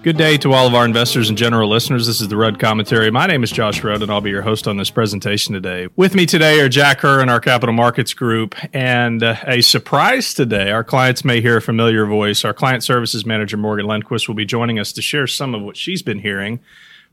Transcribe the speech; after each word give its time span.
Good 0.00 0.16
day 0.16 0.36
to 0.38 0.52
all 0.52 0.68
of 0.68 0.76
our 0.76 0.84
investors 0.84 1.28
and 1.28 1.36
general 1.36 1.68
listeners. 1.68 2.06
This 2.06 2.20
is 2.20 2.28
the 2.28 2.36
Rudd 2.36 2.60
Commentary. 2.60 3.10
My 3.10 3.26
name 3.26 3.42
is 3.42 3.50
Josh 3.50 3.82
Rudd, 3.82 4.00
and 4.00 4.12
I'll 4.12 4.20
be 4.20 4.30
your 4.30 4.42
host 4.42 4.68
on 4.68 4.76
this 4.76 4.90
presentation 4.90 5.54
today. 5.54 5.88
With 5.96 6.14
me 6.14 6.24
today 6.24 6.60
are 6.60 6.68
Jack 6.68 7.00
Herr 7.00 7.18
and 7.18 7.28
our 7.28 7.40
Capital 7.40 7.72
Markets 7.72 8.14
Group, 8.14 8.54
and 8.72 9.24
uh, 9.24 9.34
a 9.44 9.60
surprise 9.60 10.34
today. 10.34 10.70
Our 10.70 10.84
clients 10.84 11.24
may 11.24 11.40
hear 11.40 11.56
a 11.56 11.60
familiar 11.60 12.06
voice. 12.06 12.44
Our 12.44 12.54
Client 12.54 12.84
Services 12.84 13.26
Manager, 13.26 13.56
Morgan 13.56 13.86
Lundquist, 13.86 14.28
will 14.28 14.36
be 14.36 14.46
joining 14.46 14.78
us 14.78 14.92
to 14.92 15.02
share 15.02 15.26
some 15.26 15.52
of 15.52 15.62
what 15.62 15.76
she's 15.76 16.00
been 16.00 16.20
hearing 16.20 16.60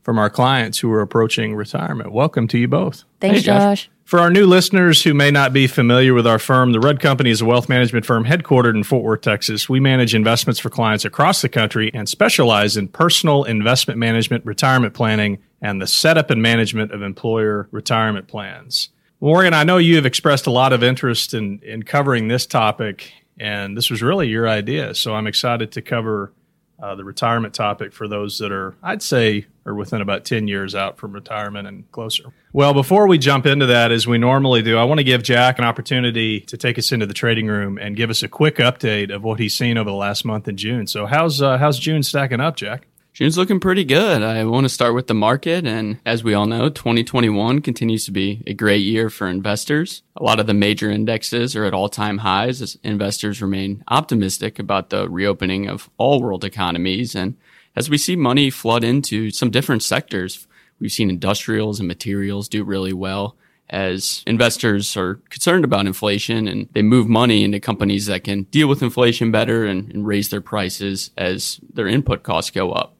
from 0.06 0.20
our 0.20 0.30
clients 0.30 0.78
who 0.78 0.92
are 0.92 1.00
approaching 1.00 1.56
retirement. 1.56 2.12
Welcome 2.12 2.46
to 2.46 2.58
you 2.58 2.68
both. 2.68 3.02
Thanks, 3.20 3.38
hey, 3.38 3.46
Josh. 3.46 3.60
Josh. 3.60 3.90
For 4.04 4.20
our 4.20 4.30
new 4.30 4.46
listeners 4.46 5.02
who 5.02 5.14
may 5.14 5.32
not 5.32 5.52
be 5.52 5.66
familiar 5.66 6.14
with 6.14 6.28
our 6.28 6.38
firm, 6.38 6.70
the 6.70 6.78
Rudd 6.78 7.00
Company 7.00 7.30
is 7.30 7.40
a 7.40 7.44
wealth 7.44 7.68
management 7.68 8.06
firm 8.06 8.24
headquartered 8.24 8.76
in 8.76 8.84
Fort 8.84 9.02
Worth, 9.02 9.22
Texas. 9.22 9.68
We 9.68 9.80
manage 9.80 10.14
investments 10.14 10.60
for 10.60 10.70
clients 10.70 11.04
across 11.04 11.42
the 11.42 11.48
country 11.48 11.90
and 11.92 12.08
specialize 12.08 12.76
in 12.76 12.86
personal 12.86 13.42
investment 13.42 13.98
management, 13.98 14.46
retirement 14.46 14.94
planning, 14.94 15.38
and 15.60 15.82
the 15.82 15.88
setup 15.88 16.30
and 16.30 16.40
management 16.40 16.92
of 16.92 17.02
employer 17.02 17.66
retirement 17.72 18.28
plans. 18.28 18.90
Morgan, 19.20 19.54
I 19.54 19.64
know 19.64 19.78
you 19.78 19.96
have 19.96 20.06
expressed 20.06 20.46
a 20.46 20.52
lot 20.52 20.72
of 20.72 20.84
interest 20.84 21.34
in, 21.34 21.58
in 21.64 21.82
covering 21.82 22.28
this 22.28 22.46
topic, 22.46 23.10
and 23.40 23.76
this 23.76 23.90
was 23.90 24.02
really 24.02 24.28
your 24.28 24.48
idea. 24.48 24.94
So 24.94 25.16
I'm 25.16 25.26
excited 25.26 25.72
to 25.72 25.82
cover 25.82 26.32
uh, 26.80 26.94
the 26.94 27.02
retirement 27.02 27.54
topic 27.54 27.92
for 27.92 28.06
those 28.06 28.38
that 28.38 28.52
are, 28.52 28.76
I'd 28.84 29.02
say, 29.02 29.46
are 29.66 29.74
within 29.74 30.00
about 30.00 30.24
10 30.24 30.48
years 30.48 30.74
out 30.74 30.96
from 30.96 31.12
retirement 31.12 31.66
and 31.66 31.90
closer. 31.92 32.32
Well, 32.52 32.72
before 32.72 33.08
we 33.08 33.18
jump 33.18 33.44
into 33.44 33.66
that, 33.66 33.90
as 33.92 34.06
we 34.06 34.16
normally 34.16 34.62
do, 34.62 34.78
I 34.78 34.84
want 34.84 34.98
to 34.98 35.04
give 35.04 35.22
Jack 35.22 35.58
an 35.58 35.64
opportunity 35.64 36.40
to 36.40 36.56
take 36.56 36.78
us 36.78 36.92
into 36.92 37.06
the 37.06 37.14
trading 37.14 37.48
room 37.48 37.76
and 37.78 37.96
give 37.96 38.08
us 38.08 38.22
a 38.22 38.28
quick 38.28 38.56
update 38.56 39.14
of 39.14 39.24
what 39.24 39.40
he's 39.40 39.54
seen 39.54 39.76
over 39.76 39.90
the 39.90 39.96
last 39.96 40.24
month 40.24 40.48
in 40.48 40.56
June. 40.56 40.86
So, 40.86 41.06
how's 41.06 41.42
uh, 41.42 41.58
how's 41.58 41.78
June 41.78 42.02
stacking 42.02 42.40
up, 42.40 42.56
Jack? 42.56 42.86
June's 43.16 43.38
looking 43.38 43.60
pretty 43.60 43.84
good. 43.84 44.22
I 44.22 44.44
want 44.44 44.66
to 44.66 44.68
start 44.68 44.94
with 44.94 45.06
the 45.06 45.14
market. 45.14 45.66
And 45.66 45.98
as 46.04 46.22
we 46.22 46.34
all 46.34 46.44
know, 46.44 46.68
2021 46.68 47.62
continues 47.62 48.04
to 48.04 48.10
be 48.10 48.42
a 48.46 48.52
great 48.52 48.82
year 48.82 49.08
for 49.08 49.26
investors. 49.26 50.02
A 50.16 50.22
lot 50.22 50.38
of 50.38 50.46
the 50.46 50.52
major 50.52 50.90
indexes 50.90 51.56
are 51.56 51.64
at 51.64 51.72
all 51.72 51.88
time 51.88 52.18
highs 52.18 52.60
as 52.60 52.76
investors 52.82 53.40
remain 53.40 53.82
optimistic 53.88 54.58
about 54.58 54.90
the 54.90 55.08
reopening 55.08 55.66
of 55.66 55.88
all 55.96 56.20
world 56.20 56.44
economies. 56.44 57.14
And 57.14 57.38
as 57.76 57.90
we 57.90 57.98
see 57.98 58.16
money 58.16 58.50
flood 58.50 58.82
into 58.82 59.30
some 59.30 59.50
different 59.50 59.82
sectors, 59.82 60.46
we've 60.80 60.92
seen 60.92 61.10
industrials 61.10 61.78
and 61.78 61.86
materials 61.86 62.48
do 62.48 62.64
really 62.64 62.92
well 62.92 63.36
as 63.68 64.22
investors 64.26 64.96
are 64.96 65.16
concerned 65.28 65.64
about 65.64 65.86
inflation 65.86 66.46
and 66.46 66.68
they 66.72 66.82
move 66.82 67.08
money 67.08 67.42
into 67.42 67.58
companies 67.58 68.06
that 68.06 68.24
can 68.24 68.44
deal 68.44 68.68
with 68.68 68.82
inflation 68.82 69.30
better 69.30 69.64
and, 69.64 69.92
and 69.92 70.06
raise 70.06 70.28
their 70.28 70.40
prices 70.40 71.10
as 71.16 71.60
their 71.72 71.88
input 71.88 72.22
costs 72.22 72.50
go 72.50 72.72
up. 72.72 72.94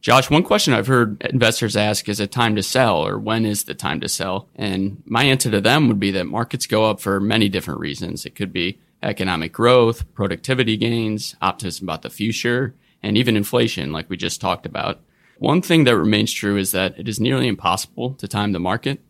Josh, 0.00 0.28
one 0.28 0.42
question 0.42 0.74
I've 0.74 0.88
heard 0.88 1.22
investors 1.30 1.76
ask 1.76 2.08
is 2.08 2.20
it 2.20 2.30
time 2.30 2.56
to 2.56 2.62
sell 2.62 3.06
or 3.06 3.18
when 3.18 3.46
is 3.46 3.64
the 3.64 3.74
time 3.74 4.00
to 4.00 4.08
sell? 4.08 4.48
And 4.54 5.02
my 5.06 5.24
answer 5.24 5.50
to 5.50 5.60
them 5.60 5.88
would 5.88 6.00
be 6.00 6.10
that 6.10 6.26
markets 6.26 6.66
go 6.66 6.84
up 6.84 7.00
for 7.00 7.20
many 7.20 7.48
different 7.48 7.80
reasons. 7.80 8.26
It 8.26 8.34
could 8.34 8.52
be 8.52 8.78
economic 9.02 9.52
growth, 9.52 10.12
productivity 10.12 10.76
gains, 10.76 11.36
optimism 11.40 11.86
about 11.86 12.02
the 12.02 12.10
future, 12.10 12.74
and 13.04 13.16
even 13.16 13.36
inflation, 13.36 13.92
like 13.92 14.08
we 14.08 14.16
just 14.16 14.40
talked 14.40 14.66
about. 14.66 15.00
One 15.38 15.62
thing 15.62 15.84
that 15.84 15.96
remains 15.96 16.32
true 16.32 16.56
is 16.56 16.72
that 16.72 16.98
it 16.98 17.08
is 17.08 17.20
nearly 17.20 17.48
impossible 17.48 18.14
to 18.14 18.28
time 18.28 18.52
the 18.52 18.60
market. 18.60 19.00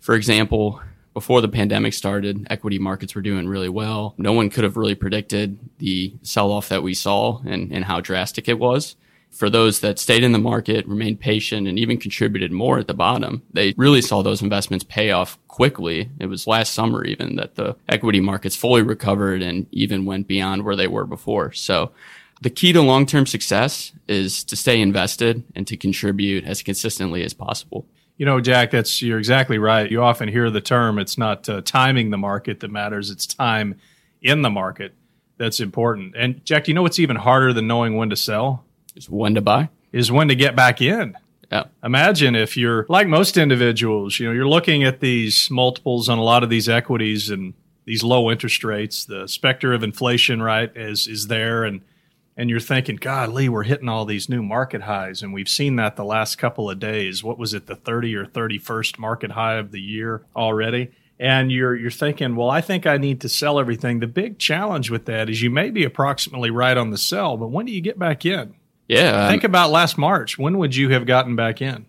For 0.00 0.14
example, 0.14 0.80
before 1.14 1.40
the 1.40 1.48
pandemic 1.48 1.92
started, 1.92 2.46
equity 2.48 2.78
markets 2.78 3.14
were 3.14 3.22
doing 3.22 3.46
really 3.48 3.68
well. 3.68 4.14
No 4.16 4.32
one 4.32 4.48
could 4.48 4.64
have 4.64 4.76
really 4.76 4.94
predicted 4.94 5.58
the 5.78 6.14
sell 6.22 6.50
off 6.50 6.68
that 6.70 6.82
we 6.82 6.94
saw 6.94 7.40
and, 7.44 7.72
and 7.72 7.84
how 7.84 8.00
drastic 8.00 8.48
it 8.48 8.58
was 8.58 8.96
for 9.32 9.48
those 9.48 9.80
that 9.80 9.98
stayed 9.98 10.22
in 10.22 10.32
the 10.32 10.38
market, 10.38 10.86
remained 10.86 11.18
patient, 11.18 11.66
and 11.66 11.78
even 11.78 11.96
contributed 11.96 12.52
more 12.52 12.78
at 12.78 12.86
the 12.86 12.94
bottom, 12.94 13.42
they 13.52 13.72
really 13.78 14.02
saw 14.02 14.22
those 14.22 14.42
investments 14.42 14.84
pay 14.84 15.10
off 15.10 15.38
quickly. 15.48 16.10
It 16.20 16.26
was 16.26 16.46
last 16.46 16.74
summer 16.74 17.04
even 17.04 17.36
that 17.36 17.54
the 17.54 17.74
equity 17.88 18.20
markets 18.20 18.54
fully 18.54 18.82
recovered 18.82 19.42
and 19.42 19.66
even 19.72 20.04
went 20.04 20.28
beyond 20.28 20.64
where 20.64 20.76
they 20.76 20.86
were 20.86 21.06
before. 21.06 21.50
So 21.52 21.92
the 22.42 22.50
key 22.50 22.72
to 22.72 22.82
long-term 22.82 23.24
success 23.26 23.92
is 24.08 24.42
to 24.44 24.56
stay 24.56 24.80
invested 24.80 25.44
and 25.54 25.64
to 25.68 25.76
contribute 25.76 26.44
as 26.44 26.60
consistently 26.62 27.22
as 27.22 27.32
possible. 27.32 27.86
You 28.16 28.26
know, 28.26 28.40
Jack, 28.40 28.72
that's 28.72 29.00
you're 29.00 29.18
exactly 29.18 29.58
right. 29.58 29.88
You 29.90 30.02
often 30.02 30.28
hear 30.28 30.50
the 30.50 30.60
term 30.60 30.98
it's 30.98 31.16
not 31.16 31.48
uh, 31.48 31.60
timing 31.62 32.10
the 32.10 32.18
market 32.18 32.60
that 32.60 32.70
matters, 32.70 33.10
it's 33.10 33.26
time 33.26 33.76
in 34.20 34.42
the 34.42 34.50
market 34.50 34.92
that's 35.38 35.60
important. 35.60 36.14
And 36.16 36.44
Jack, 36.44 36.64
do 36.64 36.72
you 36.72 36.74
know 36.74 36.82
what's 36.82 36.98
even 36.98 37.16
harder 37.16 37.52
than 37.52 37.68
knowing 37.68 37.96
when 37.96 38.10
to 38.10 38.16
sell? 38.16 38.64
Is 38.96 39.08
when 39.08 39.34
to 39.36 39.40
buy? 39.40 39.68
Is 39.92 40.10
when 40.10 40.28
to 40.28 40.34
get 40.34 40.56
back 40.56 40.80
in. 40.80 41.16
Yeah. 41.50 41.64
Imagine 41.84 42.34
if 42.34 42.56
you're 42.56 42.86
like 42.88 43.06
most 43.06 43.36
individuals, 43.36 44.18
you 44.18 44.26
know, 44.26 44.32
you're 44.32 44.48
looking 44.48 44.84
at 44.84 45.00
these 45.00 45.48
multiples 45.50 46.08
on 46.08 46.18
a 46.18 46.22
lot 46.22 46.42
of 46.42 46.50
these 46.50 46.68
equities 46.68 47.30
and 47.30 47.54
these 47.84 48.02
low 48.02 48.30
interest 48.30 48.64
rates, 48.64 49.04
the 49.04 49.26
specter 49.28 49.72
of 49.72 49.82
inflation, 49.82 50.42
right, 50.42 50.74
is 50.76 51.06
is 51.06 51.28
there 51.28 51.64
and 51.64 51.82
and 52.36 52.48
you're 52.48 52.60
thinking, 52.60 52.96
God, 52.96 53.30
Lee, 53.30 53.48
we're 53.48 53.62
hitting 53.64 53.88
all 53.88 54.04
these 54.04 54.28
new 54.28 54.42
market 54.42 54.82
highs, 54.82 55.22
and 55.22 55.32
we've 55.32 55.48
seen 55.48 55.76
that 55.76 55.96
the 55.96 56.04
last 56.04 56.36
couple 56.36 56.70
of 56.70 56.78
days. 56.78 57.22
What 57.22 57.38
was 57.38 57.52
it, 57.54 57.66
the 57.66 57.76
30 57.76 58.16
or 58.16 58.26
31st 58.26 58.98
market 58.98 59.32
high 59.32 59.54
of 59.54 59.70
the 59.70 59.80
year 59.80 60.22
already? 60.34 60.90
And 61.20 61.52
you're 61.52 61.76
you're 61.76 61.90
thinking, 61.90 62.34
well, 62.34 62.50
I 62.50 62.60
think 62.60 62.86
I 62.86 62.96
need 62.96 63.20
to 63.20 63.28
sell 63.28 63.60
everything. 63.60 64.00
The 64.00 64.06
big 64.06 64.38
challenge 64.38 64.90
with 64.90 65.04
that 65.06 65.30
is 65.30 65.42
you 65.42 65.50
may 65.50 65.70
be 65.70 65.84
approximately 65.84 66.50
right 66.50 66.76
on 66.76 66.90
the 66.90 66.98
sell, 66.98 67.36
but 67.36 67.48
when 67.48 67.66
do 67.66 67.72
you 67.72 67.80
get 67.80 67.98
back 67.98 68.26
in? 68.26 68.54
Yeah. 68.88 69.28
Think 69.28 69.44
about 69.44 69.70
last 69.70 69.96
March. 69.96 70.36
When 70.36 70.58
would 70.58 70.74
you 70.74 70.88
have 70.90 71.06
gotten 71.06 71.36
back 71.36 71.62
in? 71.62 71.86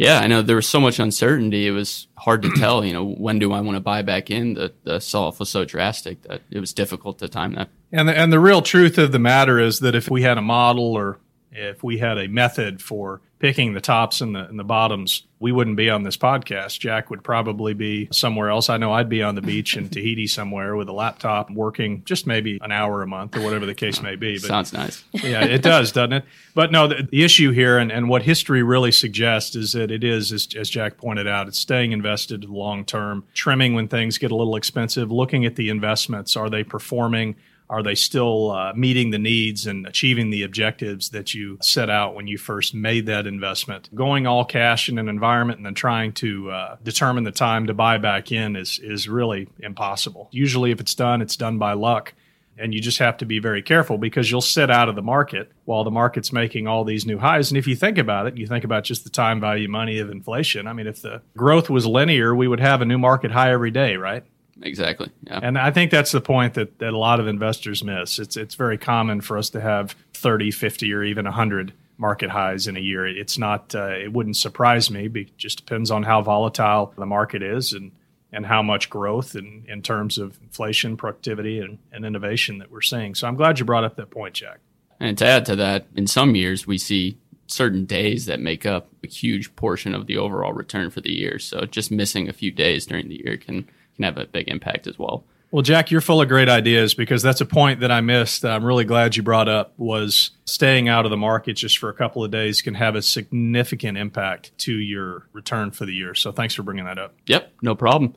Yeah, 0.00 0.20
I 0.20 0.28
know 0.28 0.40
there 0.40 0.56
was 0.56 0.66
so 0.66 0.80
much 0.80 0.98
uncertainty. 0.98 1.66
It 1.66 1.72
was 1.72 2.08
hard 2.16 2.40
to 2.42 2.50
tell, 2.56 2.82
you 2.82 2.94
know, 2.94 3.04
when 3.04 3.38
do 3.38 3.52
I 3.52 3.60
want 3.60 3.76
to 3.76 3.80
buy 3.80 4.00
back 4.00 4.30
in? 4.30 4.54
The, 4.54 4.72
the 4.84 4.98
sell 4.98 5.24
off 5.24 5.38
was 5.38 5.50
so 5.50 5.66
drastic 5.66 6.22
that 6.22 6.40
it 6.50 6.58
was 6.58 6.72
difficult 6.72 7.18
to 7.18 7.28
time 7.28 7.54
that. 7.54 7.68
And 7.92 8.08
the, 8.08 8.16
and 8.16 8.32
the 8.32 8.40
real 8.40 8.62
truth 8.62 8.96
of 8.96 9.12
the 9.12 9.18
matter 9.18 9.58
is 9.58 9.80
that 9.80 9.94
if 9.94 10.10
we 10.10 10.22
had 10.22 10.38
a 10.38 10.42
model 10.42 10.94
or 10.94 11.18
if 11.52 11.82
we 11.82 11.98
had 11.98 12.16
a 12.16 12.28
method 12.28 12.80
for 12.80 13.20
picking 13.40 13.72
the 13.72 13.80
tops 13.80 14.20
and 14.20 14.34
the, 14.34 14.46
and 14.46 14.58
the 14.58 14.64
bottoms, 14.64 15.22
we 15.40 15.50
wouldn't 15.50 15.78
be 15.78 15.88
on 15.88 16.02
this 16.02 16.18
podcast. 16.18 16.78
Jack 16.78 17.08
would 17.08 17.24
probably 17.24 17.72
be 17.72 18.06
somewhere 18.12 18.50
else. 18.50 18.68
I 18.68 18.76
know 18.76 18.92
I'd 18.92 19.08
be 19.08 19.22
on 19.22 19.34
the 19.34 19.40
beach 19.40 19.78
in 19.78 19.88
Tahiti 19.90 20.26
somewhere 20.26 20.76
with 20.76 20.88
a 20.90 20.92
laptop 20.92 21.50
working 21.50 22.04
just 22.04 22.26
maybe 22.26 22.58
an 22.60 22.70
hour 22.70 23.02
a 23.02 23.06
month 23.06 23.36
or 23.36 23.40
whatever 23.40 23.64
the 23.64 23.74
case 23.74 24.02
may 24.02 24.14
be. 24.14 24.34
But, 24.34 24.48
Sounds 24.48 24.72
nice. 24.74 25.02
yeah, 25.14 25.42
it 25.42 25.62
does, 25.62 25.90
doesn't 25.90 26.12
it? 26.12 26.24
But 26.54 26.70
no, 26.70 26.86
the, 26.86 27.08
the 27.10 27.24
issue 27.24 27.50
here 27.50 27.78
and, 27.78 27.90
and 27.90 28.10
what 28.10 28.22
history 28.22 28.62
really 28.62 28.92
suggests 28.92 29.56
is 29.56 29.72
that 29.72 29.90
it 29.90 30.04
is, 30.04 30.32
as, 30.32 30.46
as 30.54 30.68
Jack 30.68 30.98
pointed 30.98 31.26
out, 31.26 31.48
it's 31.48 31.58
staying 31.58 31.92
invested 31.92 32.44
long 32.44 32.84
term, 32.84 33.24
trimming 33.32 33.72
when 33.72 33.88
things 33.88 34.18
get 34.18 34.30
a 34.30 34.36
little 34.36 34.56
expensive, 34.56 35.10
looking 35.10 35.46
at 35.46 35.56
the 35.56 35.70
investments. 35.70 36.36
Are 36.36 36.50
they 36.50 36.62
performing? 36.62 37.36
Are 37.70 37.84
they 37.84 37.94
still 37.94 38.50
uh, 38.50 38.72
meeting 38.74 39.10
the 39.10 39.18
needs 39.18 39.68
and 39.68 39.86
achieving 39.86 40.30
the 40.30 40.42
objectives 40.42 41.10
that 41.10 41.34
you 41.34 41.56
set 41.62 41.88
out 41.88 42.16
when 42.16 42.26
you 42.26 42.36
first 42.36 42.74
made 42.74 43.06
that 43.06 43.28
investment? 43.28 43.88
Going 43.94 44.26
all 44.26 44.44
cash 44.44 44.88
in 44.88 44.98
an 44.98 45.08
environment 45.08 45.60
and 45.60 45.66
then 45.66 45.74
trying 45.74 46.12
to 46.14 46.50
uh, 46.50 46.76
determine 46.82 47.22
the 47.22 47.30
time 47.30 47.68
to 47.68 47.74
buy 47.74 47.96
back 47.96 48.32
in 48.32 48.56
is 48.56 48.80
is 48.82 49.08
really 49.08 49.48
impossible. 49.60 50.28
Usually, 50.32 50.72
if 50.72 50.80
it's 50.80 50.96
done, 50.96 51.22
it's 51.22 51.36
done 51.36 51.58
by 51.58 51.74
luck. 51.74 52.12
And 52.58 52.74
you 52.74 52.80
just 52.80 52.98
have 52.98 53.16
to 53.18 53.24
be 53.24 53.38
very 53.38 53.62
careful 53.62 53.96
because 53.96 54.30
you'll 54.30 54.42
sit 54.42 54.70
out 54.70 54.90
of 54.90 54.96
the 54.96 55.02
market 55.02 55.50
while 55.64 55.82
the 55.82 55.90
market's 55.90 56.30
making 56.30 56.66
all 56.66 56.84
these 56.84 57.06
new 57.06 57.18
highs. 57.18 57.50
And 57.50 57.56
if 57.56 57.66
you 57.66 57.74
think 57.74 57.96
about 57.96 58.26
it, 58.26 58.36
you 58.36 58.46
think 58.46 58.64
about 58.64 58.84
just 58.84 59.04
the 59.04 59.10
time 59.10 59.40
value 59.40 59.68
money 59.68 59.98
of 59.98 60.10
inflation. 60.10 60.66
I 60.66 60.74
mean, 60.74 60.86
if 60.86 61.00
the 61.00 61.22
growth 61.36 61.70
was 61.70 61.86
linear, 61.86 62.34
we 62.34 62.48
would 62.48 62.60
have 62.60 62.82
a 62.82 62.84
new 62.84 62.98
market 62.98 63.30
high 63.30 63.52
every 63.52 63.70
day, 63.70 63.96
right? 63.96 64.24
Exactly. 64.62 65.10
Yeah. 65.22 65.40
And 65.42 65.58
I 65.58 65.70
think 65.70 65.90
that's 65.90 66.12
the 66.12 66.20
point 66.20 66.54
that, 66.54 66.78
that 66.78 66.92
a 66.92 66.98
lot 66.98 67.20
of 67.20 67.26
investors 67.26 67.82
miss. 67.82 68.18
It's 68.18 68.36
it's 68.36 68.54
very 68.54 68.78
common 68.78 69.20
for 69.20 69.38
us 69.38 69.50
to 69.50 69.60
have 69.60 69.96
30, 70.14 70.50
50 70.50 70.92
or 70.92 71.02
even 71.02 71.24
100 71.24 71.72
market 71.96 72.30
highs 72.30 72.66
in 72.66 72.76
a 72.76 72.80
year. 72.80 73.06
It's 73.06 73.38
not 73.38 73.74
uh, 73.74 73.90
it 73.90 74.12
wouldn't 74.12 74.36
surprise 74.36 74.90
me. 74.90 75.10
It 75.14 75.36
just 75.36 75.58
depends 75.58 75.90
on 75.90 76.02
how 76.02 76.22
volatile 76.22 76.92
the 76.96 77.06
market 77.06 77.42
is 77.42 77.72
and 77.72 77.92
and 78.32 78.46
how 78.46 78.62
much 78.62 78.88
growth 78.88 79.34
in, 79.34 79.64
in 79.68 79.82
terms 79.82 80.16
of 80.16 80.38
inflation, 80.40 80.96
productivity, 80.96 81.58
and, 81.58 81.78
and 81.90 82.04
innovation 82.04 82.58
that 82.58 82.70
we're 82.70 82.80
seeing. 82.80 83.12
So 83.14 83.26
I'm 83.26 83.34
glad 83.34 83.58
you 83.58 83.64
brought 83.64 83.82
up 83.82 83.96
that 83.96 84.10
point, 84.10 84.34
Jack. 84.34 84.60
And 85.00 85.18
to 85.18 85.26
add 85.26 85.46
to 85.46 85.56
that, 85.56 85.86
in 85.96 86.06
some 86.06 86.36
years 86.36 86.66
we 86.66 86.78
see 86.78 87.18
certain 87.48 87.84
days 87.84 88.26
that 88.26 88.38
make 88.38 88.64
up 88.64 88.88
a 89.02 89.08
huge 89.08 89.56
portion 89.56 89.94
of 89.94 90.06
the 90.06 90.16
overall 90.16 90.52
return 90.52 90.90
for 90.90 91.00
the 91.00 91.10
year. 91.10 91.38
So 91.40 91.62
just 91.66 91.90
missing 91.90 92.28
a 92.28 92.32
few 92.32 92.52
days 92.52 92.86
during 92.86 93.08
the 93.08 93.20
year 93.24 93.36
can 93.36 93.68
can 94.00 94.14
have 94.14 94.22
a 94.22 94.26
big 94.26 94.48
impact 94.48 94.86
as 94.86 94.98
well. 94.98 95.24
Well, 95.52 95.62
Jack, 95.62 95.90
you're 95.90 96.00
full 96.00 96.22
of 96.22 96.28
great 96.28 96.48
ideas 96.48 96.94
because 96.94 97.22
that's 97.22 97.40
a 97.40 97.46
point 97.46 97.80
that 97.80 97.90
I 97.90 98.00
missed. 98.00 98.44
I'm 98.44 98.64
really 98.64 98.84
glad 98.84 99.16
you 99.16 99.24
brought 99.24 99.48
up 99.48 99.72
was 99.76 100.30
staying 100.44 100.88
out 100.88 101.04
of 101.04 101.10
the 101.10 101.16
market 101.16 101.54
just 101.54 101.78
for 101.78 101.88
a 101.88 101.92
couple 101.92 102.22
of 102.22 102.30
days 102.30 102.62
can 102.62 102.74
have 102.74 102.94
a 102.94 103.02
significant 103.02 103.98
impact 103.98 104.56
to 104.58 104.72
your 104.72 105.26
return 105.32 105.72
for 105.72 105.86
the 105.86 105.92
year. 105.92 106.14
So 106.14 106.30
thanks 106.30 106.54
for 106.54 106.62
bringing 106.62 106.84
that 106.84 106.98
up. 106.98 107.14
Yep, 107.26 107.52
no 107.62 107.74
problem. 107.74 108.14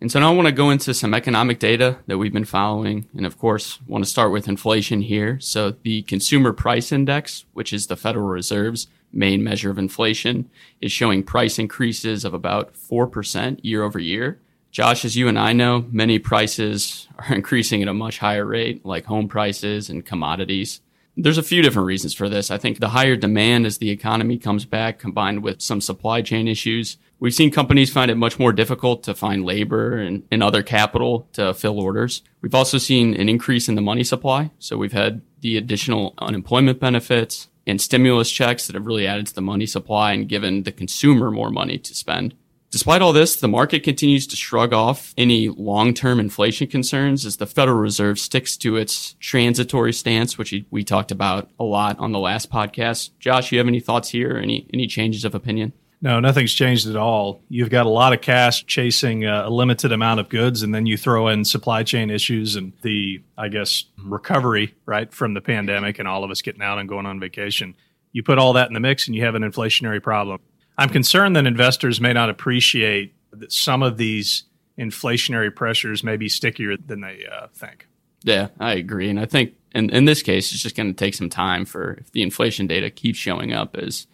And 0.00 0.12
so 0.12 0.20
now 0.20 0.30
I 0.30 0.34
want 0.36 0.46
to 0.46 0.52
go 0.52 0.70
into 0.70 0.94
some 0.94 1.14
economic 1.14 1.58
data 1.58 1.98
that 2.06 2.18
we've 2.18 2.32
been 2.32 2.44
following. 2.44 3.08
And 3.16 3.26
of 3.26 3.38
course, 3.38 3.80
want 3.88 4.04
to 4.04 4.10
start 4.10 4.30
with 4.30 4.46
inflation 4.46 5.02
here. 5.02 5.40
So 5.40 5.72
the 5.82 6.02
consumer 6.02 6.52
price 6.52 6.92
index, 6.92 7.44
which 7.54 7.72
is 7.72 7.88
the 7.88 7.96
Federal 7.96 8.28
Reserve's 8.28 8.86
main 9.12 9.42
measure 9.42 9.70
of 9.70 9.78
inflation, 9.78 10.48
is 10.80 10.92
showing 10.92 11.24
price 11.24 11.58
increases 11.58 12.24
of 12.24 12.34
about 12.34 12.74
4% 12.74 13.58
year 13.64 13.82
over 13.82 13.98
year. 13.98 14.38
Josh, 14.70 15.04
as 15.04 15.16
you 15.16 15.28
and 15.28 15.38
I 15.38 15.52
know, 15.52 15.86
many 15.90 16.18
prices 16.18 17.08
are 17.18 17.34
increasing 17.34 17.82
at 17.82 17.88
a 17.88 17.94
much 17.94 18.18
higher 18.18 18.44
rate, 18.44 18.84
like 18.84 19.06
home 19.06 19.28
prices 19.28 19.90
and 19.90 20.04
commodities. 20.04 20.80
There's 21.16 21.38
a 21.38 21.42
few 21.42 21.62
different 21.62 21.86
reasons 21.86 22.14
for 22.14 22.28
this. 22.28 22.50
I 22.50 22.58
think 22.58 22.78
the 22.78 22.90
higher 22.90 23.16
demand 23.16 23.66
as 23.66 23.78
the 23.78 23.90
economy 23.90 24.38
comes 24.38 24.64
back, 24.64 24.98
combined 25.00 25.42
with 25.42 25.60
some 25.60 25.80
supply 25.80 26.22
chain 26.22 26.46
issues, 26.46 26.96
We've 27.20 27.34
seen 27.34 27.50
companies 27.50 27.90
find 27.90 28.10
it 28.10 28.16
much 28.16 28.38
more 28.38 28.52
difficult 28.52 29.02
to 29.04 29.14
find 29.14 29.44
labor 29.44 29.96
and, 29.96 30.22
and 30.30 30.42
other 30.42 30.62
capital 30.62 31.28
to 31.32 31.52
fill 31.52 31.80
orders. 31.80 32.22
We've 32.42 32.54
also 32.54 32.78
seen 32.78 33.14
an 33.14 33.28
increase 33.28 33.68
in 33.68 33.74
the 33.74 33.80
money 33.80 34.04
supply. 34.04 34.52
So 34.60 34.76
we've 34.76 34.92
had 34.92 35.22
the 35.40 35.56
additional 35.56 36.14
unemployment 36.18 36.78
benefits 36.78 37.48
and 37.66 37.80
stimulus 37.80 38.30
checks 38.30 38.66
that 38.66 38.74
have 38.74 38.86
really 38.86 39.06
added 39.06 39.26
to 39.26 39.34
the 39.34 39.40
money 39.40 39.66
supply 39.66 40.12
and 40.12 40.28
given 40.28 40.62
the 40.62 40.72
consumer 40.72 41.30
more 41.30 41.50
money 41.50 41.76
to 41.78 41.94
spend. 41.94 42.34
Despite 42.70 43.00
all 43.00 43.14
this, 43.14 43.36
the 43.36 43.48
market 43.48 43.82
continues 43.82 44.26
to 44.26 44.36
shrug 44.36 44.74
off 44.74 45.14
any 45.16 45.48
long-term 45.48 46.20
inflation 46.20 46.66
concerns 46.66 47.24
as 47.24 47.38
the 47.38 47.46
Federal 47.46 47.78
Reserve 47.78 48.18
sticks 48.18 48.58
to 48.58 48.76
its 48.76 49.14
transitory 49.20 49.94
stance, 49.94 50.36
which 50.36 50.54
we 50.70 50.84
talked 50.84 51.10
about 51.10 51.48
a 51.58 51.64
lot 51.64 51.98
on 51.98 52.12
the 52.12 52.18
last 52.18 52.50
podcast. 52.50 53.10
Josh, 53.18 53.52
you 53.52 53.58
have 53.58 53.68
any 53.68 53.80
thoughts 53.80 54.10
here? 54.10 54.36
Any 54.36 54.68
any 54.74 54.86
changes 54.86 55.24
of 55.24 55.34
opinion? 55.34 55.72
No, 56.00 56.20
nothing's 56.20 56.52
changed 56.52 56.86
at 56.86 56.94
all. 56.94 57.40
You've 57.48 57.70
got 57.70 57.86
a 57.86 57.88
lot 57.88 58.12
of 58.12 58.20
cash 58.20 58.64
chasing 58.66 59.24
uh, 59.24 59.44
a 59.46 59.50
limited 59.50 59.90
amount 59.90 60.20
of 60.20 60.28
goods, 60.28 60.62
and 60.62 60.72
then 60.72 60.86
you 60.86 60.96
throw 60.96 61.26
in 61.28 61.44
supply 61.44 61.82
chain 61.82 62.08
issues 62.10 62.54
and 62.54 62.72
the, 62.82 63.22
I 63.36 63.48
guess, 63.48 63.84
recovery, 64.04 64.74
right, 64.86 65.12
from 65.12 65.34
the 65.34 65.40
pandemic 65.40 65.98
and 65.98 66.06
all 66.06 66.22
of 66.22 66.30
us 66.30 66.40
getting 66.42 66.62
out 66.62 66.78
and 66.78 66.88
going 66.88 67.06
on 67.06 67.18
vacation. 67.18 67.74
You 68.12 68.22
put 68.22 68.38
all 68.38 68.52
that 68.52 68.68
in 68.68 68.74
the 68.74 68.80
mix 68.80 69.08
and 69.08 69.16
you 69.16 69.24
have 69.24 69.34
an 69.34 69.42
inflationary 69.42 70.00
problem. 70.00 70.40
I'm 70.78 70.88
concerned 70.88 71.36
that 71.36 71.46
investors 71.46 72.00
may 72.00 72.12
not 72.12 72.30
appreciate 72.30 73.14
that 73.32 73.52
some 73.52 73.82
of 73.82 73.96
these 73.96 74.44
inflationary 74.78 75.54
pressures 75.54 76.04
may 76.04 76.16
be 76.16 76.28
stickier 76.28 76.76
than 76.76 77.00
they 77.00 77.26
uh, 77.30 77.48
think. 77.52 77.88
Yeah, 78.22 78.48
I 78.60 78.74
agree. 78.74 79.10
And 79.10 79.18
I 79.18 79.26
think 79.26 79.54
in, 79.74 79.90
in 79.90 80.04
this 80.04 80.22
case, 80.22 80.52
it's 80.52 80.62
just 80.62 80.76
going 80.76 80.88
to 80.88 80.96
take 80.96 81.14
some 81.14 81.28
time 81.28 81.64
for 81.64 81.94
if 81.94 82.12
the 82.12 82.22
inflation 82.22 82.66
data 82.66 82.90
keeps 82.90 83.18
showing 83.18 83.52
up 83.52 83.76
as 83.76 84.06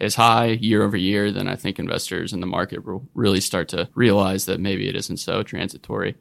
as 0.00 0.14
high 0.14 0.46
year 0.46 0.82
over 0.82 0.96
year, 0.96 1.30
then 1.30 1.46
I 1.46 1.56
think 1.56 1.78
investors 1.78 2.32
in 2.32 2.40
the 2.40 2.46
market 2.46 2.86
will 2.86 3.06
really 3.14 3.40
start 3.40 3.68
to 3.68 3.88
realize 3.94 4.46
that 4.46 4.58
maybe 4.58 4.88
it 4.88 4.96
isn't 4.96 5.18
so 5.18 5.42
transitory. 5.42 6.16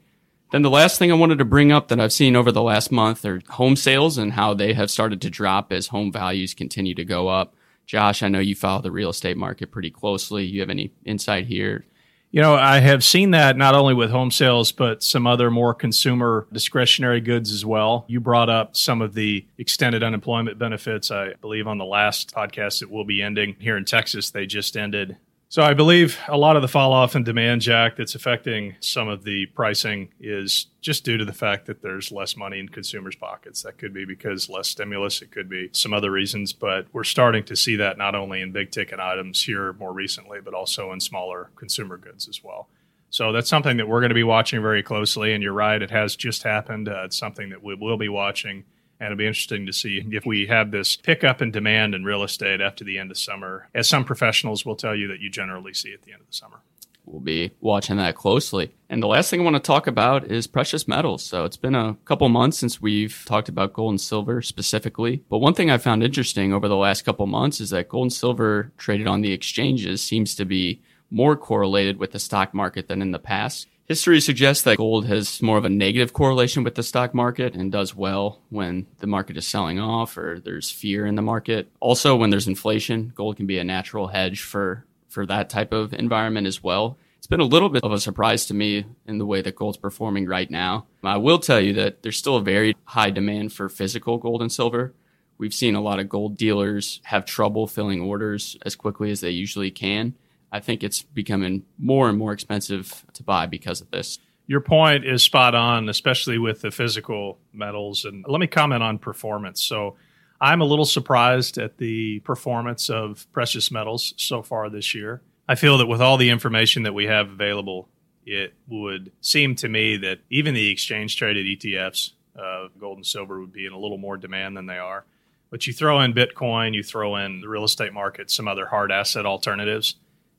Then 0.51 0.63
the 0.63 0.69
last 0.69 0.99
thing 0.99 1.11
I 1.11 1.15
wanted 1.15 1.37
to 1.37 1.45
bring 1.45 1.71
up 1.71 1.87
that 1.87 1.99
I've 1.99 2.11
seen 2.11 2.35
over 2.35 2.51
the 2.51 2.61
last 2.61 2.91
month 2.91 3.23
are 3.23 3.41
home 3.49 3.77
sales 3.77 4.17
and 4.17 4.33
how 4.33 4.53
they 4.53 4.73
have 4.73 4.91
started 4.91 5.21
to 5.21 5.29
drop 5.29 5.71
as 5.71 5.87
home 5.87 6.11
values 6.11 6.53
continue 6.53 6.93
to 6.95 7.05
go 7.05 7.29
up. 7.29 7.55
Josh, 7.89 8.21
I 8.21 8.27
know 8.27 8.37
you 8.37 8.53
follow 8.53 8.83
the 8.83 8.91
real 8.91 9.09
estate 9.09 9.35
market 9.35 9.71
pretty 9.71 9.89
closely. 9.89 10.45
You 10.45 10.59
have 10.59 10.69
any 10.69 10.91
insight 11.05 11.47
here? 11.47 11.87
You 12.29 12.39
know, 12.39 12.53
I 12.53 12.81
have 12.81 13.03
seen 13.03 13.31
that 13.31 13.57
not 13.57 13.73
only 13.73 13.95
with 13.95 14.11
home 14.11 14.29
sales, 14.29 14.71
but 14.71 15.01
some 15.01 15.25
other 15.25 15.49
more 15.49 15.73
consumer 15.73 16.45
discretionary 16.53 17.19
goods 17.19 17.51
as 17.51 17.65
well. 17.65 18.05
You 18.07 18.19
brought 18.19 18.47
up 18.47 18.77
some 18.77 19.01
of 19.01 19.15
the 19.15 19.43
extended 19.57 20.03
unemployment 20.03 20.59
benefits. 20.59 21.09
I 21.09 21.33
believe 21.41 21.65
on 21.65 21.79
the 21.79 21.85
last 21.85 22.31
podcast 22.31 22.81
that 22.81 22.91
will 22.91 23.05
be 23.05 23.23
ending 23.23 23.55
here 23.59 23.75
in 23.75 23.85
Texas, 23.85 24.29
they 24.29 24.45
just 24.45 24.77
ended 24.77 25.17
so 25.49 25.63
I 25.63 25.73
believe 25.73 26.19
a 26.27 26.37
lot 26.37 26.55
of 26.55 26.61
the 26.61 26.67
fall 26.67 26.93
off 26.93 27.15
in 27.15 27.23
demand, 27.23 27.61
Jack, 27.61 27.95
that's 27.95 28.13
affecting 28.13 28.75
some 28.79 29.07
of 29.07 29.23
the 29.23 29.47
pricing 29.47 30.13
is 30.19 30.67
just 30.79 31.03
due 31.03 31.17
to 31.17 31.25
the 31.25 31.33
fact 31.33 31.65
that 31.65 31.81
there's 31.81 32.11
less 32.11 32.37
money 32.37 32.59
in 32.59 32.69
consumers' 32.69 33.15
pockets. 33.15 33.63
That 33.63 33.79
could 33.79 33.91
be 33.91 34.05
because 34.05 34.47
less 34.47 34.67
stimulus. 34.67 35.23
It 35.23 35.31
could 35.31 35.49
be 35.49 35.69
some 35.71 35.91
other 35.91 36.11
reasons, 36.11 36.53
but 36.53 36.85
we're 36.93 37.03
starting 37.03 37.43
to 37.45 37.55
see 37.55 37.75
that 37.77 37.97
not 37.97 38.13
only 38.13 38.41
in 38.41 38.51
big 38.51 38.69
ticket 38.69 38.99
items 38.99 39.41
here 39.43 39.73
more 39.73 39.91
recently, 39.91 40.39
but 40.39 40.53
also 40.53 40.91
in 40.91 40.99
smaller 40.99 41.49
consumer 41.55 41.97
goods 41.97 42.29
as 42.29 42.43
well. 42.43 42.69
So 43.09 43.31
that's 43.31 43.49
something 43.49 43.77
that 43.77 43.87
we're 43.87 44.01
going 44.01 44.09
to 44.09 44.15
be 44.15 44.23
watching 44.23 44.61
very 44.61 44.83
closely. 44.83 45.33
And 45.33 45.41
you're 45.41 45.51
right, 45.51 45.81
it 45.81 45.89
has 45.89 46.15
just 46.15 46.43
happened. 46.43 46.87
Uh, 46.87 47.05
it's 47.05 47.17
something 47.17 47.49
that 47.49 47.63
we 47.63 47.73
will 47.73 47.97
be 47.97 48.09
watching 48.09 48.65
and 48.99 49.07
it'll 49.07 49.17
be 49.17 49.27
interesting 49.27 49.65
to 49.65 49.73
see 49.73 50.03
if 50.11 50.25
we 50.25 50.47
have 50.47 50.71
this 50.71 50.95
pickup 50.95 51.41
in 51.41 51.51
demand 51.51 51.95
in 51.95 52.03
real 52.03 52.23
estate 52.23 52.61
after 52.61 52.83
the 52.83 52.97
end 52.97 53.11
of 53.11 53.17
summer, 53.17 53.69
as 53.73 53.87
some 53.87 54.03
professionals 54.03 54.65
will 54.65 54.75
tell 54.75 54.95
you 54.95 55.07
that 55.07 55.21
you 55.21 55.29
generally 55.29 55.73
see 55.73 55.93
at 55.93 56.01
the 56.01 56.11
end 56.11 56.21
of 56.21 56.27
the 56.27 56.33
summer. 56.33 56.61
We'll 57.05 57.21
be 57.21 57.51
watching 57.59 57.97
that 57.97 58.15
closely. 58.15 58.71
And 58.87 59.01
the 59.01 59.07
last 59.07 59.31
thing 59.31 59.41
I 59.41 59.43
want 59.43 59.55
to 59.55 59.59
talk 59.61 59.87
about 59.87 60.25
is 60.25 60.45
precious 60.45 60.87
metals. 60.87 61.23
So 61.23 61.43
it's 61.43 61.57
been 61.57 61.73
a 61.73 61.97
couple 62.05 62.29
months 62.29 62.59
since 62.59 62.79
we've 62.79 63.23
talked 63.25 63.49
about 63.49 63.73
gold 63.73 63.93
and 63.93 64.01
silver 64.01 64.43
specifically. 64.43 65.23
But 65.27 65.39
one 65.39 65.55
thing 65.55 65.71
I 65.71 65.79
found 65.79 66.03
interesting 66.03 66.53
over 66.53 66.67
the 66.67 66.75
last 66.75 67.05
couple 67.05 67.25
months 67.25 67.59
is 67.59 67.71
that 67.71 67.89
gold 67.89 68.05
and 68.05 68.13
silver 68.13 68.71
traded 68.77 69.07
on 69.07 69.21
the 69.21 69.31
exchanges 69.31 70.03
seems 70.03 70.35
to 70.35 70.45
be 70.45 70.83
more 71.09 71.35
correlated 71.35 71.97
with 71.97 72.11
the 72.11 72.19
stock 72.19 72.53
market 72.53 72.87
than 72.87 73.01
in 73.01 73.09
the 73.09 73.17
past. 73.17 73.67
History 73.89 74.21
suggests 74.21 74.63
that 74.65 74.77
gold 74.77 75.07
has 75.07 75.41
more 75.41 75.57
of 75.57 75.65
a 75.65 75.69
negative 75.69 76.13
correlation 76.13 76.63
with 76.63 76.75
the 76.75 76.83
stock 76.83 77.15
market 77.15 77.55
and 77.55 77.71
does 77.71 77.95
well 77.95 78.39
when 78.49 78.85
the 78.99 79.07
market 79.07 79.35
is 79.35 79.47
selling 79.47 79.79
off 79.79 80.15
or 80.15 80.39
there's 80.39 80.69
fear 80.69 81.07
in 81.07 81.15
the 81.15 81.23
market. 81.23 81.71
Also, 81.79 82.15
when 82.15 82.29
there's 82.29 82.47
inflation, 82.47 83.11
gold 83.15 83.37
can 83.37 83.47
be 83.47 83.57
a 83.57 83.63
natural 83.63 84.09
hedge 84.09 84.43
for, 84.43 84.85
for 85.07 85.25
that 85.25 85.49
type 85.49 85.73
of 85.73 85.91
environment 85.95 86.45
as 86.45 86.61
well. 86.61 86.99
It's 87.17 87.25
been 87.25 87.39
a 87.39 87.45
little 87.45 87.67
bit 87.67 87.83
of 87.83 87.91
a 87.91 87.99
surprise 87.99 88.45
to 88.45 88.53
me 88.53 88.85
in 89.07 89.17
the 89.17 89.25
way 89.25 89.41
that 89.41 89.55
gold's 89.55 89.77
performing 89.77 90.27
right 90.27 90.51
now. 90.51 90.85
I 91.03 91.17
will 91.17 91.39
tell 91.39 91.59
you 91.59 91.73
that 91.73 92.03
there's 92.03 92.17
still 92.17 92.35
a 92.35 92.43
very 92.43 92.75
high 92.83 93.09
demand 93.09 93.53
for 93.53 93.69
physical 93.69 94.19
gold 94.19 94.43
and 94.43 94.51
silver. 94.51 94.93
We've 95.39 95.51
seen 95.51 95.73
a 95.73 95.81
lot 95.81 95.99
of 95.99 96.09
gold 96.09 96.37
dealers 96.37 97.01
have 97.05 97.25
trouble 97.25 97.65
filling 97.65 98.01
orders 98.01 98.55
as 98.63 98.75
quickly 98.75 99.09
as 99.09 99.21
they 99.21 99.31
usually 99.31 99.71
can. 99.71 100.13
I 100.51 100.59
think 100.59 100.83
it's 100.83 101.01
becoming 101.01 101.63
more 101.77 102.09
and 102.09 102.17
more 102.17 102.33
expensive 102.33 103.05
to 103.13 103.23
buy 103.23 103.45
because 103.45 103.81
of 103.81 103.91
this. 103.91 104.19
Your 104.47 104.61
point 104.61 105.05
is 105.05 105.21
spot 105.21 105.53
on, 105.53 105.89
especially 105.89 106.39
with 106.39 106.61
the 106.61 106.71
physical 106.71 107.37
metals. 107.53 108.05
And 108.05 108.25
let 108.27 108.39
me 108.39 108.47
comment 108.47 108.81
on 108.81 108.97
performance. 108.97 109.61
So, 109.61 109.95
I'm 110.41 110.61
a 110.61 110.65
little 110.65 110.85
surprised 110.85 111.57
at 111.57 111.77
the 111.77 112.19
performance 112.21 112.89
of 112.89 113.27
precious 113.33 113.71
metals 113.71 114.13
so 114.17 114.41
far 114.41 114.69
this 114.69 114.95
year. 114.95 115.21
I 115.47 115.55
feel 115.55 115.77
that 115.79 115.87
with 115.87 116.01
all 116.01 116.17
the 116.17 116.29
information 116.29 116.83
that 116.83 116.93
we 116.93 117.05
have 117.07 117.29
available, 117.29 117.89
it 118.25 118.53
would 118.67 119.11
seem 119.19 119.55
to 119.55 119.67
me 119.67 119.97
that 119.97 120.19
even 120.29 120.53
the 120.53 120.69
exchange 120.69 121.17
traded 121.17 121.45
ETFs, 121.45 122.11
uh, 122.37 122.67
gold 122.79 122.97
and 122.97 123.05
silver, 123.05 123.41
would 123.41 123.51
be 123.51 123.65
in 123.65 123.73
a 123.73 123.77
little 123.77 123.97
more 123.97 124.15
demand 124.15 124.55
than 124.55 124.65
they 124.65 124.77
are. 124.77 125.05
But 125.49 125.67
you 125.67 125.73
throw 125.73 125.99
in 126.01 126.13
Bitcoin, 126.13 126.73
you 126.73 126.83
throw 126.83 127.15
in 127.17 127.41
the 127.41 127.49
real 127.49 127.63
estate 127.63 127.91
market, 127.91 128.31
some 128.31 128.47
other 128.47 128.67
hard 128.67 128.91
asset 128.91 129.25
alternatives 129.25 129.95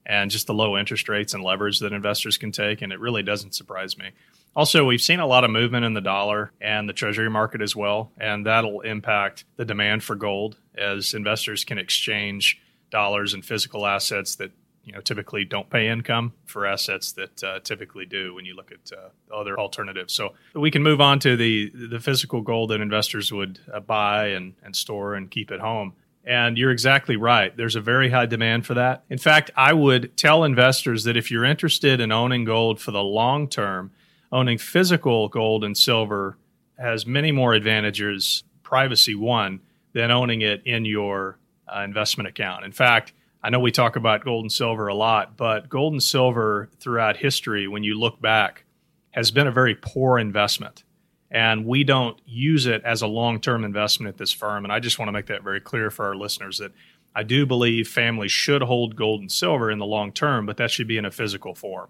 and 0.07 0.31
just 0.31 0.47
the 0.47 0.55
low 0.55 0.77
interest 0.77 1.09
rates 1.09 1.35
and 1.35 1.43
leverage 1.43 1.81
that 1.81 1.93
investors 1.93 2.39
can 2.39 2.53
take. 2.53 2.83
And 2.83 2.93
it 2.93 3.01
really 3.01 3.23
doesn't 3.23 3.55
surprise 3.55 3.97
me. 3.99 4.11
Also, 4.57 4.85
we've 4.85 5.01
seen 5.01 5.21
a 5.21 5.27
lot 5.27 5.45
of 5.45 5.51
movement 5.51 5.85
in 5.85 5.95
the 5.95 6.01
dollar 6.01 6.51
and 6.61 6.89
the 6.89 6.93
treasury 6.93 7.31
market 7.31 7.63
as 7.63 7.77
well, 7.77 8.11
and 8.19 8.47
that'll 8.47 8.81
impact 8.81 9.45
the 9.57 9.65
demand 9.65 10.03
for 10.03 10.17
gold 10.17 10.57
as 10.77 11.15
investors 11.15 11.65
can 11.65 11.79
exchange 11.79 12.61
dollars 12.91 13.33
and 13.33 13.45
physical 13.45 13.87
assets 13.87 14.35
that 14.37 14.51
you 14.85 14.93
know 14.93 15.01
typically 15.01 15.45
don't 15.45 15.71
pay 15.71 15.89
income 15.89 16.33
for 16.47 16.67
assets 16.67 17.13
that 17.13 17.45
uh, 17.45 17.61
typically 17.61 18.05
do 18.07 18.35
when 18.35 18.45
you 18.45 18.55
look 18.55 18.73
at 18.73 18.91
uh, 18.93 19.35
other 19.35 19.59
alternatives. 19.59 20.13
So 20.13 20.35
we 20.55 20.73
can 20.73 20.83
move 20.83 21.01
on 21.01 21.21
to 21.21 21.37
the 21.37 21.71
the 21.71 22.01
physical 22.01 22.41
gold 22.41 22.71
that 22.71 22.81
investors 22.81 23.33
would 23.33 23.61
uh, 23.73 23.79
buy 23.79 24.29
and, 24.29 24.55
and 24.65 24.75
store 24.75 25.15
and 25.15 25.31
keep 25.31 25.53
at 25.53 25.61
home. 25.61 25.95
And 26.31 26.57
you're 26.57 26.71
exactly 26.71 27.17
right. 27.17 27.57
There's 27.57 27.75
a 27.75 27.81
very 27.81 28.09
high 28.09 28.27
demand 28.27 28.65
for 28.65 28.75
that. 28.75 29.03
In 29.11 29.19
fact, 29.19 29.51
I 29.57 29.73
would 29.73 30.17
tell 30.17 30.45
investors 30.45 31.03
that 31.03 31.17
if 31.17 31.29
you're 31.29 31.45
interested 31.45 32.01
in 32.01 32.13
owning 32.13 32.45
gold 32.45 32.81
for 32.81 32.93
the 32.93 33.03
long 33.03 33.49
term, 33.49 33.91
owning 34.31 34.57
physical 34.57 35.29
gold 35.29 35.65
and 35.65 35.77
silver 35.77 36.39
has 36.79 37.05
many 37.05 37.33
more 37.33 37.53
advantages, 37.53 38.45
privacy 38.63 39.17
one, 39.17 39.59
than 39.93 40.13
owning 40.13 40.41
it 40.41 40.63
in 40.65 40.85
your 40.85 41.37
uh, 41.67 41.81
investment 41.81 42.29
account. 42.29 42.65
In 42.65 42.71
fact, 42.71 43.13
I 43.43 43.51
know 43.51 43.59
we 43.59 43.73
talk 43.73 43.97
about 43.97 44.25
gold 44.25 44.45
and 44.45 44.53
silver 44.53 44.87
a 44.87 44.95
lot, 44.95 45.37
but 45.37 45.69
gold 45.69 45.95
and 45.95 46.03
silver 46.03 46.69
throughout 46.79 47.17
history, 47.17 47.67
when 47.67 47.83
you 47.83 47.99
look 47.99 48.21
back, 48.21 48.65
has 49.11 49.33
been 49.33 49.49
a 49.49 49.53
very 49.53 49.75
poor 49.75 50.17
investment 50.17 50.85
and 51.31 51.65
we 51.65 51.85
don't 51.85 52.19
use 52.27 52.67
it 52.67 52.83
as 52.85 53.03
a 53.03 53.07
long-term 53.07 53.65
investment 53.65 54.09
at 54.09 54.19
this 54.19 54.33
firm. 54.33 54.65
And 54.65 54.73
I 54.73 54.81
just 54.81 54.99
want 54.99 55.09
to 55.09 55.13
make 55.13 55.27
that 55.27 55.45
very 55.45 55.61
clear 55.61 55.91
for 55.91 56.07
our 56.07 56.17
listeners 56.17 56.59
that 56.59 56.73
I 57.15 57.23
do 57.23 57.47
believe 57.47 57.89
families 57.89 58.33
should 58.33 58.63
hold 58.63 58.97
gold 58.97 59.21
and 59.21 59.31
silver 59.31 59.71
in 59.71 59.79
the 59.79 59.87
long 59.87 60.13
term, 60.13 60.47
but 60.47 60.57
that 60.57 60.71
should 60.71 60.89
be 60.89 60.99
in 60.99 61.05
a 61.05 61.11
physical 61.11 61.55
form. 61.55 61.89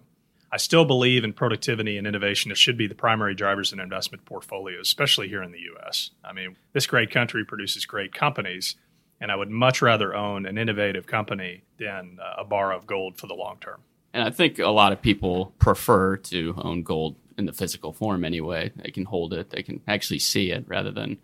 I 0.51 0.57
still 0.57 0.83
believe 0.83 1.23
in 1.23 1.31
productivity 1.31 1.97
and 1.97 2.05
innovation 2.05 2.49
that 2.49 2.57
should 2.57 2.77
be 2.77 2.87
the 2.87 2.95
primary 2.95 3.33
drivers 3.33 3.71
in 3.71 3.79
investment 3.79 4.25
portfolios, 4.25 4.87
especially 4.87 5.29
here 5.29 5.41
in 5.41 5.51
the 5.51 5.61
U.S. 5.61 6.11
I 6.25 6.33
mean, 6.33 6.57
this 6.73 6.85
great 6.85 7.09
country 7.09 7.45
produces 7.45 7.85
great 7.85 8.13
companies, 8.13 8.75
and 9.21 9.31
I 9.31 9.35
would 9.37 9.49
much 9.49 9.81
rather 9.81 10.13
own 10.13 10.45
an 10.45 10.57
innovative 10.57 11.07
company 11.07 11.63
than 11.77 12.17
uh, 12.21 12.41
a 12.41 12.43
bar 12.43 12.73
of 12.73 12.85
gold 12.85 13.17
for 13.17 13.27
the 13.27 13.33
long 13.33 13.57
term. 13.61 13.81
And 14.13 14.23
I 14.23 14.29
think 14.29 14.59
a 14.59 14.67
lot 14.67 14.91
of 14.91 15.01
people 15.01 15.53
prefer 15.57 16.17
to 16.17 16.53
own 16.57 16.83
gold 16.83 17.15
in 17.37 17.45
the 17.45 17.53
physical 17.53 17.93
form 17.93 18.23
anyway. 18.23 18.71
They 18.75 18.91
can 18.91 19.05
hold 19.05 19.33
it, 19.33 19.49
they 19.49 19.63
can 19.63 19.81
actually 19.87 20.19
see 20.19 20.51
it 20.51 20.65
rather 20.67 20.91
than 20.91 21.17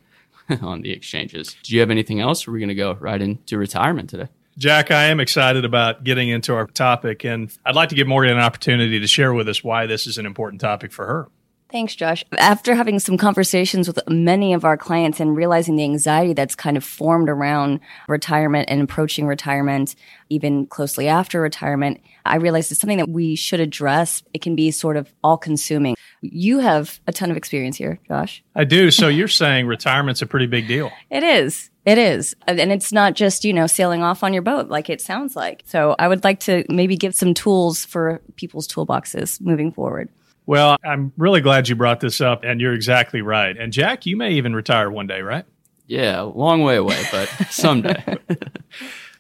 on 0.62 0.82
the 0.82 0.92
exchanges. 0.92 1.56
Do 1.64 1.74
you 1.74 1.80
have 1.82 1.92
anything 1.92 2.20
else? 2.20 2.48
Are 2.48 2.52
we 2.52 2.60
going 2.60 2.70
to 2.70 2.76
go 2.76 2.94
right 2.94 3.22
into 3.22 3.58
retirement 3.58 4.10
today? 4.10 4.30
Jack, 4.58 4.90
I 4.90 5.06
am 5.06 5.20
excited 5.20 5.66
about 5.66 6.04
getting 6.04 6.30
into 6.30 6.56
our 6.56 6.66
topic, 6.66 7.24
and 7.24 7.56
I'd 7.64 7.76
like 7.76 7.90
to 7.90 7.96
give 7.96 8.08
Morgan 8.08 8.32
an 8.32 8.40
opportunity 8.40 9.00
to 9.00 9.06
share 9.06 9.32
with 9.32 9.48
us 9.48 9.64
why 9.64 9.86
this 9.86 10.08
is 10.08 10.18
an 10.18 10.26
important 10.26 10.62
topic 10.62 10.92
for 10.92 11.06
her. 11.06 11.28
Thanks, 11.70 11.96
Josh. 11.96 12.24
After 12.38 12.76
having 12.76 12.98
some 12.98 13.18
conversations 13.18 13.88
with 13.88 14.00
many 14.08 14.54
of 14.54 14.64
our 14.64 14.78
clients 14.78 15.20
and 15.20 15.36
realizing 15.36 15.76
the 15.76 15.84
anxiety 15.84 16.32
that's 16.34 16.56
kind 16.56 16.78
of 16.78 16.84
formed 16.84 17.28
around 17.28 17.82
retirement 18.08 18.70
and 18.70 18.82
approaching 18.82 19.28
retirement, 19.28 19.94
even 20.30 20.66
closely 20.68 21.10
after 21.10 21.42
retirement, 21.42 22.00
I 22.26 22.38
realized 22.38 22.72
it's 22.72 22.80
something 22.80 23.00
that 23.00 23.10
we 23.10 23.36
should 23.36 23.60
address. 23.60 24.24
It 24.34 24.42
can 24.42 24.56
be 24.56 24.72
sort 24.72 24.96
of 24.96 25.14
all 25.26 25.38
consuming. 25.38 25.98
You 26.22 26.60
have 26.60 27.02
a 27.06 27.12
ton 27.12 27.32
of 27.32 27.38
experience 27.38 27.76
here, 27.76 28.00
Josh. 28.08 28.42
I 28.56 28.64
do. 28.64 28.90
So 28.90 29.10
you're 29.10 29.28
saying 29.28 29.68
retirement's 29.68 30.22
a 30.22 30.26
pretty 30.26 30.48
big 30.48 30.70
deal. 30.70 30.90
It 31.10 31.24
is. 31.24 31.70
It 31.84 31.98
is. 31.98 32.34
And 32.48 32.72
it's 32.72 32.94
not 32.94 33.14
just, 33.14 33.44
you 33.44 33.52
know, 33.54 33.68
sailing 33.68 34.04
off 34.04 34.24
on 34.24 34.34
your 34.34 34.42
boat 34.42 34.70
like 34.70 34.90
it 34.90 35.02
sounds 35.02 35.36
like. 35.36 35.64
So 35.66 35.96
I 36.00 36.08
would 36.08 36.24
like 36.24 36.40
to 36.42 36.64
maybe 36.70 36.96
give 36.96 37.14
some 37.14 37.34
tools 37.34 37.84
for 37.84 38.22
people's 38.38 38.68
toolboxes 38.70 39.42
moving 39.42 39.74
forward. 39.74 40.10
Well, 40.48 40.78
I'm 40.82 41.12
really 41.18 41.42
glad 41.42 41.68
you 41.68 41.76
brought 41.76 42.00
this 42.00 42.22
up, 42.22 42.46
and 42.46 42.62
you're 42.62 42.74
exactly 42.74 43.22
right. 43.22 43.56
And 43.56 43.74
Jack, 43.74 44.06
you 44.06 44.16
may 44.16 44.32
even 44.32 44.56
retire 44.56 44.90
one 44.90 45.06
day, 45.06 45.22
right? 45.22 45.44
Yeah, 45.88 46.22
long 46.22 46.64
way 46.64 46.78
away, 46.78 47.04
but 47.12 47.28
someday. 47.50 48.02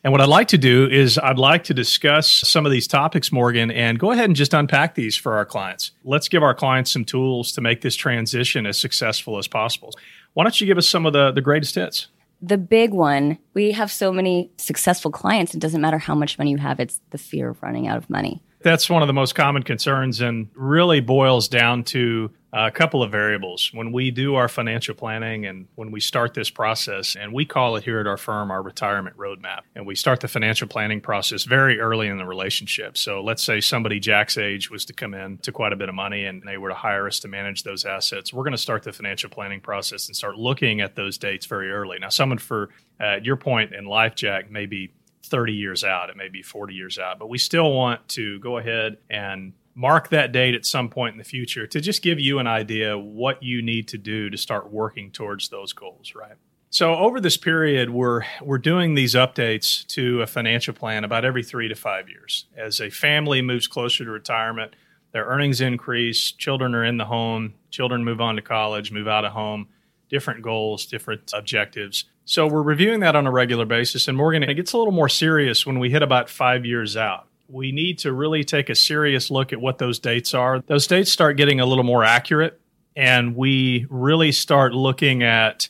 and 0.05 0.13
what 0.13 0.22
I'd 0.22 0.29
like 0.29 0.48
to 0.50 0.57
do 0.57 0.88
is 0.88 1.17
I'd 1.17 1.38
like 1.38 1.65
to 1.65 1.74
discuss 1.74 2.29
some 2.29 2.65
of 2.65 2.72
these 2.72 2.88
topics, 2.88 3.29
Morgan, 3.29 3.72
and 3.72 4.00
go 4.00 4.12
ahead 4.12 4.24
and 4.24 4.38
just 4.38 4.53
unpack 4.53 4.96
these 4.96 5.17
for 5.17 5.34
our 5.34 5.46
clients. 5.46 5.91
Let's 6.05 6.29
give 6.29 6.43
our 6.43 6.55
clients 6.55 6.91
some 6.91 7.03
tools 7.03 7.51
to 7.53 7.62
make 7.62 7.81
this 7.81 7.98
transition 7.98 8.65
as 8.65 8.77
successful 8.77 9.38
as 9.38 9.50
possible. 9.50 9.91
Why 10.34 10.46
don't 10.46 10.62
you 10.62 10.65
give 10.65 10.77
us 10.77 10.88
some 10.88 11.05
of 11.05 11.12
the, 11.12 11.31
the 11.31 11.41
greatest 11.41 11.75
hits? 11.75 12.07
The 12.41 12.57
big 12.57 12.93
one, 12.93 13.38
we 13.53 13.72
have 13.74 13.91
so 13.91 14.13
many 14.13 14.50
successful 14.55 15.12
clients, 15.12 15.53
it 15.53 15.60
doesn't 15.60 15.81
matter 15.81 15.98
how 15.98 16.15
much 16.15 16.38
money 16.38 16.51
you 16.51 16.57
have, 16.57 16.79
it's 16.79 17.01
the 17.10 17.17
fear 17.17 17.50
of 17.50 17.62
running 17.62 17.88
out 17.88 17.98
of 17.98 18.10
money. 18.10 18.41
That's 18.68 18.90
one 18.90 19.02
of 19.02 19.08
the 19.08 19.14
most 19.14 19.34
common 19.34 19.64
concerns 19.64 20.20
and 20.20 20.50
really 20.54 21.00
boils 21.00 21.48
down 21.48 21.86
to 21.86 22.32
a 22.52 22.70
couple 22.70 23.02
of 23.02 23.10
variables. 23.10 23.72
When 23.74 23.94
we 23.94 24.12
do 24.12 24.36
our 24.36 24.50
financial 24.50 24.94
planning 24.94 25.46
and 25.46 25.70
when 25.76 25.90
we 25.90 26.02
start 26.02 26.34
this 26.34 26.50
process, 26.50 27.16
and 27.16 27.32
we 27.32 27.46
call 27.46 27.78
it 27.78 27.86
here 27.86 28.02
at 28.02 28.08
our 28.08 28.18
firm 28.18 28.52
our 28.52 28.62
retirement 28.62 29.16
roadmap, 29.16 29.62
and 29.74 29.88
we 29.88 29.96
start 29.96 30.20
the 30.20 30.28
financial 30.28 30.68
planning 30.68 31.00
process 31.00 31.46
very 31.46 31.80
early 31.80 32.10
in 32.10 32.18
the 32.18 32.26
relationship. 32.26 32.98
So 32.98 33.22
let's 33.22 33.42
say 33.42 33.62
somebody 33.62 34.02
Jack's 34.02 34.38
age 34.38 34.70
was 34.70 34.84
to 34.84 34.94
come 34.94 35.14
in 35.14 35.38
to 35.44 35.54
quite 35.54 35.72
a 35.72 35.78
bit 35.78 35.88
of 35.88 35.96
money 35.96 36.26
and 36.26 36.44
they 36.46 36.58
were 36.58 36.68
to 36.68 36.76
hire 36.76 37.08
us 37.08 37.22
to 37.22 37.30
manage 37.30 37.64
those 37.64 37.86
assets. 37.86 38.34
We're 38.34 38.44
going 38.44 38.52
to 38.52 38.58
start 38.58 38.84
the 38.84 38.92
financial 38.92 39.30
planning 39.30 39.62
process 39.62 40.08
and 40.08 40.16
start 40.16 40.36
looking 40.36 40.82
at 40.82 40.94
those 40.94 41.18
dates 41.18 41.46
very 41.46 41.72
early. 41.72 42.00
Now, 42.00 42.10
someone 42.10 42.38
for 42.38 42.68
uh, 43.00 43.20
your 43.24 43.38
point 43.38 43.74
in 43.74 43.86
life, 43.86 44.14
Jack, 44.14 44.52
maybe 44.52 44.92
30 45.27 45.53
years 45.53 45.84
out, 45.84 46.10
it 46.10 46.17
may 46.17 46.29
be 46.29 46.41
40 46.41 46.74
years 46.74 46.98
out, 46.98 47.19
but 47.19 47.29
we 47.29 47.38
still 47.38 47.72
want 47.72 48.07
to 48.10 48.39
go 48.39 48.57
ahead 48.57 48.98
and 49.10 49.53
mark 49.75 50.10
that 50.10 50.31
date 50.31 50.55
at 50.55 50.65
some 50.65 50.89
point 50.89 51.13
in 51.13 51.19
the 51.19 51.24
future 51.24 51.67
to 51.67 51.79
just 51.79 52.01
give 52.01 52.19
you 52.19 52.39
an 52.39 52.48
idea 52.48 52.98
what 52.98 53.43
you 53.43 53.62
need 53.62 53.88
to 53.88 53.98
do 53.98 54.29
to 54.29 54.38
start 54.38 54.72
working 54.72 55.12
towards 55.12 55.50
those 55.50 55.72
goals, 55.72 56.13
right? 56.15 56.36
So 56.69 56.96
over 56.96 57.22
this 57.22 57.38
period, 57.38 57.89
we're 57.91 58.24
we're 58.41 58.57
doing 58.57 58.96
these 58.96 59.15
updates 59.15 59.86
to 59.88 60.22
a 60.22 60.27
financial 60.27 60.74
plan 60.74 61.03
about 61.03 61.24
every 61.24 61.43
three 61.43 61.67
to 61.69 61.75
five 61.75 62.10
years. 62.10 62.46
As 62.57 62.81
a 62.81 62.89
family 62.89 63.41
moves 63.41 63.67
closer 63.67 64.03
to 64.03 64.12
retirement, 64.12 64.75
their 65.13 65.25
earnings 65.25 65.62
increase, 65.62 66.31
children 66.31 66.75
are 66.75 66.84
in 66.84 66.98
the 66.98 67.05
home, 67.05 67.53
children 67.69 68.03
move 68.03 68.19
on 68.19 68.36
to 68.36 68.41
college, 68.41 68.91
move 68.91 69.07
out 69.07 69.24
of 69.24 69.31
home, 69.31 69.69
different 70.10 70.41
goals, 70.41 70.86
different 70.86 71.31
objectives. 71.34 72.05
So 72.27 72.46
we're 72.46 72.62
reviewing 72.62 73.00
that 73.00 73.15
on 73.15 73.25
a 73.25 73.31
regular 73.31 73.63
basis. 73.63 74.10
And 74.10 74.17
Morgan, 74.17 74.43
it 74.43 74.53
gets 74.55 74.74
a 74.74 74.77
little 74.77 74.91
more 74.91 75.07
serious 75.07 75.65
when 75.65 75.79
we 75.79 75.89
hit 75.89 76.03
about 76.03 76.29
five 76.29 76.65
years 76.65 76.98
out. 76.98 77.25
We 77.48 77.72
need 77.72 78.00
to 78.00 78.12
really 78.12 78.43
take 78.43 78.69
a 78.69 78.75
serious 78.75 79.31
look 79.31 79.53
at 79.53 79.62
what 79.62 79.77
those 79.77 79.98
dates 79.98 80.34
are. 80.34 80.60
Those 80.60 80.88
dates 80.88 81.10
start 81.10 81.38
getting 81.38 81.62
a 81.62 81.65
little 81.65 81.86
more 81.86 82.03
accurate, 82.03 82.60
and 82.98 83.34
we 83.34 83.88
really 83.89 84.34
start 84.34 84.74
looking 84.74 85.24
at 85.24 85.69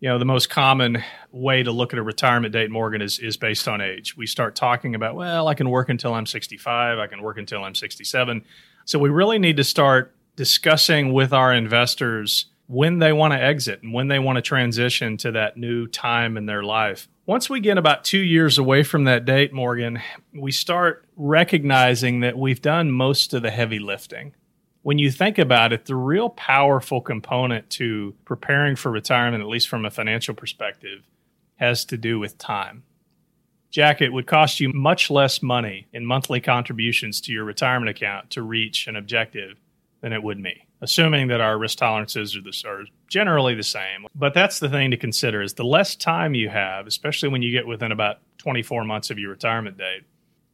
you 0.00 0.08
know 0.08 0.18
the 0.18 0.24
most 0.24 0.50
common 0.50 1.04
way 1.30 1.62
to 1.62 1.70
look 1.70 1.92
at 1.92 1.98
a 2.00 2.02
retirement 2.02 2.52
date 2.52 2.72
morgan 2.72 3.00
is, 3.00 3.20
is 3.20 3.36
based 3.36 3.68
on 3.68 3.80
age 3.80 4.16
we 4.16 4.26
start 4.26 4.56
talking 4.56 4.96
about 4.96 5.14
well 5.14 5.46
i 5.46 5.54
can 5.54 5.70
work 5.70 5.88
until 5.88 6.12
i'm 6.12 6.26
65 6.26 6.98
i 6.98 7.06
can 7.06 7.22
work 7.22 7.38
until 7.38 7.62
i'm 7.62 7.76
67 7.76 8.44
so 8.84 8.98
we 8.98 9.10
really 9.10 9.38
need 9.38 9.56
to 9.58 9.64
start 9.64 10.12
discussing 10.34 11.12
with 11.12 11.32
our 11.32 11.54
investors 11.54 12.46
when 12.66 12.98
they 12.98 13.12
want 13.12 13.32
to 13.32 13.42
exit 13.42 13.82
and 13.82 13.92
when 13.92 14.08
they 14.08 14.18
want 14.18 14.36
to 14.36 14.42
transition 14.42 15.16
to 15.18 15.32
that 15.32 15.56
new 15.56 15.86
time 15.86 16.36
in 16.36 16.46
their 16.46 16.62
life. 16.62 17.08
Once 17.26 17.48
we 17.48 17.60
get 17.60 17.78
about 17.78 18.04
two 18.04 18.18
years 18.18 18.58
away 18.58 18.82
from 18.82 19.04
that 19.04 19.24
date, 19.24 19.52
Morgan, 19.52 20.00
we 20.34 20.50
start 20.50 21.06
recognizing 21.16 22.20
that 22.20 22.36
we've 22.36 22.62
done 22.62 22.90
most 22.90 23.34
of 23.34 23.42
the 23.42 23.50
heavy 23.50 23.78
lifting. 23.78 24.34
When 24.82 24.98
you 24.98 25.10
think 25.12 25.38
about 25.38 25.72
it, 25.72 25.84
the 25.84 25.94
real 25.94 26.30
powerful 26.30 27.00
component 27.00 27.70
to 27.70 28.14
preparing 28.24 28.74
for 28.74 28.90
retirement, 28.90 29.42
at 29.42 29.48
least 29.48 29.68
from 29.68 29.84
a 29.84 29.90
financial 29.90 30.34
perspective, 30.34 31.04
has 31.56 31.84
to 31.86 31.96
do 31.96 32.18
with 32.18 32.38
time. 32.38 32.82
Jack, 33.70 34.02
it 34.02 34.12
would 34.12 34.26
cost 34.26 34.58
you 34.58 34.70
much 34.74 35.08
less 35.08 35.40
money 35.40 35.86
in 35.92 36.04
monthly 36.04 36.40
contributions 36.40 37.20
to 37.22 37.32
your 37.32 37.44
retirement 37.44 37.88
account 37.88 38.30
to 38.30 38.42
reach 38.42 38.86
an 38.88 38.96
objective 38.96 39.60
than 40.00 40.12
it 40.12 40.22
would 40.22 40.38
me 40.38 40.66
assuming 40.82 41.28
that 41.28 41.40
our 41.40 41.56
risk 41.56 41.78
tolerances 41.78 42.36
are, 42.36 42.42
the, 42.42 42.62
are 42.66 42.84
generally 43.08 43.54
the 43.54 43.62
same. 43.62 44.06
But 44.14 44.34
that's 44.34 44.58
the 44.58 44.68
thing 44.68 44.90
to 44.90 44.96
consider 44.96 45.40
is 45.40 45.54
the 45.54 45.64
less 45.64 45.94
time 45.96 46.34
you 46.34 46.48
have, 46.48 46.86
especially 46.86 47.30
when 47.30 47.40
you 47.40 47.52
get 47.52 47.66
within 47.66 47.92
about 47.92 48.18
24 48.38 48.84
months 48.84 49.10
of 49.10 49.18
your 49.18 49.30
retirement 49.30 49.78
date. 49.78 50.02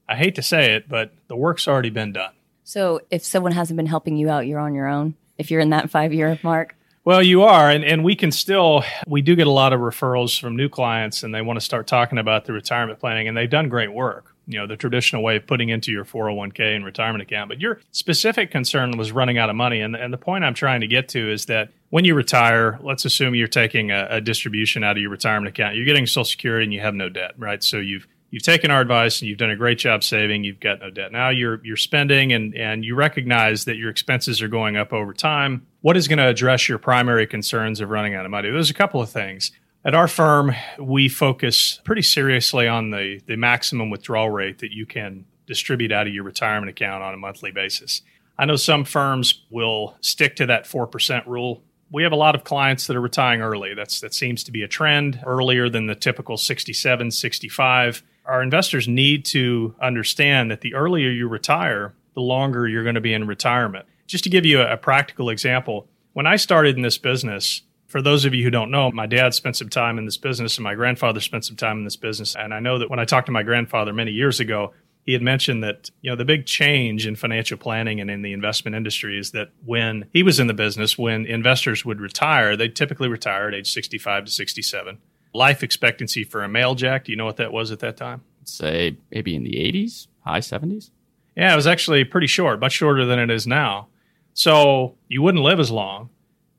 I 0.09 0.15
hate 0.15 0.37
to 0.37 0.43
say 0.43 0.75
it, 0.75 0.89
but 0.89 1.13
the 1.27 1.37
work's 1.37 1.67
already 1.67 1.91
been 1.91 2.13
done. 2.13 2.33
So 2.65 3.01
if 3.11 3.25
someone 3.25 3.53
hasn't 3.53 3.77
been 3.77 3.87
helping 3.87 4.17
you 4.17 4.29
out, 4.29 4.47
you're 4.47 4.61
on 4.61 4.75
your 4.75 4.87
own. 4.87 5.15
If 5.39 5.51
you're 5.51 5.61
in 5.61 5.71
that 5.71 5.91
five 5.91 6.13
year 6.13 6.39
mark. 6.43 6.75
Well, 7.05 7.23
you 7.23 7.43
are, 7.43 7.71
and, 7.71 7.85
and 7.85 8.05
we 8.05 8.15
can 8.15 8.31
still, 8.31 8.85
we 9.07 9.23
do 9.23 9.35
get 9.35 9.47
a 9.47 9.51
lot 9.51 9.73
of 9.73 9.81
referrals 9.81 10.39
from 10.39 10.57
new 10.57 10.69
clients, 10.69 11.23
and 11.23 11.35
they 11.35 11.41
want 11.41 11.59
to 11.59 11.65
start 11.65 11.87
talking 11.87 12.19
about 12.19 12.45
the 12.45 12.53
retirement 12.53 12.99
planning, 12.99 13.29
and 13.29 13.37
they've 13.37 13.49
done 13.49 13.71
great 13.71 13.91
work 13.91 14.35
you 14.49 14.59
know 14.59 14.67
the 14.67 14.77
traditional 14.77 15.23
way 15.23 15.37
of 15.37 15.47
putting 15.47 15.69
into 15.69 15.93
your 15.93 16.05
401k 16.05 16.75
and 16.75 16.85
retirement 16.85 17.23
account 17.23 17.49
but 17.49 17.61
your 17.61 17.81
specific 17.93 18.51
concern 18.51 18.97
was 18.97 19.13
running 19.13 19.39
out 19.39 19.51
of 19.51 19.57
money. 19.57 19.81
And, 19.81 19.95
and 19.95 20.13
the 20.13 20.19
point 20.19 20.45
i'm 20.45 20.55
trying 20.55 20.81
to 20.81 20.87
get 20.87 21.09
to 21.11 21.31
is 21.31 21.47
that 21.47 21.71
when 21.91 22.05
you 22.05 22.15
retire 22.15 22.79
let's 22.83 23.05
assume 23.05 23.35
you're 23.35 23.47
taking 23.47 23.91
a, 23.91 24.09
a 24.11 24.21
distribution 24.21 24.83
out 24.83 24.97
of 24.97 25.01
your 25.01 25.11
retirement 25.11 25.49
account 25.49 25.77
you're 25.77 25.85
getting 25.85 26.07
social 26.07 26.25
security 26.25 26.65
and 26.65 26.73
you 26.73 26.81
have 26.81 26.95
no 26.95 27.09
debt 27.09 27.35
right? 27.39 27.63
So 27.63 27.79
you've 27.79 28.07
you've 28.31 28.43
taken 28.43 28.71
our 28.71 28.81
advice 28.81 29.21
and 29.21 29.29
you've 29.29 29.39
done 29.39 29.51
a 29.51 29.57
great 29.57 29.79
job 29.79 30.03
saving 30.05 30.45
you've 30.45 30.61
got 30.61 30.81
no 30.81 30.91
debt. 30.91 31.13
Now 31.13 31.31
you're 31.31 31.65
you're 31.65 31.77
spending 31.77 32.33
and 32.33 32.55
and 32.55 32.85
you 32.85 32.95
recognize 32.95 33.65
that 33.65 33.77
your 33.77 33.91
expenses 33.91 34.43
are 34.43 34.49
going 34.49 34.77
up 34.77 34.93
over 34.93 35.13
time. 35.13 35.67
What 35.81 35.97
is 35.97 36.09
going 36.09 36.19
to 36.19 36.27
address 36.27 36.69
your 36.69 36.79
primary 36.79 37.27
concerns 37.27 37.81
of 37.81 37.91
running 37.91 38.15
out 38.15 38.25
of 38.25 38.31
money? 38.31 38.51
There's 38.51 38.71
a 38.71 38.75
couple 38.75 39.01
of 39.01 39.11
things 39.11 39.53
at 39.85 39.95
our 39.95 40.09
firm, 40.09 40.53
we 40.79 41.09
focus 41.09 41.81
pretty 41.85 42.03
seriously 42.03 42.67
on 42.67 42.91
the, 42.91 43.21
the 43.27 43.37
maximum 43.37 43.91
withdrawal 43.91 44.31
rate 44.31 44.59
that 44.59 44.73
you 44.73 44.87
can 44.87 45.25
distribute 45.47 45.93
out 45.93 46.07
of 46.07 46.13
your 46.13 46.25
retirement 46.25 46.69
account 46.69 47.03
on 47.03 47.15
a 47.15 47.17
monthly 47.17 47.51
basis. 47.51 48.03
I 48.39 48.45
know 48.45 48.57
some 48.57 48.85
firms 48.85 49.45
will 49.51 49.97
stick 50.01 50.37
to 50.37 50.47
that 50.47 50.65
4% 50.65 51.27
rule. 51.27 51.63
We 51.91 52.03
have 52.03 52.13
a 52.13 52.17
lot 52.17 52.35
of 52.35 52.45
clients 52.45 52.87
that 52.87 52.97
are 52.97 53.01
retiring 53.01 53.41
early. 53.41 53.75
That's 53.75 54.01
that 54.01 54.15
seems 54.15 54.45
to 54.45 54.53
be 54.53 54.63
a 54.63 54.69
trend 54.69 55.21
earlier 55.25 55.69
than 55.69 55.87
the 55.87 55.95
typical 55.95 56.37
67, 56.37 57.11
65. 57.11 58.03
Our 58.27 58.43
investors 58.43 58.87
need 58.87 59.25
to 59.27 59.75
understand 59.81 60.51
that 60.51 60.61
the 60.61 60.75
earlier 60.75 61.09
you 61.11 61.29
retire, 61.29 61.95
the 62.15 62.21
longer 62.21 62.69
you're 62.69 62.83
going 62.83 62.95
to 62.95 63.01
be 63.01 63.15
in 63.15 63.27
retirement. 63.27 63.87
Just 64.07 64.25
to 64.25 64.31
give 64.31 64.45
you 64.45 64.61
a, 64.61 64.75
a 64.75 64.77
practical 64.77 65.31
example, 65.31 65.89
when 66.13 66.27
I 66.27 66.37
started 66.37 66.77
in 66.77 66.83
this 66.83 66.99
business, 66.99 67.63
for 67.89 68.03
those 68.03 68.27
of 68.27 68.35
you 68.35 68.45
who 68.45 68.51
don't 68.51 68.71
know, 68.71 68.91
my 68.93 69.07
dad 69.07 69.35
spent 69.35 69.57
some 69.57 69.71
time 69.71 69.99
in 69.99 70.05
this 70.05 70.19
business 70.19 70.59
and 70.59 70.65
my 70.65 70.75
grandfather 70.75 71.21
spent 71.21 71.47
some 71.47 71.57
time 71.57 71.79
in 71.79 71.85
this 71.85 71.97
business. 71.97 72.37
And 72.37 72.53
I 72.53 72.61
know 72.61 72.79
that 72.79 72.91
when 72.91 72.99
I 72.99 73.07
talked 73.07 73.27
to 73.27 73.33
my 73.33 73.43
grandfather 73.43 73.95
many 73.95 74.13
years 74.13 74.41
ago, 74.41 74.75
he 75.05 75.15
had 75.15 75.23
mentioned 75.23 75.65
that 75.65 75.91
you 76.03 76.11
know 76.11 76.17
the 76.17 76.27
big 76.27 76.45
change 76.45 77.07
in 77.07 77.17
financial 77.17 77.57
planning 77.57 77.99
and 77.99 78.11
in 78.11 78.21
the 78.21 78.35
investment 78.35 78.77
industry 78.77 79.19
is 79.19 79.31
that 79.31 79.49
when 79.65 80.05
he 80.13 80.23
was 80.23 80.39
in 80.39 80.49
the 80.49 80.55
business 80.55 80.99
when 80.99 81.25
investors 81.25 81.83
would 81.83 81.99
retire 81.99 82.59
they 82.59 82.69
typically 82.69 83.09
retire 83.09 83.49
at 83.49 83.55
age 83.55 83.73
65 83.73 84.27
to 84.27 84.31
67 84.31 84.99
life 85.33 85.63
expectancy 85.63 86.25
for 86.25 86.45
a 86.45 86.49
male 86.49 86.75
jack 86.75 87.07
do 87.07 87.13
you 87.13 87.17
know 87.17 87.25
what 87.25 87.39
that 87.39 87.55
was 87.55 87.73
at 87.73 87.79
that 87.79 87.97
time? 87.97 88.21
Say 88.45 88.99
maybe 89.11 89.35
in 89.35 89.45
the 89.45 89.55
80s 89.55 90.09
high 90.21 90.41
70s 90.41 90.91
yeah 91.35 91.55
it 91.55 91.57
was 91.57 91.67
actually 91.67 92.05
pretty 92.05 92.27
short 92.27 92.61
much 92.61 92.73
shorter 92.73 93.07
than 93.07 93.19
it 93.19 93.31
is 93.31 93.47
now. 93.47 93.89
So 94.35 94.95
you 95.09 95.23
wouldn't 95.23 95.43
live 95.43 95.59
as 95.59 95.71
long 95.71 96.11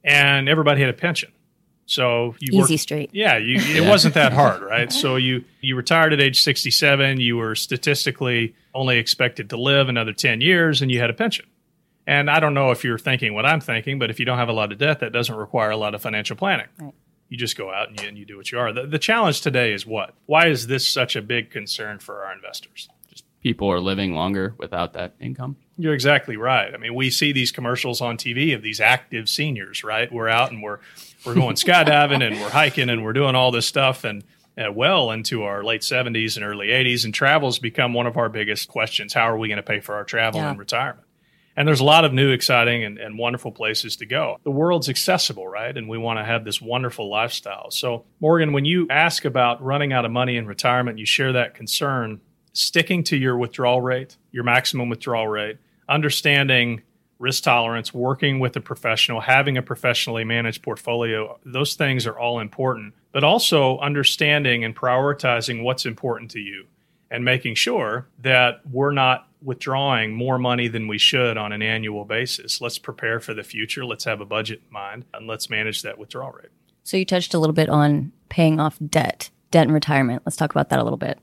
and 0.03 0.47
everybody 0.49 0.81
had 0.81 0.89
a 0.89 0.93
pension. 0.93 1.31
So 1.85 2.35
you 2.39 2.49
easy 2.61 2.73
worked, 2.73 2.81
street. 2.81 3.09
Yeah, 3.13 3.37
you, 3.37 3.55
it 3.55 3.83
Yeah. 3.83 3.89
wasn't 3.89 4.13
that 4.13 4.31
hard, 4.33 4.61
right? 4.73 4.91
So 4.91 5.15
you 5.15 5.43
you 5.61 5.75
retired 5.75 6.13
at 6.13 6.21
age 6.21 6.41
67. 6.41 7.19
You 7.19 7.37
were 7.37 7.55
statistically 7.55 8.55
only 8.75 8.97
expected 8.99 9.49
to 9.49 9.57
live 9.57 9.89
another 9.89 10.13
10 10.13 10.41
years, 10.41 10.81
and 10.83 10.91
you 10.91 10.99
had 10.99 11.09
a 11.09 11.13
pension. 11.13 11.45
And 12.05 12.29
I 12.29 12.39
don't 12.39 12.53
know 12.53 12.71
if 12.71 12.83
you're 12.83 12.97
thinking 12.99 13.33
what 13.33 13.45
I'm 13.45 13.59
thinking, 13.59 13.97
but 13.99 14.09
if 14.11 14.19
you 14.19 14.25
don't 14.25 14.37
have 14.37 14.49
a 14.49 14.53
lot 14.53 14.71
of 14.71 14.77
debt, 14.77 14.99
that 14.99 15.11
doesn't 15.13 15.35
require 15.35 15.71
a 15.71 15.77
lot 15.77 15.93
of 15.95 16.01
financial 16.01 16.35
planning. 16.35 16.67
Right. 16.79 16.93
You 17.27 17.37
just 17.37 17.55
go 17.57 17.71
out 17.71 17.89
and 17.89 17.99
you, 18.01 18.07
and 18.07 18.17
you 18.17 18.25
do 18.25 18.37
what 18.37 18.51
you 18.51 18.57
are. 18.59 18.71
The, 18.73 18.87
the 18.87 18.97
challenge 18.99 19.41
today 19.41 19.73
is 19.73 19.85
what? 19.85 20.13
Why 20.25 20.47
is 20.47 20.65
this 20.67 20.87
such 20.87 21.15
a 21.15 21.21
big 21.21 21.51
concern 21.51 21.99
for 21.99 22.23
our 22.23 22.33
investors? 22.33 22.89
People 23.41 23.71
are 23.71 23.79
living 23.79 24.13
longer 24.13 24.53
without 24.57 24.93
that 24.93 25.15
income. 25.19 25.55
You're 25.77 25.93
exactly 25.93 26.35
right. 26.35 26.73
I 26.73 26.77
mean, 26.77 26.93
we 26.93 27.09
see 27.09 27.31
these 27.31 27.51
commercials 27.51 28.01
on 28.01 28.17
TV 28.17 28.53
of 28.53 28.61
these 28.61 28.81
active 28.81 29.29
seniors, 29.29 29.83
right? 29.83 30.11
We're 30.11 30.27
out 30.27 30.51
and 30.51 30.61
we're 30.61 30.79
we're 31.25 31.35
going 31.35 31.55
skydiving 31.65 32.21
and 32.25 32.39
we're 32.41 32.49
hiking 32.49 32.89
and 32.89 33.03
we're 33.03 33.13
doing 33.13 33.35
all 33.35 33.51
this 33.51 33.65
stuff 33.65 34.03
and 34.03 34.23
uh, 34.57 34.71
well 34.73 35.09
into 35.11 35.43
our 35.43 35.63
late 35.63 35.81
70s 35.81 36.35
and 36.35 36.43
early 36.43 36.67
80s. 36.67 37.05
And 37.05 37.13
travel's 37.13 37.59
become 37.59 37.93
one 37.93 38.07
of 38.07 38.17
our 38.17 38.27
biggest 38.27 38.67
questions. 38.67 39.13
How 39.13 39.29
are 39.29 39.37
we 39.37 39.47
going 39.47 39.55
to 39.57 39.63
pay 39.63 39.79
for 39.79 39.95
our 39.95 40.03
travel 40.03 40.41
Yeah. 40.41 40.51
in 40.51 40.57
retirement? 40.57 41.05
And 41.55 41.67
there's 41.67 41.79
a 41.81 41.85
lot 41.85 42.05
of 42.05 42.13
new, 42.13 42.29
exciting, 42.31 42.83
and, 42.85 42.97
and 42.97 43.17
wonderful 43.17 43.51
places 43.51 43.97
to 43.97 44.05
go. 44.05 44.37
The 44.43 44.51
world's 44.51 44.87
accessible, 44.87 45.45
right? 45.47 45.75
And 45.75 45.89
we 45.89 45.97
want 45.97 46.19
to 46.19 46.23
have 46.25 46.45
this 46.45 46.61
wonderful 46.61 47.09
lifestyle. 47.09 47.69
So, 47.71 48.05
Morgan, 48.21 48.53
when 48.53 48.63
you 48.63 48.87
ask 48.89 49.25
about 49.25 49.61
running 49.61 49.91
out 49.91 50.05
of 50.05 50.11
money 50.11 50.37
in 50.37 50.45
retirement, 50.45 50.99
you 50.99 51.05
share 51.05 51.33
that 51.33 51.55
concern, 51.55 52.21
sticking 52.59 53.03
to 53.05 53.15
your 53.15 53.37
withdrawal 53.37 53.79
rate, 53.81 54.17
your 54.31 54.43
maximum 54.43 54.89
withdrawal 54.89 55.27
rate, 55.27 55.57
understanding 55.87 56.81
risk 57.17 57.43
tolerance, 57.43 57.93
working 57.93 58.39
with 58.39 58.55
a 58.55 58.61
professional, 58.61 59.21
having 59.21 59.57
a 59.57 59.61
professionally 59.61 60.23
managed 60.23 60.61
portfolio, 60.61 61.39
those 61.45 61.75
things 61.75 62.05
are 62.05 62.17
all 62.17 62.39
important. 62.39 62.93
But 63.11 63.23
also 63.23 63.79
understanding 63.79 64.63
and 64.63 64.75
prioritizing 64.75 65.63
what's 65.63 65.85
important 65.85 66.31
to 66.31 66.39
you 66.39 66.67
and 67.09 67.25
making 67.25 67.55
sure 67.55 68.07
that 68.19 68.61
we're 68.69 68.91
not 68.91 69.27
withdrawing 69.41 70.13
more 70.13 70.37
money 70.37 70.67
than 70.67 70.87
we 70.87 70.97
should 70.97 71.37
on 71.37 71.51
an 71.51 71.61
annual 71.61 72.05
basis. 72.05 72.61
Let's 72.61 72.77
prepare 72.77 73.19
for 73.19 73.33
the 73.33 73.43
future. 73.43 73.85
Let's 73.85 74.03
have 74.03 74.21
a 74.21 74.25
budget 74.25 74.61
in 74.67 74.73
mind 74.73 75.05
and 75.13 75.27
let's 75.27 75.49
manage 75.49 75.81
that 75.83 75.97
withdrawal 75.97 76.33
rate. 76.33 76.51
So 76.83 76.97
you 76.97 77.05
touched 77.05 77.33
a 77.33 77.39
little 77.39 77.53
bit 77.53 77.69
on 77.69 78.11
paying 78.27 78.59
off 78.59 78.77
debt, 78.85 79.29
debt 79.49 79.63
and 79.63 79.73
retirement. 79.73 80.23
Let's 80.25 80.35
talk 80.35 80.51
about 80.51 80.69
that 80.69 80.79
a 80.79 80.83
little 80.83 80.97
bit. 80.97 81.19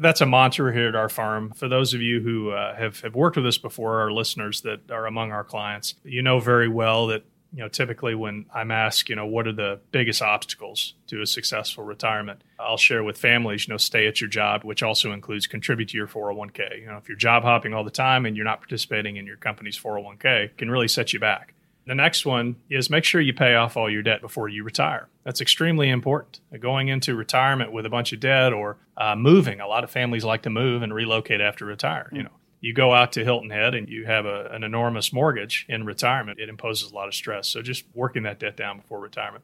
That's 0.00 0.22
a 0.22 0.26
mantra 0.26 0.72
here 0.72 0.88
at 0.88 0.96
our 0.96 1.10
firm. 1.10 1.52
For 1.52 1.68
those 1.68 1.92
of 1.92 2.00
you 2.00 2.20
who 2.20 2.50
uh, 2.50 2.74
have, 2.74 3.00
have 3.00 3.14
worked 3.14 3.36
with 3.36 3.46
us 3.46 3.58
before, 3.58 4.00
our 4.00 4.10
listeners 4.10 4.62
that 4.62 4.90
are 4.90 5.06
among 5.06 5.30
our 5.30 5.44
clients, 5.44 5.94
you 6.04 6.22
know 6.22 6.40
very 6.40 6.68
well 6.68 7.08
that 7.08 7.24
you 7.52 7.58
know 7.58 7.68
typically 7.68 8.14
when 8.14 8.46
I'm 8.54 8.70
asked, 8.70 9.10
you 9.10 9.16
know, 9.16 9.26
what 9.26 9.46
are 9.46 9.52
the 9.52 9.80
biggest 9.92 10.22
obstacles 10.22 10.94
to 11.08 11.20
a 11.20 11.26
successful 11.26 11.84
retirement, 11.84 12.42
I'll 12.58 12.78
share 12.78 13.04
with 13.04 13.18
families, 13.18 13.68
you 13.68 13.74
know, 13.74 13.78
stay 13.78 14.06
at 14.06 14.20
your 14.20 14.30
job, 14.30 14.64
which 14.64 14.82
also 14.82 15.12
includes 15.12 15.46
contribute 15.46 15.90
to 15.90 15.96
your 15.98 16.06
401k. 16.06 16.80
You 16.80 16.86
know, 16.86 16.96
if 16.96 17.08
you're 17.08 17.18
job 17.18 17.42
hopping 17.42 17.74
all 17.74 17.84
the 17.84 17.90
time 17.90 18.24
and 18.24 18.36
you're 18.36 18.44
not 18.44 18.60
participating 18.60 19.16
in 19.16 19.26
your 19.26 19.36
company's 19.36 19.78
401k, 19.78 20.44
it 20.44 20.58
can 20.58 20.70
really 20.70 20.88
set 20.88 21.12
you 21.12 21.20
back. 21.20 21.54
The 21.90 21.96
next 21.96 22.24
one 22.24 22.54
is 22.70 22.88
make 22.88 23.02
sure 23.02 23.20
you 23.20 23.32
pay 23.32 23.56
off 23.56 23.76
all 23.76 23.90
your 23.90 24.02
debt 24.02 24.20
before 24.20 24.48
you 24.48 24.62
retire. 24.62 25.08
That's 25.24 25.40
extremely 25.40 25.90
important. 25.90 26.38
Going 26.60 26.86
into 26.86 27.16
retirement 27.16 27.72
with 27.72 27.84
a 27.84 27.88
bunch 27.88 28.12
of 28.12 28.20
debt 28.20 28.52
or 28.52 28.76
uh, 28.96 29.16
moving, 29.16 29.58
a 29.58 29.66
lot 29.66 29.82
of 29.82 29.90
families 29.90 30.22
like 30.22 30.42
to 30.42 30.50
move 30.50 30.82
and 30.82 30.94
relocate 30.94 31.40
after 31.40 31.64
retire. 31.64 32.08
You 32.12 32.22
know, 32.22 32.30
you 32.60 32.74
go 32.74 32.94
out 32.94 33.10
to 33.14 33.24
Hilton 33.24 33.50
Head 33.50 33.74
and 33.74 33.88
you 33.88 34.06
have 34.06 34.24
a, 34.24 34.50
an 34.52 34.62
enormous 34.62 35.12
mortgage 35.12 35.66
in 35.68 35.84
retirement, 35.84 36.38
it 36.38 36.48
imposes 36.48 36.92
a 36.92 36.94
lot 36.94 37.08
of 37.08 37.14
stress. 37.16 37.48
So 37.48 37.60
just 37.60 37.82
working 37.92 38.22
that 38.22 38.38
debt 38.38 38.56
down 38.56 38.76
before 38.78 39.00
retirement. 39.00 39.42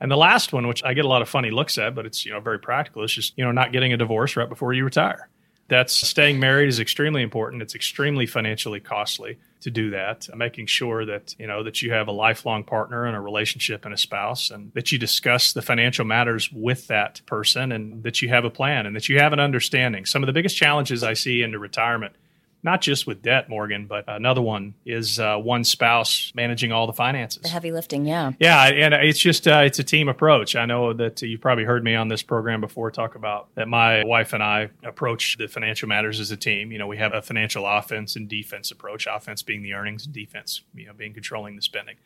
And 0.00 0.08
the 0.08 0.16
last 0.16 0.52
one, 0.52 0.68
which 0.68 0.84
I 0.84 0.94
get 0.94 1.04
a 1.04 1.08
lot 1.08 1.20
of 1.20 1.28
funny 1.28 1.50
looks 1.50 1.78
at, 1.78 1.96
but 1.96 2.06
it's 2.06 2.24
you 2.24 2.30
know 2.32 2.38
very 2.38 2.60
practical, 2.60 3.02
It's 3.02 3.12
just 3.12 3.36
you 3.36 3.44
know 3.44 3.50
not 3.50 3.72
getting 3.72 3.92
a 3.92 3.96
divorce 3.96 4.36
right 4.36 4.48
before 4.48 4.72
you 4.72 4.84
retire. 4.84 5.30
That's 5.66 5.92
staying 5.92 6.38
married 6.38 6.68
is 6.68 6.78
extremely 6.78 7.22
important. 7.22 7.60
It's 7.60 7.74
extremely 7.74 8.24
financially 8.24 8.78
costly 8.78 9.38
to 9.60 9.70
do 9.70 9.90
that. 9.90 10.28
Making 10.34 10.66
sure 10.66 11.04
that 11.06 11.34
you 11.38 11.46
know 11.46 11.62
that 11.62 11.82
you 11.82 11.92
have 11.92 12.08
a 12.08 12.12
lifelong 12.12 12.64
partner 12.64 13.06
and 13.06 13.16
a 13.16 13.20
relationship 13.20 13.84
and 13.84 13.94
a 13.94 13.98
spouse, 13.98 14.50
and 14.50 14.72
that 14.74 14.92
you 14.92 14.98
discuss 14.98 15.52
the 15.52 15.62
financial 15.62 16.04
matters 16.04 16.50
with 16.52 16.86
that 16.88 17.20
person, 17.26 17.72
and 17.72 18.02
that 18.02 18.22
you 18.22 18.28
have 18.28 18.44
a 18.44 18.50
plan 18.50 18.86
and 18.86 18.94
that 18.96 19.08
you 19.08 19.18
have 19.18 19.32
an 19.32 19.40
understanding. 19.40 20.04
Some 20.06 20.22
of 20.22 20.26
the 20.26 20.32
biggest 20.32 20.56
challenges 20.56 21.02
I 21.02 21.14
see 21.14 21.42
into 21.42 21.58
retirement 21.58 22.14
not 22.62 22.80
just 22.80 23.06
with 23.06 23.22
debt, 23.22 23.48
Morgan, 23.48 23.86
but 23.86 24.04
another 24.08 24.42
one 24.42 24.74
is 24.84 25.20
uh, 25.20 25.36
one 25.36 25.62
spouse 25.62 26.32
managing 26.34 26.72
all 26.72 26.86
the 26.86 26.92
finances. 26.92 27.42
The 27.42 27.48
heavy 27.48 27.70
lifting, 27.70 28.04
yeah. 28.04 28.32
Yeah, 28.40 28.64
and 28.64 28.94
it's 28.94 29.18
just 29.18 29.46
uh, 29.46 29.62
it's 29.64 29.78
a 29.78 29.84
team 29.84 30.08
approach. 30.08 30.56
I 30.56 30.66
know 30.66 30.92
that 30.92 31.22
you've 31.22 31.40
probably 31.40 31.64
heard 31.64 31.84
me 31.84 31.94
on 31.94 32.08
this 32.08 32.22
program 32.22 32.60
before 32.60 32.90
talk 32.90 33.14
about 33.14 33.54
that. 33.54 33.68
My 33.68 34.04
wife 34.04 34.32
and 34.32 34.42
I 34.42 34.70
approach 34.82 35.36
the 35.38 35.46
financial 35.48 35.88
matters 35.88 36.18
as 36.20 36.30
a 36.32 36.36
team. 36.36 36.72
You 36.72 36.78
know, 36.78 36.86
we 36.88 36.96
have 36.96 37.14
a 37.14 37.22
financial 37.22 37.64
offense 37.66 38.16
and 38.16 38.28
defense 38.28 38.70
approach. 38.70 39.06
Offense 39.06 39.42
being 39.42 39.62
the 39.62 39.74
earnings, 39.74 40.04
and 40.04 40.12
defense, 40.14 40.62
you 40.74 40.86
know, 40.86 40.92
being 40.92 41.14
controlling 41.14 41.54
the 41.56 41.62
spending. 41.62 41.96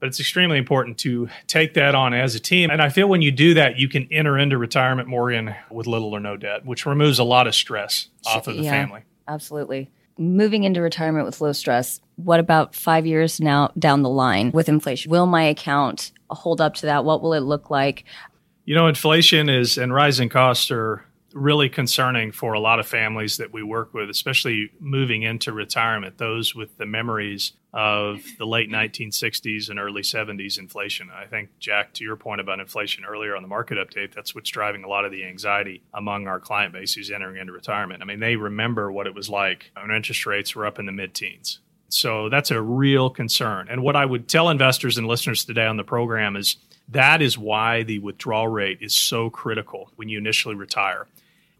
But 0.00 0.08
it's 0.08 0.18
extremely 0.18 0.58
important 0.58 0.98
to 0.98 1.28
take 1.46 1.74
that 1.74 1.94
on 1.94 2.12
as 2.12 2.34
a 2.34 2.40
team. 2.40 2.70
And 2.70 2.82
I 2.82 2.88
feel 2.88 3.08
when 3.08 3.22
you 3.22 3.30
do 3.30 3.54
that, 3.54 3.78
you 3.78 3.88
can 3.88 4.08
enter 4.10 4.36
into 4.36 4.58
retirement, 4.58 5.06
Morgan, 5.06 5.54
with 5.70 5.86
little 5.86 6.12
or 6.12 6.18
no 6.18 6.36
debt, 6.36 6.64
which 6.66 6.86
removes 6.86 7.20
a 7.20 7.24
lot 7.24 7.46
of 7.46 7.54
stress 7.54 8.08
off 8.26 8.48
of 8.48 8.56
the 8.56 8.62
Yeah. 8.64 8.70
family. 8.72 9.02
Absolutely. 9.28 9.90
Moving 10.18 10.64
into 10.64 10.82
retirement 10.82 11.24
with 11.24 11.40
low 11.40 11.52
stress, 11.52 12.00
what 12.16 12.38
about 12.38 12.74
five 12.74 13.06
years 13.06 13.40
now 13.40 13.70
down 13.78 14.02
the 14.02 14.08
line 14.08 14.50
with 14.52 14.68
inflation? 14.68 15.10
Will 15.10 15.26
my 15.26 15.44
account 15.44 16.12
hold 16.30 16.60
up 16.60 16.74
to 16.74 16.86
that? 16.86 17.04
What 17.04 17.22
will 17.22 17.32
it 17.32 17.40
look 17.40 17.70
like? 17.70 18.04
You 18.64 18.74
know, 18.74 18.86
inflation 18.86 19.48
is 19.48 19.78
and 19.78 19.92
rising 19.92 20.28
costs 20.28 20.70
are 20.70 21.04
really 21.32 21.68
concerning 21.68 22.30
for 22.30 22.52
a 22.52 22.60
lot 22.60 22.78
of 22.78 22.86
families 22.86 23.38
that 23.38 23.52
we 23.52 23.62
work 23.62 23.94
with, 23.94 24.10
especially 24.10 24.70
moving 24.78 25.22
into 25.22 25.52
retirement, 25.52 26.18
those 26.18 26.54
with 26.54 26.76
the 26.76 26.86
memories 26.86 27.52
of 27.72 28.22
the 28.36 28.46
late 28.46 28.70
1960s 28.70 29.70
and 29.70 29.78
early 29.78 30.02
70s 30.02 30.58
inflation. 30.58 31.10
I 31.10 31.24
think, 31.26 31.58
Jack, 31.58 31.94
to 31.94 32.04
your 32.04 32.16
point 32.16 32.40
about 32.40 32.60
inflation 32.60 33.04
earlier 33.04 33.34
on 33.34 33.42
the 33.42 33.48
market 33.48 33.78
update, 33.78 34.14
that's 34.14 34.34
what's 34.34 34.50
driving 34.50 34.84
a 34.84 34.88
lot 34.88 35.06
of 35.06 35.10
the 35.10 35.24
anxiety 35.24 35.82
among 35.94 36.26
our 36.26 36.38
client 36.38 36.74
base 36.74 36.94
who's 36.94 37.10
entering 37.10 37.38
into 37.38 37.52
retirement. 37.52 38.02
I 38.02 38.04
mean, 38.04 38.20
they 38.20 38.36
remember 38.36 38.92
what 38.92 39.06
it 39.06 39.14
was 39.14 39.30
like 39.30 39.70
when 39.80 39.90
interest 39.90 40.26
rates 40.26 40.54
were 40.54 40.66
up 40.66 40.78
in 40.78 40.86
the 40.86 40.92
mid 40.92 41.14
teens. 41.14 41.60
So 41.88 42.28
that's 42.28 42.50
a 42.50 42.60
real 42.60 43.10
concern. 43.10 43.68
And 43.70 43.82
what 43.82 43.96
I 43.96 44.04
would 44.04 44.28
tell 44.28 44.48
investors 44.48 44.98
and 44.98 45.06
listeners 45.06 45.44
today 45.44 45.66
on 45.66 45.76
the 45.76 45.84
program 45.84 46.36
is 46.36 46.56
that 46.88 47.22
is 47.22 47.38
why 47.38 47.82
the 47.82 47.98
withdrawal 48.00 48.48
rate 48.48 48.78
is 48.80 48.94
so 48.94 49.30
critical 49.30 49.90
when 49.96 50.08
you 50.08 50.18
initially 50.18 50.54
retire. 50.54 51.06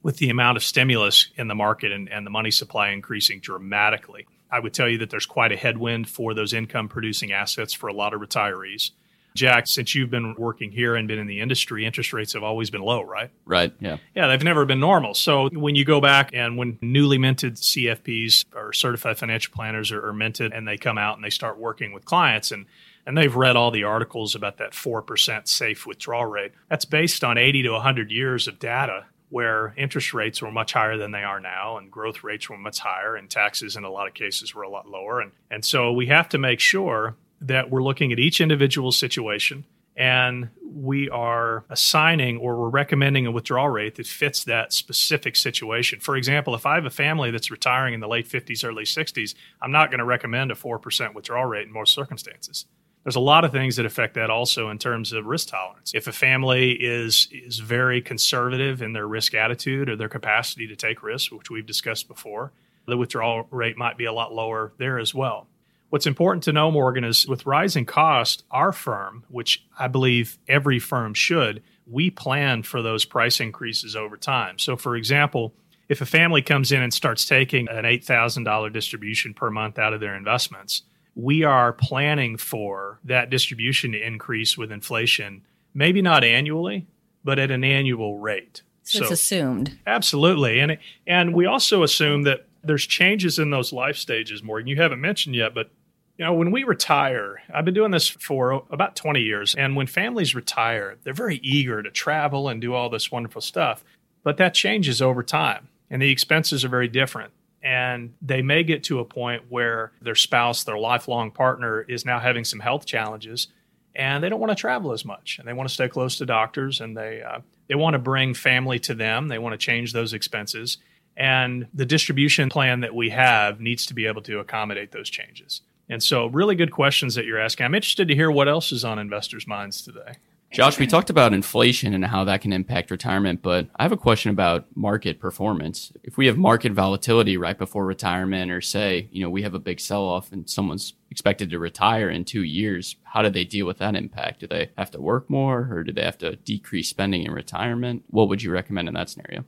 With 0.03 0.16
the 0.16 0.31
amount 0.31 0.57
of 0.57 0.64
stimulus 0.64 1.29
in 1.37 1.48
the 1.48 1.55
market 1.55 1.92
and, 1.92 2.09
and 2.09 2.27
the 2.27 2.31
money 2.31 2.51
supply 2.51 2.90
increasing 2.90 3.40
dramatically, 3.40 4.27
I 4.52 4.60
would 4.60 4.74
tell 4.74 4.88
you 4.88 4.98
that 4.98 5.10
there's 5.10 5.26
quite 5.26 5.50
a 5.50 5.56
headwind 5.56 6.08
for 6.08 6.34
those 6.34 6.52
income 6.52 6.88
producing 6.88 7.32
assets 7.32 7.72
for 7.72 7.88
a 7.88 7.92
lot 7.92 8.12
of 8.12 8.20
retirees. 8.20 8.90
Jack, 9.34 9.66
since 9.66 9.94
you've 9.94 10.10
been 10.10 10.34
working 10.36 10.70
here 10.70 10.94
and 10.94 11.08
been 11.08 11.18
in 11.18 11.26
the 11.26 11.40
industry, 11.40 11.86
interest 11.86 12.12
rates 12.12 12.34
have 12.34 12.42
always 12.42 12.68
been 12.68 12.82
low, 12.82 13.02
right? 13.02 13.30
Right. 13.46 13.72
Yeah. 13.80 13.96
Yeah, 14.14 14.26
they've 14.26 14.42
never 14.42 14.66
been 14.66 14.78
normal. 14.78 15.14
So 15.14 15.48
when 15.48 15.74
you 15.74 15.86
go 15.86 16.02
back 16.02 16.30
and 16.34 16.58
when 16.58 16.78
newly 16.82 17.16
minted 17.16 17.54
CFPs 17.54 18.44
or 18.54 18.74
certified 18.74 19.18
financial 19.18 19.54
planners 19.54 19.90
are, 19.90 20.06
are 20.06 20.12
minted 20.12 20.52
and 20.52 20.68
they 20.68 20.76
come 20.76 20.98
out 20.98 21.16
and 21.16 21.24
they 21.24 21.30
start 21.30 21.58
working 21.58 21.92
with 21.92 22.04
clients 22.04 22.52
and 22.52 22.66
and 23.04 23.18
they've 23.18 23.34
read 23.34 23.56
all 23.56 23.72
the 23.72 23.82
articles 23.82 24.36
about 24.36 24.58
that 24.58 24.72
4% 24.72 25.48
safe 25.48 25.86
withdrawal 25.86 26.26
rate. 26.26 26.52
That's 26.68 26.84
based 26.84 27.24
on 27.24 27.36
80 27.36 27.64
to 27.64 27.70
100 27.70 28.12
years 28.12 28.46
of 28.46 28.60
data 28.60 29.06
where 29.32 29.72
interest 29.78 30.12
rates 30.12 30.42
were 30.42 30.52
much 30.52 30.74
higher 30.74 30.98
than 30.98 31.10
they 31.10 31.22
are 31.22 31.40
now 31.40 31.78
and 31.78 31.90
growth 31.90 32.22
rates 32.22 32.50
were 32.50 32.58
much 32.58 32.78
higher 32.78 33.16
and 33.16 33.30
taxes 33.30 33.76
in 33.76 33.82
a 33.82 33.90
lot 33.90 34.06
of 34.06 34.12
cases 34.12 34.54
were 34.54 34.62
a 34.62 34.68
lot 34.68 34.86
lower 34.86 35.20
and 35.20 35.32
and 35.50 35.64
so 35.64 35.90
we 35.90 36.06
have 36.06 36.28
to 36.28 36.36
make 36.36 36.60
sure 36.60 37.16
that 37.40 37.70
we're 37.70 37.82
looking 37.82 38.12
at 38.12 38.18
each 38.18 38.40
individual 38.40 38.92
situation 38.92 39.64
and 39.96 40.50
we 40.64 41.08
are 41.10 41.64
assigning 41.70 42.38
or 42.38 42.58
we're 42.58 42.68
recommending 42.68 43.26
a 43.26 43.30
withdrawal 43.30 43.68
rate 43.68 43.96
that 43.96 44.06
fits 44.06 44.44
that 44.44 44.72
specific 44.72 45.36
situation. 45.36 46.00
For 46.00 46.16
example, 46.16 46.54
if 46.54 46.64
I 46.64 46.76
have 46.76 46.86
a 46.86 46.90
family 46.90 47.30
that's 47.30 47.50
retiring 47.50 47.92
in 47.92 48.00
the 48.00 48.08
late 48.08 48.26
50s, 48.26 48.64
early 48.64 48.84
60s, 48.84 49.34
I'm 49.60 49.70
not 49.70 49.90
going 49.90 49.98
to 49.98 50.04
recommend 50.04 50.50
a 50.50 50.54
4% 50.54 51.14
withdrawal 51.14 51.44
rate 51.44 51.66
in 51.66 51.72
most 51.72 51.92
circumstances. 51.92 52.64
There's 53.04 53.16
a 53.16 53.20
lot 53.20 53.44
of 53.44 53.50
things 53.50 53.76
that 53.76 53.86
affect 53.86 54.14
that 54.14 54.30
also 54.30 54.70
in 54.70 54.78
terms 54.78 55.12
of 55.12 55.26
risk 55.26 55.48
tolerance. 55.48 55.92
If 55.94 56.06
a 56.06 56.12
family 56.12 56.72
is 56.72 57.28
is 57.32 57.58
very 57.58 58.00
conservative 58.00 58.80
in 58.80 58.92
their 58.92 59.08
risk 59.08 59.34
attitude 59.34 59.88
or 59.88 59.96
their 59.96 60.08
capacity 60.08 60.68
to 60.68 60.76
take 60.76 61.02
risks, 61.02 61.32
which 61.32 61.50
we've 61.50 61.66
discussed 61.66 62.06
before, 62.06 62.52
the 62.86 62.96
withdrawal 62.96 63.46
rate 63.50 63.76
might 63.76 63.96
be 63.98 64.04
a 64.04 64.12
lot 64.12 64.32
lower 64.32 64.72
there 64.78 64.98
as 64.98 65.14
well. 65.14 65.48
What's 65.90 66.06
important 66.06 66.44
to 66.44 66.52
know, 66.52 66.70
Morgan, 66.70 67.04
is 67.04 67.26
with 67.26 67.44
rising 67.44 67.84
cost, 67.84 68.44
our 68.50 68.72
firm, 68.72 69.24
which 69.28 69.62
I 69.78 69.88
believe 69.88 70.38
every 70.48 70.78
firm 70.78 71.12
should, 71.12 71.62
we 71.86 72.08
plan 72.08 72.62
for 72.62 72.80
those 72.80 73.04
price 73.04 73.40
increases 73.40 73.94
over 73.94 74.16
time. 74.16 74.58
So, 74.58 74.76
for 74.76 74.96
example, 74.96 75.52
if 75.88 76.00
a 76.00 76.06
family 76.06 76.40
comes 76.40 76.72
in 76.72 76.80
and 76.80 76.94
starts 76.94 77.26
taking 77.26 77.68
an 77.68 77.84
$8,000 77.84 78.72
distribution 78.72 79.34
per 79.34 79.50
month 79.50 79.78
out 79.78 79.92
of 79.92 80.00
their 80.00 80.14
investments, 80.16 80.82
we 81.14 81.44
are 81.44 81.72
planning 81.72 82.37
for 82.37 82.98
that 83.05 83.31
distribution 83.31 83.92
to 83.92 84.07
increase 84.07 84.57
with 84.57 84.72
inflation 84.72 85.42
maybe 85.75 86.03
not 86.03 86.25
annually, 86.25 86.87
but 87.25 87.38
at 87.38 87.51
an 87.51 87.64
annual 87.64 88.18
rate. 88.18 88.62
So, 88.83 88.98
so 88.98 89.05
it's 89.05 89.12
assumed. 89.12 89.79
Absolutely. 89.87 90.61
And 90.61 90.79
and 91.07 91.35
we 91.35 91.46
also 91.46 91.83
assume 91.83 92.22
that 92.25 92.46
there's 92.64 92.87
changes 92.87 93.38
in 93.38 93.51
those 93.51 93.72
life 93.72 93.96
stages, 93.96 94.42
Morgan. 94.42 94.66
You 94.66 94.77
haven't 94.77 95.01
mentioned 95.01 95.35
yet, 95.35 95.55
but 95.55 95.70
you 96.18 96.25
know, 96.25 96.35
when 96.35 96.51
we 96.51 96.64
retire, 96.64 97.42
I've 97.53 97.64
been 97.64 97.75
doing 97.75 97.90
this 97.90 98.09
for 98.09 98.62
about 98.70 98.96
20 98.96 99.20
years, 99.20 99.55
and 99.55 99.75
when 99.75 99.87
families 99.87 100.35
retire, 100.35 100.98
they're 101.03 101.14
very 101.14 101.38
eager 101.42 101.83
to 101.83 101.90
travel 101.90 102.48
and 102.48 102.61
do 102.61 102.75
all 102.75 102.90
this 102.90 103.11
wonderful 103.11 103.40
stuff. 103.40 103.83
But 104.22 104.37
that 104.37 104.55
changes 104.55 105.01
over 105.01 105.22
time, 105.22 105.68
and 105.90 106.03
the 106.03 106.11
expenses 106.11 106.64
are 106.64 106.68
very 106.68 106.87
different. 106.87 107.33
And 107.62 108.14
they 108.20 108.42
may 108.42 108.64
get 108.64 108.85
to 108.85 108.98
a 108.98 109.05
point 109.05 109.44
where 109.48 109.92
their 110.01 110.16
spouse, 110.16 110.64
their 110.64 110.79
lifelong 110.79 111.31
partner, 111.31 111.83
is 111.83 112.05
now 112.05 112.18
having 112.18 112.44
some 112.44 112.59
health 112.59 112.87
challenges, 112.87 113.48
and 113.94 114.22
they 114.22 114.29
don't 114.29 114.40
want 114.40 114.51
to 114.51 114.57
travel 114.57 114.92
as 114.92 115.05
much, 115.05 115.38
and 115.38 115.46
they 115.46 115.53
want 115.53 115.68
to 115.68 115.75
stay 115.75 115.88
close 115.88 116.16
to 116.18 116.27
doctors, 116.27 116.81
and 116.81 116.96
they 116.96 117.22
uh, 117.22 117.40
they 117.68 117.75
want 117.75 117.94
to 117.94 117.98
bring 117.98 118.35
family 118.35 118.79
to 118.81 118.94
them. 118.94 119.29
They 119.29 119.38
want 119.38 119.53
to 119.53 119.59
change 119.59 119.92
those 119.92 120.12
expenses, 120.12 120.79
and 121.16 121.68
the 121.72 121.87
distribution 121.87 122.48
plan 122.48 122.81
that 122.81 122.94
we 122.94 123.11
have 123.11 123.61
needs 123.61 123.87
to 123.87 123.94
be 123.94 124.07
able 124.07 124.22
to 124.22 124.40
accommodate 124.40 124.92
those 124.92 125.11
changes. 125.11 125.61
And 125.88 126.03
so, 126.03 126.27
really 126.27 126.55
good 126.55 126.72
questions 126.72 127.14
that 127.16 127.27
you're 127.27 127.40
asking. 127.40 127.66
I'm 127.66 127.75
interested 127.75 128.09
to 128.09 128.14
hear 128.14 128.31
what 128.31 128.48
else 128.48 128.72
is 128.72 128.85
on 128.85 128.98
investors' 128.98 129.46
minds 129.46 129.83
today. 129.83 130.14
Josh, 130.52 130.78
we 130.78 130.86
talked 130.86 131.08
about 131.08 131.32
inflation 131.32 131.94
and 131.94 132.04
how 132.04 132.24
that 132.24 132.42
can 132.42 132.52
impact 132.52 132.90
retirement, 132.90 133.40
but 133.40 133.68
I 133.76 133.84
have 133.84 133.92
a 133.92 133.96
question 133.96 134.30
about 134.30 134.66
market 134.74 135.18
performance. 135.18 135.92
If 136.02 136.18
we 136.18 136.26
have 136.26 136.36
market 136.36 136.72
volatility 136.72 137.38
right 137.38 137.56
before 137.56 137.86
retirement, 137.86 138.50
or 138.50 138.60
say, 138.60 139.08
you 139.10 139.22
know, 139.22 139.30
we 139.30 139.42
have 139.44 139.54
a 139.54 139.58
big 139.58 139.80
sell 139.80 140.04
off 140.04 140.30
and 140.30 140.48
someone's 140.48 140.92
expected 141.10 141.48
to 141.50 141.58
retire 141.58 142.10
in 142.10 142.26
two 142.26 142.42
years, 142.42 142.96
how 143.02 143.22
do 143.22 143.30
they 143.30 143.44
deal 143.44 143.64
with 143.66 143.78
that 143.78 143.96
impact? 143.96 144.40
Do 144.40 144.46
they 144.46 144.70
have 144.76 144.90
to 144.90 145.00
work 145.00 145.30
more 145.30 145.70
or 145.70 145.84
do 145.84 145.92
they 145.92 146.04
have 146.04 146.18
to 146.18 146.36
decrease 146.36 146.90
spending 146.90 147.22
in 147.22 147.32
retirement? 147.32 148.04
What 148.08 148.28
would 148.28 148.42
you 148.42 148.50
recommend 148.50 148.88
in 148.88 148.94
that 148.94 149.08
scenario? 149.08 149.46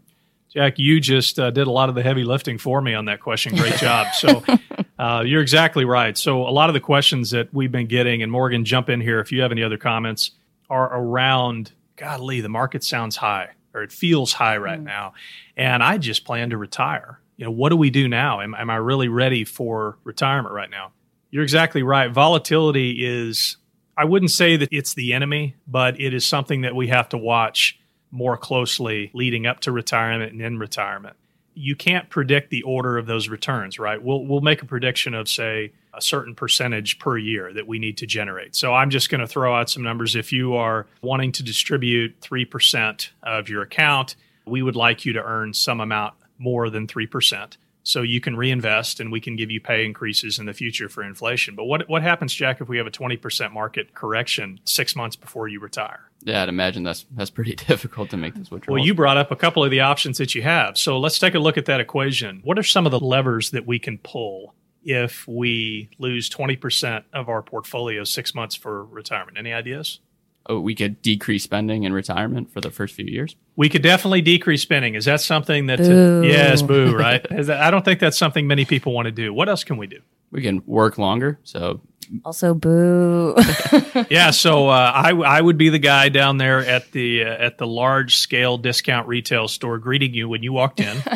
Jack, 0.55 0.79
you 0.79 1.01
just 1.01 1.39
uh, 1.39 1.51
did 1.51 1.67
a 1.67 1.71
lot 1.71 1.91
of 1.91 1.97
the 1.97 2.03
heavy 2.03 2.25
lifting 2.25 2.57
for 2.57 2.81
me 2.81 2.95
on 2.95 3.05
that 3.07 3.21
question. 3.21 3.55
Great 3.57 3.77
job. 3.77 4.07
So 4.15 4.43
uh, 4.99 5.23
you're 5.27 5.43
exactly 5.43 5.85
right. 5.85 6.17
So 6.17 6.49
a 6.49 6.51
lot 6.51 6.71
of 6.71 6.75
the 6.75 6.81
questions 6.81 7.31
that 7.33 7.53
we've 7.53 7.73
been 7.73 7.89
getting, 7.89 8.23
and 8.23 8.33
Morgan, 8.33 8.65
jump 8.65 8.89
in 8.89 9.03
here 9.03 9.21
if 9.21 9.33
you 9.33 9.43
have 9.43 9.53
any 9.53 9.63
other 9.63 9.77
comments, 9.77 10.31
are 10.71 10.97
around. 10.97 11.73
Golly, 11.97 12.41
the 12.41 12.49
market 12.49 12.83
sounds 12.83 13.17
high, 13.17 13.51
or 13.73 13.83
it 13.83 13.93
feels 13.93 14.33
high 14.33 14.57
right 14.57 14.81
mm. 14.81 14.85
now, 14.85 15.15
and 15.57 15.83
I 15.83 15.99
just 15.99 16.25
plan 16.25 16.51
to 16.51 16.57
retire. 16.57 17.21
You 17.37 17.45
know, 17.45 17.51
what 17.51 17.71
do 17.71 17.77
we 17.77 17.91
do 17.91 18.09
now? 18.09 18.41
Am, 18.41 18.55
am 18.55 18.71
I 18.71 18.77
really 18.77 19.09
ready 19.09 19.45
for 19.45 19.99
retirement 20.05 20.55
right 20.55 20.71
now? 20.71 20.93
You're 21.31 21.43
exactly 21.43 21.83
right. 21.83 22.11
Volatility 22.13 23.05
is. 23.05 23.57
I 23.97 24.05
wouldn't 24.05 24.33
say 24.33 24.57
that 24.57 24.69
it's 24.73 24.95
the 24.95 25.13
enemy, 25.13 25.55
but 25.69 26.01
it 26.01 26.13
is 26.15 26.25
something 26.25 26.63
that 26.63 26.75
we 26.75 26.89
have 26.89 27.09
to 27.11 27.19
watch 27.19 27.79
more 28.11 28.37
closely 28.37 29.11
leading 29.15 29.47
up 29.47 29.61
to 29.61 29.73
retirement 29.73 30.33
and 30.33 30.41
in 30.41 30.59
retirement. 30.59 31.17
You 31.55 31.77
can't 31.77 32.09
predict 32.11 32.51
the 32.51 32.63
order 32.63 32.99
of 32.99 33.07
those 33.07 33.29
returns, 33.29 33.79
right? 33.79 34.03
We'll 34.03 34.25
we'll 34.25 34.41
make 34.41 34.63
a 34.63 34.67
prediction 34.67 35.15
of 35.15 35.29
say 35.29 35.73
a 35.93 36.01
certain 36.01 36.35
percentage 36.35 36.99
per 36.99 37.17
year 37.17 37.53
that 37.53 37.67
we 37.67 37.79
need 37.79 37.97
to 37.99 38.07
generate. 38.07 38.57
So 38.57 38.75
I'm 38.75 38.91
just 38.91 39.11
going 39.11 39.21
to 39.21 39.27
throw 39.27 39.55
out 39.55 39.71
some 39.71 39.83
numbers. 39.83 40.17
If 40.17 40.33
you 40.33 40.55
are 40.55 40.87
wanting 41.03 41.31
to 41.33 41.43
distribute 41.45 42.21
3% 42.21 43.11
of 43.23 43.49
your 43.49 43.63
account, 43.63 44.17
we 44.45 44.61
would 44.61 44.75
like 44.75 45.05
you 45.05 45.13
to 45.13 45.23
earn 45.23 45.55
some 45.55 45.81
amount 45.81 46.15
more 46.39 46.69
than 46.69 46.89
3% 46.89 47.57
so 47.85 48.01
you 48.01 48.21
can 48.21 48.35
reinvest 48.35 48.99
and 48.99 49.13
we 49.13 49.21
can 49.21 49.37
give 49.37 49.51
you 49.51 49.61
pay 49.61 49.85
increases 49.85 50.39
in 50.39 50.47
the 50.47 50.55
future 50.55 50.89
for 50.89 51.05
inflation. 51.05 51.55
But 51.55 51.65
what 51.65 51.89
what 51.89 52.03
happens, 52.03 52.35
Jack, 52.35 52.61
if 52.61 52.69
we 52.69 52.79
have 52.79 52.87
a 52.87 52.91
twenty 52.91 53.17
percent 53.17 53.53
market 53.53 53.95
correction 53.95 54.59
six 54.65 54.97
months 54.97 55.15
before 55.15 55.47
you 55.47 55.61
retire? 55.61 56.01
Yeah, 56.23 56.43
I'd 56.43 56.49
imagine 56.49 56.83
that's 56.83 57.07
that's 57.13 57.31
pretty 57.31 57.55
difficult 57.69 58.11
to 58.11 58.17
make 58.17 58.35
this 58.35 58.51
withdrawal. 58.51 58.77
Well, 58.77 58.85
you 58.85 58.95
brought 58.95 59.19
up 59.19 59.31
a 59.31 59.37
couple 59.37 59.63
of 59.63 59.71
the 59.71 59.81
options 59.81 60.19
that 60.19 60.35
you 60.35 60.43
have. 60.43 60.77
So 60.77 60.99
let's 60.99 61.19
take 61.19 61.35
a 61.35 61.39
look 61.39 61.59
at 61.59 61.67
that 61.67 61.81
equation. 61.81 62.41
What 62.43 62.59
are 62.59 62.65
some 62.65 62.87
of 62.87 62.91
the 62.91 63.01
levers 63.01 63.51
that 63.51 63.67
we 63.67 63.79
can 63.79 63.99
pull 63.99 64.55
if 64.83 65.29
we 65.29 65.91
lose 65.99 66.29
twenty 66.31 66.57
percent 66.57 67.05
of 67.13 67.29
our 67.29 67.43
portfolio 67.43 68.03
six 68.05 68.35
months 68.35 68.57
for 68.57 68.85
retirement? 68.85 69.37
Any 69.37 69.53
ideas? 69.53 70.01
Oh, 70.47 70.61
we 70.61 70.75
could 70.75 71.01
decrease 71.03 71.43
spending 71.43 71.85
in 71.85 71.93
retirement 71.93 72.53
for 72.53 72.61
the 72.61 72.71
first 72.71 72.95
few 72.95 73.07
years? 73.07 73.37
We 73.57 73.69
could 73.69 73.83
definitely 73.83 74.23
decrease 74.23 74.63
spending. 74.63 74.95
Is 74.95 75.05
that 75.05 75.21
something 75.21 75.67
that? 75.67 75.81
Uh, 75.81 76.27
yes, 76.27 76.63
boo. 76.63 76.95
Right. 77.05 77.25
I 77.51 77.71
don't 77.71 77.85
think 77.85 78.01
that's 78.01 78.19
something 78.19 78.47
many 78.47 78.65
people 78.65 78.93
want 78.93 79.07
to 79.07 79.13
do. 79.13 79.33
What 79.33 79.49
else 79.49 79.65
can 79.65 79.77
we 79.77 79.87
do? 79.87 80.01
We 80.31 80.43
can 80.43 80.63
work 80.67 80.99
longer. 80.99 81.39
So 81.45 81.81
also 82.25 82.55
boo. 82.55 83.35
yeah. 84.11 84.31
So 84.31 84.69
uh, 84.69 84.93
I 84.95 85.11
I 85.11 85.41
would 85.41 85.59
be 85.59 85.69
the 85.69 85.79
guy 85.79 86.09
down 86.09 86.39
there 86.39 86.61
at 86.65 86.91
the 86.93 87.25
uh, 87.25 87.29
at 87.29 87.59
the 87.59 87.67
large 87.67 88.17
scale 88.17 88.59
discount 88.59 89.09
retail 89.09 89.49
store 89.49 89.79
greeting 89.79 90.15
you 90.15 90.29
when 90.29 90.43
you 90.43 90.53
walked 90.53 90.81
in. 90.81 90.97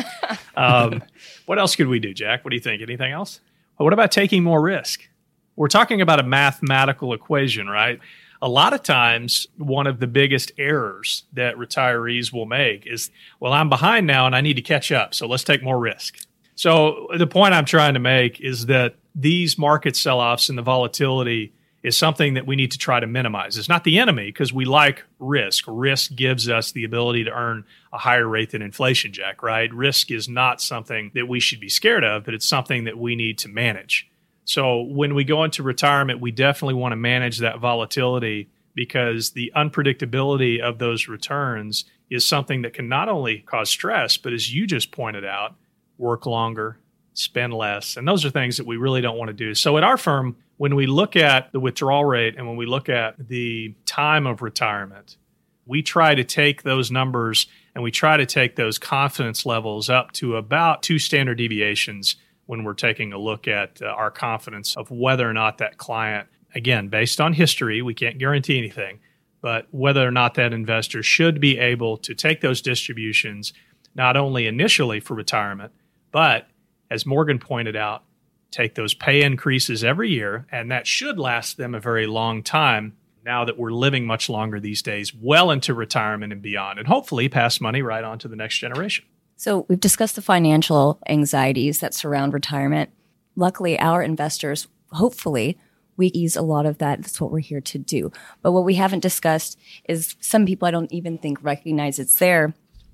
Um, 0.55 1.01
what 1.45 1.57
else 1.57 1.77
could 1.77 1.87
we 1.87 1.99
do, 1.99 2.13
Jack? 2.13 2.43
What 2.43 2.49
do 2.49 2.55
you 2.57 2.61
think? 2.61 2.81
Anything 2.81 3.13
else? 3.13 3.39
what 3.77 3.93
about 3.93 4.11
taking 4.11 4.43
more 4.43 4.61
risk? 4.61 5.07
We're 5.55 5.69
talking 5.69 6.01
about 6.01 6.19
a 6.19 6.23
mathematical 6.23 7.13
equation, 7.13 7.67
right? 7.67 8.01
A 8.41 8.49
lot 8.49 8.73
of 8.73 8.83
times 8.83 9.47
one 9.57 9.87
of 9.87 9.99
the 9.99 10.07
biggest 10.07 10.51
errors 10.57 11.23
that 11.33 11.55
retirees 11.55 12.31
will 12.31 12.45
make 12.45 12.85
is 12.85 13.11
well 13.39 13.53
i'm 13.53 13.69
behind 13.69 14.07
now 14.07 14.25
and 14.25 14.35
i 14.35 14.41
need 14.41 14.55
to 14.55 14.61
catch 14.61 14.91
up 14.91 15.13
so 15.13 15.27
let's 15.27 15.43
take 15.43 15.63
more 15.63 15.79
risk. 15.79 16.25
So 16.55 17.07
the 17.17 17.27
point 17.27 17.53
i'm 17.53 17.65
trying 17.65 17.93
to 17.93 17.99
make 17.99 18.39
is 18.39 18.67
that 18.67 18.95
these 19.15 19.57
market 19.57 19.95
sell-offs 19.95 20.49
and 20.49 20.57
the 20.57 20.63
volatility 20.63 21.53
is 21.81 21.97
something 21.97 22.33
that 22.33 22.45
we 22.45 22.57
need 22.57 22.71
to 22.71 22.77
try 22.77 22.99
to 22.99 23.07
minimize. 23.07 23.57
It's 23.57 23.69
not 23.69 23.85
the 23.85 23.99
enemy 23.99 24.25
because 24.25 24.51
we 24.51 24.65
like 24.65 25.05
risk. 25.17 25.63
Risk 25.65 26.13
gives 26.13 26.49
us 26.49 26.73
the 26.73 26.83
ability 26.83 27.23
to 27.23 27.31
earn 27.31 27.63
a 27.93 27.97
higher 27.97 28.27
rate 28.27 28.51
than 28.51 28.61
inflation 28.61 29.13
jack 29.13 29.41
right? 29.41 29.73
Risk 29.73 30.11
is 30.11 30.27
not 30.27 30.61
something 30.61 31.11
that 31.15 31.27
we 31.29 31.39
should 31.39 31.61
be 31.61 31.69
scared 31.69 32.03
of 32.03 32.25
but 32.25 32.33
it's 32.33 32.47
something 32.47 32.83
that 32.83 32.97
we 32.97 33.15
need 33.15 33.37
to 33.39 33.47
manage 33.47 34.09
so 34.45 34.81
when 34.81 35.13
we 35.13 35.23
go 35.23 35.43
into 35.43 35.61
retirement, 35.61 36.21
we 36.21 36.31
definitely 36.31 36.75
want 36.75 36.91
to 36.91 36.97
manage 36.97 37.39
that 37.39 37.59
volatility 37.59 38.49
because 38.75 39.31
the 39.31 39.51
unpredictability 39.55 40.59
of 40.59 40.79
those 40.79 41.07
returns 41.07 41.85
is 42.09 42.25
something 42.25 42.61
that 42.63 42.73
can 42.73 42.87
not 42.87 43.09
only 43.09 43.39
cause 43.39 43.69
stress, 43.69 44.17
but 44.17 44.33
as 44.33 44.53
you 44.53 44.65
just 44.65 44.91
pointed 44.91 45.25
out, 45.25 45.55
work 45.97 46.25
longer, 46.25 46.79
spend 47.13 47.53
less. 47.53 47.97
And 47.97 48.07
those 48.07 48.25
are 48.25 48.29
things 48.29 48.57
that 48.57 48.65
we 48.65 48.77
really 48.77 49.01
don't 49.01 49.17
want 49.17 49.29
to 49.29 49.33
do. 49.33 49.53
So 49.53 49.77
at 49.77 49.83
our 49.83 49.97
firm, 49.97 50.37
when 50.57 50.75
we 50.75 50.87
look 50.87 51.15
at 51.15 51.51
the 51.51 51.59
withdrawal 51.59 52.05
rate 52.05 52.35
and 52.37 52.47
when 52.47 52.57
we 52.57 52.65
look 52.65 52.89
at 52.89 53.15
the 53.27 53.75
time 53.85 54.25
of 54.25 54.41
retirement, 54.41 55.17
we 55.65 55.83
try 55.83 56.15
to 56.15 56.23
take 56.23 56.63
those 56.63 56.89
numbers 56.89 57.47
and 57.75 57.83
we 57.83 57.91
try 57.91 58.17
to 58.17 58.25
take 58.25 58.55
those 58.55 58.77
confidence 58.77 59.45
levels 59.45 59.89
up 59.89 60.11
to 60.13 60.35
about 60.35 60.81
two 60.81 60.97
standard 60.97 61.37
deviations 61.37 62.15
when 62.49 62.63
we're 62.63 62.73
taking 62.73 63.13
a 63.13 63.17
look 63.19 63.47
at 63.47 63.79
uh, 63.79 63.85
our 63.85 64.09
confidence 64.09 64.75
of 64.75 64.89
whether 64.89 65.29
or 65.29 65.33
not 65.33 65.59
that 65.59 65.77
client, 65.77 66.27
again, 66.55 66.87
based 66.87 67.21
on 67.21 67.31
history, 67.31 67.83
we 67.83 67.93
can't 67.93 68.17
guarantee 68.17 68.57
anything, 68.57 68.99
but 69.39 69.67
whether 69.69 70.07
or 70.07 70.09
not 70.09 70.33
that 70.33 70.51
investor 70.51 71.03
should 71.03 71.39
be 71.39 71.59
able 71.59 71.95
to 71.95 72.15
take 72.15 72.41
those 72.41 72.59
distributions 72.59 73.53
not 73.93 74.17
only 74.17 74.47
initially 74.47 74.99
for 74.99 75.13
retirement, 75.13 75.71
but 76.11 76.47
as 76.89 77.05
Morgan 77.05 77.37
pointed 77.37 77.75
out, 77.75 78.03
take 78.49 78.73
those 78.73 78.95
pay 78.95 79.21
increases 79.21 79.83
every 79.83 80.09
year, 80.09 80.47
and 80.51 80.71
that 80.71 80.87
should 80.87 81.19
last 81.19 81.57
them 81.57 81.75
a 81.75 81.79
very 81.79 82.07
long 82.07 82.41
time 82.41 82.97
now 83.23 83.45
that 83.45 83.59
we're 83.59 83.69
living 83.69 84.07
much 84.07 84.27
longer 84.27 84.59
these 84.59 84.81
days, 84.81 85.13
well 85.13 85.51
into 85.51 85.71
retirement 85.75 86.33
and 86.33 86.41
beyond, 86.41 86.79
and 86.79 86.87
hopefully 86.87 87.29
pass 87.29 87.61
money 87.61 87.83
right 87.83 88.03
on 88.03 88.17
to 88.17 88.27
the 88.27 88.35
next 88.35 88.57
generation. 88.57 89.05
So 89.39 89.65
we've 89.69 89.79
discussed 89.79 90.17
the 90.17 90.21
financial 90.21 90.99
anxieties 91.07 91.79
that 91.79 91.93
surround 91.93 92.33
retirement. 92.33 92.89
Luckily, 93.37 93.79
our 93.79 94.03
investors, 94.03 94.67
hopefully, 94.91 95.57
we 95.95 96.07
ease 96.07 96.35
a 96.35 96.41
lot 96.41 96.65
of 96.65 96.79
that. 96.79 97.01
That's 97.01 97.21
what 97.21 97.31
we're 97.31 97.39
here 97.39 97.61
to 97.61 97.77
do. 97.77 98.11
But 98.41 98.51
what 98.51 98.65
we 98.65 98.75
haven't 98.75 98.99
discussed 98.99 99.57
is 99.87 100.17
some 100.19 100.45
people 100.45 100.67
I 100.67 100.71
don't 100.71 100.91
even 100.91 101.17
think 101.17 101.41
recognize 101.41 101.99
it's 101.99 102.19
there 102.19 102.53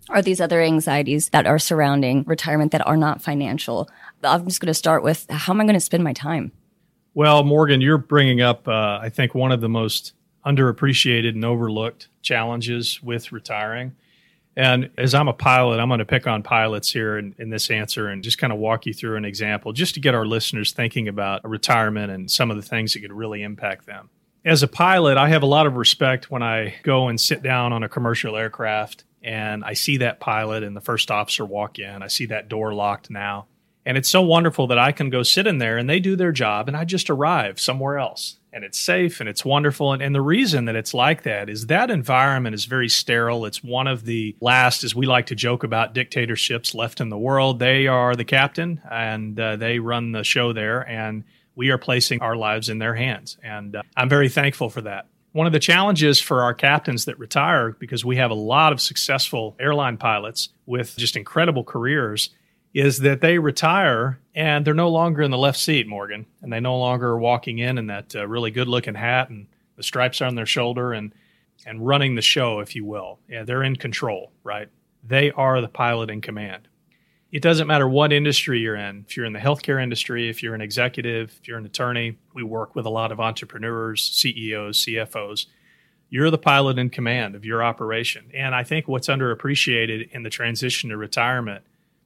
are 0.10 0.21
these 0.21 0.39
other 0.39 0.62
anxieties 0.62 1.29
that 1.29 1.47
are 1.47 1.58
surrounding 1.58 2.23
retirement 2.27 2.73
that 2.73 2.86
are 2.86 2.95
not 2.95 3.23
financial. 3.23 3.89
I'm 4.21 4.45
just 4.45 4.60
going 4.60 4.67
to 4.67 4.75
start 4.75 5.01
with 5.01 5.25
how 5.31 5.51
am 5.51 5.62
I 5.62 5.63
going 5.63 5.73
to 5.73 5.79
spend 5.79 6.03
my 6.03 6.13
time? 6.13 6.51
Well, 7.15 7.43
Morgan, 7.43 7.81
you're 7.81 7.97
bringing 7.97 8.41
up, 8.41 8.67
uh, 8.67 8.99
I 9.01 9.10
think, 9.10 9.34
one 9.34 9.51
of 9.51 9.62
the 9.62 9.69
most 9.69 10.13
underappreciated 10.45 11.29
and 11.29 11.43
overlooked 11.43 12.10
challenges 12.21 13.01
with 13.01 13.31
retiring. 13.31 13.95
And 14.58 14.91
as 14.98 15.13
I'm 15.13 15.28
a 15.28 15.34
pilot, 15.34 15.80
I'm 15.80 15.89
going 15.89 16.00
to 16.00 16.06
pick 16.06 16.28
on 16.28 16.41
pilots 16.41 16.91
here 16.91 17.18
in, 17.18 17.36
in 17.38 17.50
this 17.50 17.70
answer 17.70 18.08
and 18.08 18.24
just 18.24 18.38
kind 18.38 18.54
of 18.54 18.60
walk 18.60 18.86
you 18.86 18.94
through 18.94 19.18
an 19.18 19.26
example 19.26 19.74
just 19.74 19.96
to 19.96 20.00
get 20.00 20.15
our 20.15 20.26
listeners 20.26 20.72
thinking 20.72 21.08
about 21.08 21.48
retirement 21.48 22.12
and 22.12 22.32
some 22.32 22.50
of 22.50 22.56
the 22.56 22.63
things 22.63 22.94
that 22.94 23.02
could 23.02 23.12
really 23.12 23.44
impact 23.44 23.86
them. 23.86 24.10
As 24.46 24.63
a 24.63 24.68
pilot, 24.68 25.18
I 25.18 25.30
have 25.30 25.44
a 25.44 25.48
lot 25.48 25.65
of 25.65 25.76
respect 25.76 26.32
when 26.32 26.44
I 26.44 26.76
go 26.84 27.08
and 27.08 27.20
sit 27.20 27.41
down 27.41 27.74
on 27.74 27.84
a 27.84 27.89
commercial 27.89 28.38
aircraft 28.38 29.04
and 29.24 29.63
I 29.65 29.74
see 29.74 29.98
that 29.98 30.20
pilot 30.20 30.63
and 30.63 30.78
the 30.78 30.82
first 30.82 31.10
officer 31.12 31.44
walk 31.44 31.80
in. 31.80 32.04
I 32.04 32.08
see 32.08 32.28
that 32.28 32.48
door 32.48 32.74
locked 32.74 33.10
now. 33.10 33.48
And 33.86 33.98
it's 33.98 34.10
so 34.10 34.22
wonderful 34.22 34.68
that 34.68 34.80
I 34.80 34.91
can 34.91 35.10
go 35.10 35.24
sit 35.24 35.48
in 35.48 35.58
there 35.58 35.78
and 35.78 35.89
they 35.89 36.00
do 36.00 36.15
their 36.15 36.32
job 36.32 36.68
and 36.68 36.78
I 36.78 36.86
just 36.86 37.10
arrive 37.10 37.60
somewhere 37.60 37.98
else. 37.98 38.38
And 38.56 38.63
it's 38.63 38.80
safe 38.80 39.20
and 39.20 39.28
it's 39.28 39.44
wonderful. 39.44 39.91
And, 39.91 40.02
and 40.02 40.15
the 40.15 40.22
reason 40.22 40.63
that 40.65 40.78
it's 40.78 40.94
like 40.94 41.24
that 41.24 41.50
is 41.50 41.68
that 41.68 41.91
environment 41.91 42.56
is 42.56 42.63
very 42.63 42.88
sterile. 42.88 43.46
It's 43.46 43.62
one 43.62 43.86
of 43.86 44.06
the 44.06 44.34
last, 44.39 44.86
as 44.86 44.96
we 44.96 45.06
like 45.06 45.26
to 45.26 45.36
joke 45.36 45.65
about, 45.65 45.94
dictatorships 45.94 46.74
left 46.74 47.02
in 47.02 47.10
the 47.10 47.18
world. 47.18 47.60
They 47.60 47.88
are 47.88 48.15
the 48.15 48.24
captain 48.24 48.82
and 48.89 49.38
uh, 49.38 49.58
they 49.58 49.80
run 49.80 50.13
the 50.13 50.24
show 50.24 50.54
there. 50.54 50.88
And 50.88 51.26
we 51.56 51.70
are 51.70 51.78
placing 51.78 52.22
our 52.22 52.38
lives 52.38 52.70
in 52.70 52.80
their 52.80 52.96
hands. 52.96 53.38
And 53.44 53.76
uh, 53.76 53.84
I'm 53.98 54.08
very 54.08 54.30
thankful 54.30 54.70
for 54.70 54.82
that. 54.84 55.08
One 55.34 55.48
of 55.48 55.52
the 55.52 55.60
challenges 55.60 56.22
for 56.22 56.44
our 56.44 56.54
captains 56.54 57.04
that 57.06 57.20
retire, 57.20 57.72
because 57.78 58.06
we 58.06 58.15
have 58.15 58.32
a 58.32 58.36
lot 58.36 58.72
of 58.72 58.80
successful 58.80 59.58
airline 59.60 59.98
pilots 59.98 60.48
with 60.65 60.96
just 60.96 61.18
incredible 61.18 61.65
careers, 61.65 62.30
is 62.75 62.97
that 62.99 63.21
they 63.21 63.39
retire 63.39 64.19
and 64.35 64.65
they're 64.65 64.73
no 64.73 64.89
longer 64.89 65.21
in 65.21 65.31
the 65.31 65.38
left 65.38 65.57
seat, 65.57 65.88
Morgan, 65.88 66.25
and 66.41 66.51
they 66.51 66.59
no 66.59 66.77
longer 66.77 67.07
are 67.07 67.19
walking 67.19 67.57
in 67.57 67.77
in 67.77 67.88
that 67.88 68.13
uh, 68.13 68.27
really 68.27 68.51
good 68.51 68.67
looking 68.67 68.95
hat 68.95 69.29
and 69.29 69.47
the 69.77 69.83
stripes 69.83 70.21
on 70.21 70.35
their 70.35 70.45
shoulder 70.45 70.91
and 70.93 71.13
and 71.65 71.88
running 71.88 72.15
the 72.15 72.21
show, 72.21 72.59
if 72.59 72.75
you 72.75 72.83
will. 72.83 73.17
Yeah, 73.29 73.43
they're 73.43 73.63
in 73.63 73.77
control, 73.77 74.33
right? 74.43 74.67
They 75.07 75.31
are 75.31 75.61
the 75.61 75.69
pilot 75.69 76.09
in 76.09 76.19
command. 76.19 76.67
It 77.31 77.41
doesn't 77.41 77.65
matter 77.65 77.88
what 77.88 78.11
industry 78.11 78.59
you're 78.59 78.75
in. 78.75 79.05
If 79.07 79.15
you're 79.15 79.25
in 79.25 79.33
the 79.33 79.39
healthcare 79.39 79.81
industry, 79.81 80.29
if 80.29 80.43
you're 80.43 80.53
an 80.53 80.61
executive, 80.61 81.33
if 81.41 81.47
you're 81.47 81.57
an 81.57 81.65
attorney, 81.65 82.17
we 82.33 82.43
work 82.43 82.75
with 82.75 82.85
a 82.85 82.89
lot 82.89 83.13
of 83.13 83.21
entrepreneurs, 83.21 84.03
CEOs, 84.03 84.85
CFOs. 84.85 85.45
You're 86.09 86.29
the 86.29 86.38
pilot 86.38 86.77
in 86.77 86.89
command 86.89 87.35
of 87.35 87.45
your 87.45 87.63
operation. 87.63 88.29
And 88.33 88.53
I 88.53 88.63
think 88.63 88.88
what's 88.88 89.07
underappreciated 89.07 90.11
in 90.11 90.23
the 90.23 90.29
transition 90.29 90.89
to 90.89 90.97
retirement 90.97 91.63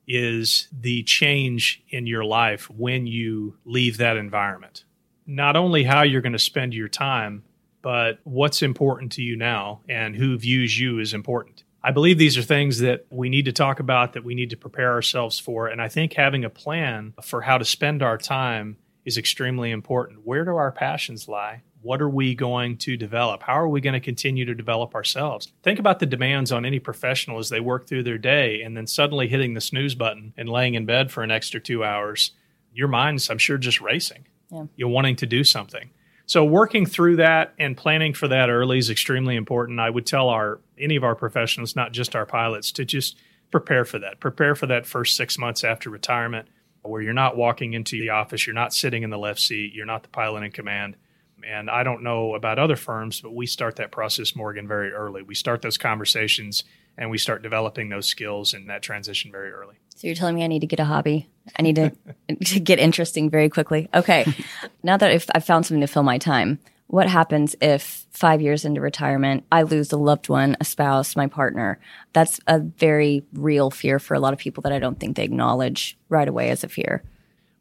is 0.10 0.67
the 0.72 1.04
change 1.04 1.84
in 1.89 2.08
your 2.08 2.26
life 2.26 2.69
when 2.72 3.06
you 3.06 3.56
leave 3.63 3.98
that 3.98 4.17
environment. 4.17 4.84
Not 5.28 5.56
only 5.56 5.84
how 5.84 6.02
you're 6.02 6.22
going 6.22 6.34
to 6.34 6.39
spend 6.39 6.74
your 6.74 6.88
time, 6.88 7.43
but 7.84 8.19
what's 8.24 8.63
important 8.63 9.12
to 9.13 9.22
you 9.22 9.38
now 9.38 9.82
and 9.88 10.15
who 10.15 10.38
views 10.38 10.78
you 10.78 11.00
as 11.00 11.13
important. 11.13 11.63
I 11.82 11.91
believe 11.91 12.17
these 12.17 12.38
are 12.38 12.41
things 12.41 12.80
that 12.80 13.06
we 13.10 13.30
need 13.30 13.45
to 13.45 13.54
talk 13.54 13.80
about, 13.80 14.13
that 14.13 14.26
we 14.26 14.36
need 14.36 14.50
to 14.50 14.58
prepare 14.58 14.91
ourselves 14.91 15.39
for. 15.39 15.67
And 15.67 15.82
I 15.82 15.88
think 15.88 16.13
having 16.13 16.43
a 16.43 16.50
plan 16.50 17.13
for 17.22 17.41
how 17.41 17.58
to 17.58 17.63
spend 17.63 18.02
our 18.02 18.17
time 18.17 18.78
is 19.10 19.17
extremely 19.17 19.72
important. 19.72 20.22
Where 20.24 20.45
do 20.45 20.56
our 20.56 20.72
passions 20.72 21.28
lie? 21.28 21.63
What 21.82 22.02
are 22.02 22.10
we 22.10 22.36
going 22.36 22.78
to 22.78 22.95
develop? 22.95 23.41
How 23.41 23.60
are 23.60 23.67
we 23.67 23.82
going 23.82 23.93
to 23.93 24.00
continue 24.00 24.45
to 24.45 24.54
develop 24.54 24.93
ourselves? 24.93 25.52
Think 25.63 25.80
about 25.80 26.00
the 26.00 26.06
demands 26.06 26.52
on 26.52 26.63
any 26.63 26.80
professional 26.80 27.39
as 27.39 27.50
they 27.50 27.60
work 27.60 27.88
through 27.88 28.04
their 28.04 28.19
day 28.19 28.62
and 28.62 28.78
then 28.78 28.86
suddenly 28.86 29.28
hitting 29.28 29.56
the 29.56 29.62
snooze 29.62 29.95
button 29.95 30.34
and 30.38 30.48
laying 30.48 30.76
in 30.76 30.86
bed 30.86 31.12
for 31.12 31.24
an 31.24 31.32
extra 31.32 31.60
two 31.60 31.84
hours. 31.84 32.32
Your 32.72 32.88
mind's, 32.88 33.30
I'm 33.30 33.39
sure, 33.39 33.58
just 33.58 33.82
racing. 33.82 34.28
Yeah. 34.52 34.65
You're 34.76 34.89
wanting 34.89 35.15
to 35.17 35.26
do 35.26 35.43
something. 35.43 35.89
So 36.28 36.45
working 36.45 36.86
through 36.86 37.15
that 37.15 37.56
and 37.58 37.76
planning 37.76 38.13
for 38.13 38.28
that 38.28 38.52
early 38.52 38.78
is 38.78 38.91
extremely 38.91 39.36
important. 39.36 39.80
I 39.80 39.89
would 39.89 40.06
tell 40.06 40.30
our 40.30 40.60
any 40.78 40.95
of 40.95 41.04
our 41.04 41.15
professionals, 41.15 41.76
not 41.76 41.91
just 41.91 42.15
our 42.15 42.28
pilots, 42.28 42.72
to 42.74 42.86
just 42.86 43.17
prepare 43.50 43.84
for 43.84 43.98
that. 43.98 44.19
Prepare 44.19 44.54
for 44.54 44.67
that 44.67 44.86
first 44.86 45.15
six 45.15 45.39
months 45.39 45.63
after 45.63 45.89
retirement, 45.89 46.48
where 46.84 47.02
you're 47.02 47.13
not 47.13 47.38
walking 47.38 47.74
into 47.74 48.00
the 48.00 48.10
office, 48.10 48.48
you're 48.48 48.54
not 48.54 48.74
sitting 48.74 49.04
in 49.04 49.10
the 49.10 49.18
left 49.18 49.39
seat, 49.39 49.74
you're 49.74 49.86
not 49.86 50.04
the 50.04 50.10
pilot 50.10 50.44
in 50.44 50.52
command 50.52 50.96
and 51.48 51.70
I 51.70 51.84
don't 51.84 52.04
know 52.04 52.36
about 52.36 52.60
other 52.60 52.76
firms, 52.76 53.22
but 53.22 53.34
we 53.34 53.46
start 53.46 53.78
that 53.78 53.92
process, 53.92 54.36
Morgan, 54.36 54.68
very 54.68 54.92
early. 54.92 55.22
We 55.22 55.36
start 55.36 55.62
those 55.62 55.78
conversations 55.78 56.63
and 56.98 57.10
we 57.10 57.18
start 57.18 57.42
developing 57.44 57.89
those 57.89 58.08
skills 58.08 58.54
and 58.54 58.70
that 58.70 58.82
transition 58.82 59.32
very 59.32 59.52
early. 59.52 59.76
So 59.96 60.08
you're 60.08 60.15
telling 60.15 60.36
me 60.36 60.44
I 60.44 60.48
need 60.48 60.62
to 60.62 60.68
get 60.68 60.80
a 60.80 60.86
hobby. 60.86 61.30
I 61.58 61.62
need 61.62 61.76
to, 61.76 61.92
to 62.46 62.60
get 62.60 62.80
interesting 62.80 63.30
very 63.30 63.50
quickly. 63.50 63.89
Okay. 63.94 64.26
now 64.84 64.98
that 64.98 65.12
if 65.12 65.28
I've 65.34 65.46
found 65.46 65.65
something 65.65 65.82
to 65.82 65.88
fill 65.88 66.04
my 66.04 66.18
time, 66.18 66.60
what 66.89 67.08
happens 67.08 67.56
if 67.62 68.08
five 68.10 68.41
years 68.41 68.65
into 68.65 68.82
retirement, 68.82 69.43
I 69.52 69.62
lose 69.62 69.91
a 69.91 69.97
loved 69.97 70.28
one, 70.28 70.58
a 70.60 70.65
spouse, 70.65 71.15
my 71.15 71.28
partner? 71.28 71.80
That's 72.13 72.39
a 72.47 72.60
very 72.60 73.23
real 73.34 73.69
fear 73.69 73.99
for 73.99 74.15
a 74.15 74.19
lot 74.19 74.34
of 74.34 74.39
people 74.39 74.63
that 74.63 74.71
I 74.73 74.80
don't 74.80 74.99
think 74.99 75.15
they 75.15 75.23
acknowledge 75.23 75.95
right 76.10 76.28
away 76.28 76.49
as 76.49 76.63
a 76.63 76.67
fear. 76.67 77.04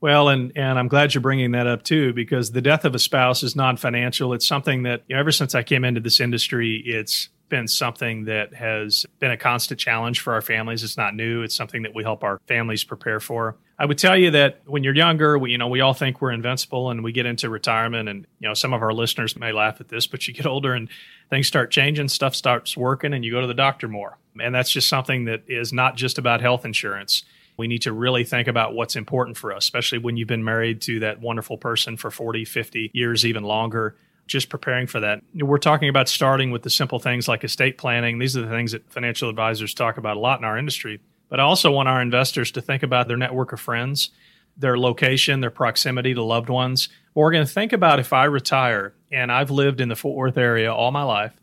Well, 0.01 0.31
and 0.31 0.53
and 0.57 0.79
I'm 0.79 0.89
glad 0.89 1.13
you're 1.13 1.21
bringing 1.21 1.51
that 1.51 1.67
up 1.67 1.83
too, 1.83 2.15
because 2.15 2.53
the 2.53 2.63
death 2.63 2.87
of 2.87 2.95
a 2.95 2.99
spouse 2.99 3.43
is 3.43 3.55
non-financial. 3.55 4.33
It's 4.33 4.47
something 4.47 4.85
that 4.85 5.03
you 5.09 5.15
know, 5.15 5.21
ever 5.21 5.33
since 5.33 5.55
I 5.55 5.63
came 5.63 5.85
into 5.85 6.01
this 6.01 6.21
industry, 6.21 6.83
it's 6.87 7.29
been 7.51 7.69
something 7.69 8.25
that 8.25 8.55
has 8.55 9.05
been 9.19 9.31
a 9.31 9.37
constant 9.37 9.79
challenge 9.79 10.21
for 10.21 10.33
our 10.33 10.43
families. 10.43 10.83
It's 10.83 10.97
not 10.97 11.15
new. 11.15 11.43
It's 11.43 11.55
something 11.55 11.83
that 11.83 11.95
we 11.95 12.03
help 12.03 12.25
our 12.25 12.41
families 12.47 12.83
prepare 12.83 13.21
for. 13.21 13.57
I 13.79 13.87
would 13.87 13.99
tell 13.99 14.17
you 14.17 14.33
that 14.33 14.61
when 14.67 14.83
you're 14.83 14.95
younger, 14.95 15.39
we, 15.39 15.53
you 15.53 15.59
know, 15.59 15.69
we 15.69 15.81
all 15.81 15.95
think 15.95 16.21
we're 16.21 16.33
invincible 16.33 16.91
and 16.91 17.05
we 17.05 17.13
get 17.13 17.27
into 17.27 17.49
retirement 17.49 18.09
and, 18.09 18.27
you 18.41 18.49
know, 18.49 18.55
some 18.55 18.73
of 18.73 18.83
our 18.83 18.93
listeners 18.93 19.37
may 19.37 19.53
laugh 19.53 19.81
at 19.81 19.89
this, 19.89 20.07
but 20.07 20.27
you 20.27 20.35
get 20.35 20.47
older 20.47 20.75
and 20.75 20.89
things 21.31 21.47
start 21.47 21.71
changing, 21.71 22.09
stuff 22.09 22.35
starts 22.35 22.77
working 22.77 23.15
and 23.15 23.25
you 23.25 23.31
go 23.31 23.41
to 23.41 23.47
the 23.47 23.55
doctor 23.55 23.87
more. 23.87 24.19
And 24.41 24.53
that's 24.55 24.71
just 24.71 24.89
something 24.89 25.27
that 25.27 25.45
is 25.47 25.73
not 25.73 25.97
just 25.97 26.19
about 26.19 26.41
health 26.41 26.65
insurance 26.65 27.23
we 27.59 27.67
need 27.67 27.83
to 27.83 27.93
really 27.93 28.25
think 28.25 28.49
about 28.49 28.73
what's 28.73 28.97
important 28.97 29.37
for 29.37 29.53
us, 29.53 29.65
especially 29.65 29.99
when 29.99 30.17
you've 30.17 30.29
been 30.29 30.45
married 30.45 30.81
to 30.83 31.01
that 31.01 31.21
wonderful 31.21 31.59
person 31.59 31.97
for 31.97 32.11
40, 32.11 32.45
50 32.47 32.91
years, 32.95 33.27
even 33.27 33.43
longer. 33.43 33.97
Just 34.29 34.49
preparing 34.49 34.87
for 34.87 35.01
that. 35.01 35.23
We're 35.35 35.59
talking 35.59 35.89
about 35.89 36.09
starting 36.09 36.51
with 36.51 36.63
the 36.63 36.71
simple 36.71 36.99
things 36.99 37.29
like 37.29 37.45
estate 37.45 37.79
planning. 37.79 38.19
These 38.19 38.37
are 38.37 38.43
the 38.43 38.49
things 38.49 38.73
that 38.73 38.89
financial 38.91 39.29
advisors 39.29 39.75
talk 39.75 39.97
about 39.97 40.17
a 40.17 40.21
lot 40.21 40.39
in 40.39 40.45
our 40.45 40.57
industry. 40.57 41.01
But 41.29 41.41
I 41.41 41.43
also 41.43 41.71
want 41.71 41.89
our 41.89 42.01
investors 42.01 42.51
to 42.53 42.61
think 42.61 42.83
about 42.83 43.09
their 43.09 43.17
network 43.17 43.53
of 43.53 43.61
friends, 43.61 44.11
their 44.57 44.79
location, 44.79 45.41
their 45.41 45.51
proximity 45.51 46.15
to 46.15 46.23
loved 46.23 46.49
ones. 46.49 46.89
We're 47.15 47.33
going 47.33 47.47
to 47.47 47.53
think 47.53 47.73
about 47.73 48.01
if 48.01 48.13
I 48.13 48.25
retire 48.25 48.95
and 49.11 49.31
I've 49.31 49.51
lived 49.51 49.81
in 49.81 49.89
the 49.89 49.97
Fort 49.97 50.17
Worth 50.17 50.39
area 50.39 50.73
all 50.73 50.91
my 50.91 51.03
life, 51.03 51.39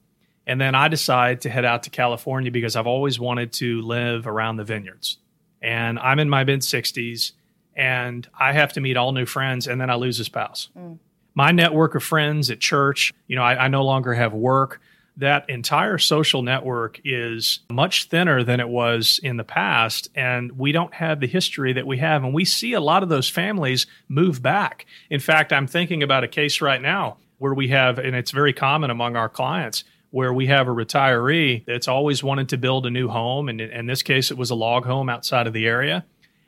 and 0.47 0.59
then 0.59 0.75
I 0.75 0.87
decide 0.87 1.41
to 1.41 1.49
head 1.49 1.65
out 1.65 1.83
to 1.83 1.89
California 1.89 2.51
because 2.51 2.75
I've 2.75 2.87
always 2.87 3.19
wanted 3.19 3.53
to 3.53 3.81
live 3.81 4.27
around 4.27 4.57
the 4.57 4.63
vineyards 4.63 5.17
and 5.61 5.97
I'm 5.99 6.19
in 6.19 6.29
my 6.29 6.43
mid 6.43 6.61
60s 6.61 7.31
and 7.75 8.27
I 8.39 8.53
have 8.53 8.73
to 8.73 8.81
meet 8.81 8.95
all 8.95 9.11
new 9.11 9.25
friends 9.25 9.67
and 9.67 9.81
then 9.81 9.89
I 9.89 9.95
lose 9.95 10.19
a 10.19 10.23
spouse. 10.23 10.69
Mm. 10.77 10.99
My 11.33 11.51
network 11.51 11.95
of 11.95 12.03
friends 12.03 12.49
at 12.49 12.59
church, 12.59 13.13
you 13.27 13.35
know, 13.35 13.43
I, 13.43 13.65
I 13.65 13.67
no 13.67 13.83
longer 13.83 14.13
have 14.13 14.33
work. 14.33 14.79
That 15.17 15.49
entire 15.49 15.97
social 15.97 16.41
network 16.41 16.99
is 17.05 17.59
much 17.69 18.05
thinner 18.05 18.43
than 18.43 18.59
it 18.59 18.67
was 18.67 19.19
in 19.23 19.37
the 19.37 19.43
past. 19.43 20.09
And 20.13 20.51
we 20.59 20.71
don't 20.71 20.93
have 20.93 21.19
the 21.21 21.27
history 21.27 21.71
that 21.73 21.87
we 21.87 21.99
have. 21.99 22.23
And 22.23 22.33
we 22.33 22.43
see 22.43 22.73
a 22.73 22.81
lot 22.81 23.01
of 23.01 23.09
those 23.09 23.29
families 23.29 23.87
move 24.09 24.41
back. 24.41 24.85
In 25.09 25.19
fact, 25.19 25.53
I'm 25.53 25.67
thinking 25.67 26.03
about 26.03 26.25
a 26.25 26.27
case 26.27 26.59
right 26.59 26.81
now 26.81 27.17
where 27.37 27.53
we 27.53 27.69
have, 27.69 27.97
and 27.97 28.15
it's 28.15 28.31
very 28.31 28.53
common 28.53 28.89
among 28.89 29.15
our 29.15 29.29
clients, 29.29 29.83
where 30.11 30.33
we 30.33 30.47
have 30.47 30.67
a 30.67 30.71
retiree 30.71 31.65
that's 31.65 31.87
always 31.87 32.23
wanted 32.23 32.47
to 32.49 32.57
build 32.57 32.85
a 32.85 32.89
new 32.89 33.09
home. 33.09 33.49
And 33.49 33.59
in 33.59 33.85
this 33.85 34.01
case, 34.01 34.31
it 34.31 34.37
was 34.37 34.49
a 34.49 34.55
log 34.55 34.85
home 34.85 35.09
outside 35.09 35.45
of 35.45 35.53
the 35.53 35.65
area. 35.65 36.05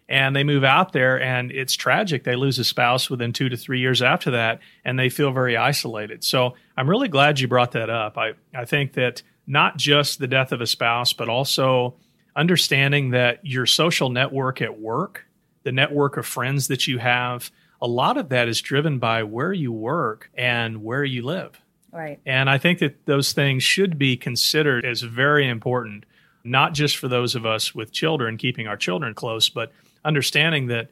And 0.09 0.35
they 0.35 0.45
move 0.45 0.63
out 0.63 0.93
there, 0.93 1.21
and 1.21 1.51
it's 1.51 1.75
tragic. 1.75 2.23
They 2.23 2.37
lose 2.37 2.59
a 2.59 2.63
spouse 2.63 3.09
within 3.09 3.33
two 3.33 3.49
to 3.49 3.57
three 3.57 3.81
years 3.81 4.01
after 4.01 4.31
that, 4.31 4.59
and 4.85 4.97
they 4.97 5.09
feel 5.09 5.31
very 5.31 5.57
isolated. 5.57 6.23
So 6.23 6.55
I'm 6.77 6.89
really 6.89 7.09
glad 7.09 7.41
you 7.41 7.49
brought 7.49 7.73
that 7.73 7.89
up. 7.89 8.17
I, 8.17 8.33
I 8.55 8.63
think 8.63 8.93
that 8.93 9.21
not 9.45 9.75
just 9.77 10.19
the 10.19 10.27
death 10.27 10.53
of 10.53 10.61
a 10.61 10.67
spouse, 10.67 11.11
but 11.11 11.27
also 11.27 11.95
understanding 12.37 13.09
that 13.09 13.45
your 13.45 13.65
social 13.65 14.09
network 14.09 14.61
at 14.61 14.79
work, 14.79 15.25
the 15.63 15.71
network 15.73 16.15
of 16.15 16.25
friends 16.25 16.67
that 16.67 16.87
you 16.87 16.99
have, 16.99 17.51
a 17.81 17.87
lot 17.87 18.17
of 18.17 18.29
that 18.29 18.47
is 18.47 18.61
driven 18.61 18.99
by 18.99 19.23
where 19.23 19.51
you 19.53 19.71
work 19.71 20.29
and 20.35 20.83
where 20.83 21.03
you 21.03 21.21
live. 21.23 21.59
Right. 21.91 22.19
And 22.25 22.49
I 22.49 22.57
think 22.57 22.79
that 22.79 23.05
those 23.05 23.33
things 23.33 23.63
should 23.63 23.97
be 23.97 24.17
considered 24.17 24.85
as 24.85 25.01
very 25.01 25.47
important, 25.47 26.05
not 26.43 26.73
just 26.73 26.97
for 26.97 27.07
those 27.07 27.35
of 27.35 27.45
us 27.45 27.73
with 27.73 27.91
children, 27.91 28.37
keeping 28.37 28.67
our 28.67 28.77
children 28.77 29.13
close, 29.13 29.49
but 29.49 29.71
understanding 30.03 30.67
that 30.67 30.89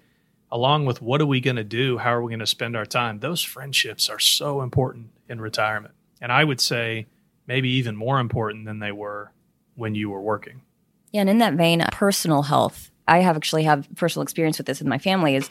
along 0.51 0.85
with 0.85 1.01
what 1.01 1.21
are 1.21 1.25
we 1.25 1.41
going 1.41 1.55
to 1.55 1.63
do, 1.63 1.97
how 1.97 2.13
are 2.13 2.21
we 2.21 2.31
going 2.31 2.39
to 2.39 2.45
spend 2.45 2.75
our 2.75 2.85
time, 2.85 3.19
those 3.19 3.41
friendships 3.41 4.09
are 4.09 4.19
so 4.19 4.61
important 4.61 5.09
in 5.27 5.41
retirement. 5.41 5.93
And 6.21 6.31
I 6.31 6.43
would 6.43 6.61
say 6.61 7.07
maybe 7.47 7.69
even 7.69 7.95
more 7.95 8.19
important 8.19 8.65
than 8.65 8.79
they 8.79 8.91
were 8.91 9.31
when 9.75 9.95
you 9.95 10.09
were 10.09 10.21
working. 10.21 10.61
Yeah, 11.11 11.21
and 11.21 11.29
in 11.29 11.39
that 11.39 11.53
vein, 11.53 11.81
uh, 11.81 11.89
personal 11.91 12.43
health. 12.43 12.91
I 13.07 13.19
have 13.19 13.35
actually 13.35 13.63
have 13.63 13.87
personal 13.95 14.23
experience 14.23 14.57
with 14.57 14.67
this 14.67 14.81
in 14.81 14.89
my 14.89 14.97
family 14.97 15.35
is 15.35 15.49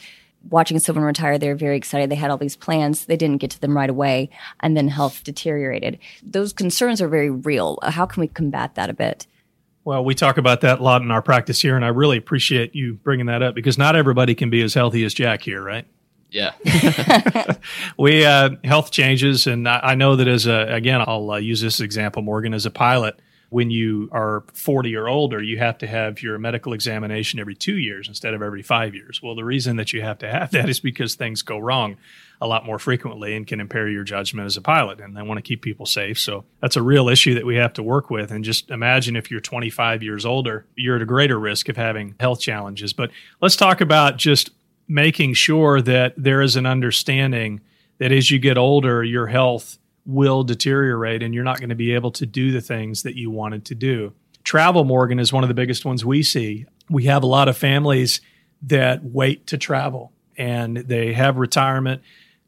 watching 0.49 0.79
someone 0.79 1.05
retire, 1.05 1.37
they 1.37 1.47
were 1.47 1.55
very 1.55 1.77
excited. 1.77 2.09
They 2.09 2.15
had 2.15 2.29
all 2.29 2.37
these 2.37 2.55
plans. 2.55 3.05
They 3.05 3.17
didn't 3.17 3.37
get 3.37 3.51
to 3.51 3.61
them 3.61 3.75
right 3.75 3.89
away, 3.89 4.29
and 4.59 4.75
then 4.77 4.87
health 4.87 5.23
deteriorated. 5.23 5.99
Those 6.23 6.53
concerns 6.53 7.01
are 7.01 7.07
very 7.07 7.29
real. 7.29 7.79
How 7.83 8.05
can 8.05 8.21
we 8.21 8.27
combat 8.27 8.75
that 8.75 8.89
a 8.89 8.93
bit? 8.93 9.27
Well, 9.85 10.03
we 10.03 10.15
talk 10.15 10.37
about 10.37 10.61
that 10.61 10.79
a 10.79 10.83
lot 10.83 11.03
in 11.03 11.11
our 11.11 11.21
practice 11.21 11.61
here, 11.61 11.75
and 11.75 11.85
I 11.85 11.89
really 11.89 12.17
appreciate 12.17 12.73
you 12.73 12.95
bringing 12.95 13.27
that 13.27 13.43
up 13.43 13.53
because 13.53 13.77
not 13.77 13.95
everybody 13.95 14.33
can 14.33 14.49
be 14.49 14.63
as 14.63 14.73
healthy 14.73 15.05
as 15.05 15.13
Jack 15.13 15.43
here, 15.43 15.61
right? 15.61 15.85
Yeah. 16.31 16.53
we 17.97 18.25
uh, 18.25 18.49
health 18.63 18.89
changes, 18.89 19.45
and 19.45 19.69
I, 19.69 19.79
I, 19.83 19.95
know 19.95 20.15
that 20.15 20.27
as 20.27 20.47
a 20.47 20.73
again, 20.73 21.03
I'll 21.05 21.29
uh, 21.29 21.37
use 21.37 21.61
this 21.61 21.79
example, 21.79 22.23
Morgan, 22.23 22.55
as 22.55 22.65
a 22.65 22.71
pilot 22.71 23.19
when 23.49 23.69
you 23.69 24.09
are 24.11 24.43
40 24.53 24.95
or 24.95 25.07
older, 25.07 25.41
you 25.41 25.59
have 25.59 25.77
to 25.77 25.87
have 25.87 26.21
your 26.21 26.39
medical 26.39 26.73
examination 26.73 27.39
every 27.39 27.55
two 27.55 27.77
years 27.77 28.07
instead 28.07 28.33
of 28.33 28.41
every 28.41 28.63
five 28.63 28.95
years. 28.95 29.21
Well, 29.21 29.35
the 29.35 29.45
reason 29.45 29.75
that 29.75 29.93
you 29.93 30.01
have 30.01 30.17
to 30.19 30.29
have 30.29 30.51
that 30.51 30.67
is 30.67 30.79
because 30.79 31.13
things 31.13 31.43
go 31.43 31.59
wrong 31.59 31.97
a 32.41 32.47
lot 32.47 32.65
more 32.65 32.79
frequently 32.79 33.35
and 33.35 33.47
can 33.47 33.59
impair 33.59 33.87
your 33.87 34.03
judgment 34.03 34.45
as 34.45 34.57
a 34.57 34.61
pilot. 34.61 34.99
And 34.99 35.15
they 35.15 35.21
want 35.21 35.37
to 35.37 35.41
keep 35.41 35.61
people 35.61 35.85
safe. 35.85 36.19
So 36.19 36.45
that's 36.61 36.75
a 36.75 36.81
real 36.81 37.09
issue 37.09 37.33
that 37.35 37.45
we 37.45 37.55
have 37.55 37.73
to 37.73 37.83
work 37.83 38.09
with. 38.09 38.31
And 38.31 38.43
just 38.43 38.69
imagine 38.69 39.15
if 39.15 39.31
you're 39.31 39.39
25 39.39 40.03
years 40.03 40.25
older, 40.25 40.65
you're 40.75 40.97
at 40.97 41.01
a 41.01 41.05
greater 41.05 41.39
risk 41.39 41.69
of 41.69 41.77
having 41.77 42.15
health 42.19 42.41
challenges. 42.41 42.93
But 42.93 43.11
let's 43.41 43.55
talk 43.55 43.81
about 43.81 44.17
just 44.17 44.51
making 44.87 45.33
sure 45.33 45.81
that 45.81 46.13
there 46.17 46.41
is 46.41 46.55
an 46.55 46.65
understanding 46.65 47.61
that 47.97 48.11
as 48.11 48.29
you 48.29 48.39
get 48.39 48.57
older, 48.57 49.03
your 49.03 49.27
health 49.27 49.77
will 50.05 50.43
deteriorate 50.43 51.23
and 51.23 51.33
you're 51.33 51.43
not 51.43 51.59
going 51.59 51.69
to 51.69 51.75
be 51.75 51.93
able 51.93 52.11
to 52.11 52.25
do 52.25 52.51
the 52.51 52.61
things 52.61 53.03
that 53.03 53.15
you 53.15 53.31
wanted 53.31 53.65
to 53.65 53.75
do. 53.75 54.13
Travel, 54.43 54.83
Morgan, 54.83 55.19
is 55.19 55.33
one 55.33 55.43
of 55.43 55.47
the 55.47 55.55
biggest 55.55 55.85
ones 55.85 56.05
we 56.05 56.21
see. 56.21 56.65
We 56.89 57.05
have 57.05 57.23
a 57.23 57.27
lot 57.27 57.47
of 57.47 57.57
families 57.57 58.21
that 58.61 59.03
wait 59.03 59.47
to 59.47 59.57
travel 59.57 60.11
and 60.37 60.77
they 60.77 61.13
have 61.13 61.37
retirement, 61.37 62.01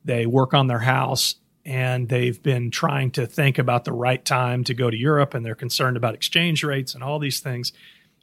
they 0.08 0.26
work 0.26 0.54
on 0.54 0.68
their 0.68 0.80
house, 0.80 1.36
and 1.66 2.08
they've 2.08 2.42
been 2.42 2.72
trying 2.72 3.12
to 3.12 3.28
think 3.28 3.60
about 3.60 3.84
the 3.84 3.92
right 3.92 4.24
time 4.24 4.64
to 4.64 4.74
go 4.74 4.90
to 4.90 4.98
Europe 4.98 5.34
and 5.34 5.46
they're 5.46 5.54
concerned 5.54 5.98
about 5.98 6.16
exchange 6.16 6.64
rates 6.64 6.96
and 6.96 7.04
all 7.04 7.20
these 7.20 7.42
things. 7.42 7.74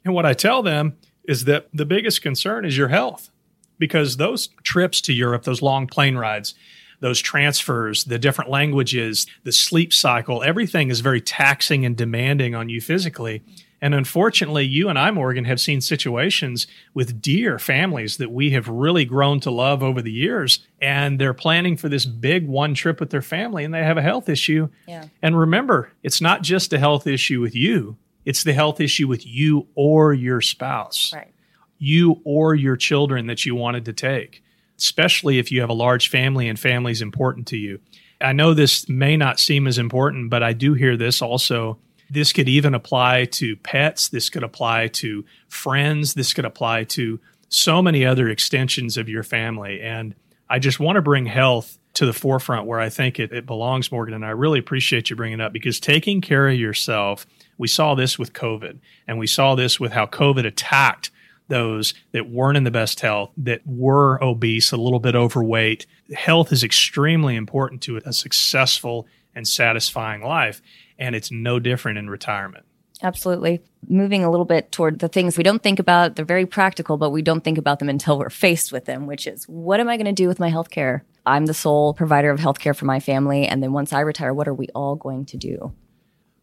And 0.03 0.15
what 0.15 0.25
I 0.25 0.33
tell 0.33 0.63
them 0.63 0.97
is 1.25 1.45
that 1.45 1.67
the 1.71 1.85
biggest 1.85 2.23
concern 2.23 2.65
is 2.65 2.75
your 2.75 2.87
health 2.87 3.29
because 3.77 4.17
those 4.17 4.49
trips 4.63 4.99
to 5.01 5.13
Europe, 5.13 5.43
those 5.43 5.61
long 5.61 5.85
plane 5.85 6.17
rides, 6.17 6.55
those 7.01 7.21
transfers, 7.21 8.05
the 8.05 8.17
different 8.17 8.49
languages, 8.49 9.27
the 9.43 9.51
sleep 9.51 9.93
cycle, 9.93 10.41
everything 10.41 10.89
is 10.89 11.01
very 11.01 11.21
taxing 11.21 11.85
and 11.85 11.95
demanding 11.95 12.55
on 12.55 12.67
you 12.67 12.81
physically. 12.81 13.43
And 13.81 13.93
unfortunately, 13.93 14.65
you 14.65 14.89
and 14.89 14.97
I, 14.97 15.11
Morgan, 15.11 15.45
have 15.45 15.59
seen 15.59 15.81
situations 15.81 16.65
with 16.93 17.21
dear 17.21 17.59
families 17.59 18.17
that 18.17 18.31
we 18.31 18.51
have 18.51 18.67
really 18.67 19.05
grown 19.05 19.39
to 19.41 19.51
love 19.51 19.83
over 19.83 20.01
the 20.01 20.11
years. 20.11 20.59
And 20.81 21.19
they're 21.19 21.33
planning 21.33 21.77
for 21.77 21.89
this 21.89 22.05
big 22.05 22.47
one 22.47 22.73
trip 22.73 22.99
with 22.99 23.09
their 23.09 23.21
family 23.21 23.63
and 23.63 23.73
they 23.73 23.83
have 23.83 23.97
a 23.97 24.01
health 24.01 24.29
issue. 24.29 24.69
Yeah. 24.87 25.05
And 25.21 25.37
remember, 25.37 25.91
it's 26.03 26.21
not 26.21 26.41
just 26.41 26.73
a 26.73 26.79
health 26.79 27.05
issue 27.05 27.41
with 27.41 27.55
you, 27.55 27.97
it's 28.23 28.43
the 28.43 28.53
health 28.53 28.81
issue 28.81 29.07
with 29.07 29.25
you 29.25 29.67
or 29.75 30.13
your 30.13 30.41
spouse. 30.41 31.11
Right. 31.13 31.31
You 31.77 32.21
or 32.23 32.55
your 32.55 32.77
children 32.77 33.27
that 33.27 33.45
you 33.45 33.53
wanted 33.55 33.85
to 33.85 33.93
take 33.93 34.41
especially 34.77 35.39
if 35.39 35.51
you 35.51 35.61
have 35.61 35.69
a 35.69 35.73
large 35.73 36.09
family 36.09 36.47
and 36.47 36.59
family 36.59 36.91
is 36.91 37.01
important 37.01 37.47
to 37.47 37.57
you. 37.57 37.79
I 38.21 38.33
know 38.33 38.53
this 38.53 38.87
may 38.87 39.17
not 39.17 39.39
seem 39.39 39.67
as 39.67 39.77
important, 39.77 40.29
but 40.29 40.43
I 40.43 40.53
do 40.53 40.73
hear 40.73 40.97
this 40.97 41.21
also. 41.21 41.77
This 42.09 42.33
could 42.33 42.49
even 42.49 42.73
apply 42.73 43.25
to 43.25 43.55
pets. 43.57 44.09
This 44.09 44.29
could 44.29 44.43
apply 44.43 44.87
to 44.89 45.25
friends. 45.47 46.13
This 46.13 46.33
could 46.33 46.45
apply 46.45 46.83
to 46.85 47.19
so 47.49 47.81
many 47.81 48.05
other 48.05 48.29
extensions 48.29 48.97
of 48.97 49.09
your 49.09 49.23
family. 49.23 49.81
And 49.81 50.15
I 50.49 50.59
just 50.59 50.79
want 50.79 50.97
to 50.97 51.01
bring 51.01 51.25
health 51.25 51.77
to 51.95 52.05
the 52.05 52.13
forefront 52.13 52.67
where 52.67 52.79
I 52.79 52.89
think 52.89 53.19
it, 53.19 53.31
it 53.31 53.45
belongs, 53.45 53.91
Morgan. 53.91 54.13
And 54.13 54.25
I 54.25 54.31
really 54.31 54.59
appreciate 54.59 55.09
you 55.09 55.15
bringing 55.15 55.39
it 55.39 55.43
up 55.43 55.53
because 55.53 55.79
taking 55.79 56.21
care 56.21 56.47
of 56.47 56.55
yourself, 56.55 57.25
we 57.57 57.67
saw 57.67 57.95
this 57.95 58.19
with 58.19 58.33
COVID 58.33 58.79
and 59.07 59.17
we 59.17 59.27
saw 59.27 59.55
this 59.55 59.79
with 59.79 59.93
how 59.93 60.05
COVID 60.05 60.45
attacked 60.45 61.11
those 61.47 61.93
that 62.11 62.29
weren't 62.29 62.57
in 62.57 62.63
the 62.63 62.71
best 62.71 62.99
health, 62.99 63.31
that 63.37 63.61
were 63.65 64.21
obese, 64.23 64.71
a 64.71 64.77
little 64.77 64.99
bit 64.99 65.15
overweight. 65.15 65.85
Health 66.13 66.51
is 66.51 66.63
extremely 66.63 67.35
important 67.35 67.81
to 67.83 67.97
a 67.97 68.13
successful 68.13 69.07
and 69.35 69.47
satisfying 69.47 70.23
life. 70.23 70.61
And 70.97 71.15
it's 71.15 71.31
no 71.31 71.59
different 71.59 71.97
in 71.97 72.09
retirement. 72.09 72.65
Absolutely. 73.03 73.61
Moving 73.87 74.23
a 74.23 74.31
little 74.31 74.45
bit 74.45 74.71
toward 74.71 74.99
the 74.99 75.07
things 75.07 75.37
we 75.37 75.43
don't 75.43 75.61
think 75.61 75.79
about, 75.79 76.15
they're 76.15 76.25
very 76.25 76.45
practical, 76.45 76.97
but 76.97 77.09
we 77.09 77.21
don't 77.21 77.43
think 77.43 77.57
about 77.57 77.79
them 77.79 77.89
until 77.89 78.17
we're 78.17 78.29
faced 78.29 78.71
with 78.71 78.85
them, 78.85 79.05
which 79.05 79.27
is 79.27 79.43
what 79.45 79.79
am 79.79 79.89
I 79.89 79.97
going 79.97 80.05
to 80.05 80.13
do 80.13 80.27
with 80.27 80.39
my 80.39 80.49
health 80.49 80.69
care? 80.69 81.03
I'm 81.25 81.45
the 81.45 81.53
sole 81.53 81.93
provider 81.93 82.29
of 82.31 82.39
healthcare 82.39 82.75
for 82.75 82.85
my 82.85 82.99
family. 82.99 83.47
And 83.47 83.61
then 83.61 83.73
once 83.73 83.91
I 83.91 83.99
retire, 83.99 84.33
what 84.33 84.47
are 84.47 84.53
we 84.53 84.67
all 84.73 84.95
going 84.95 85.25
to 85.25 85.37
do? 85.37 85.73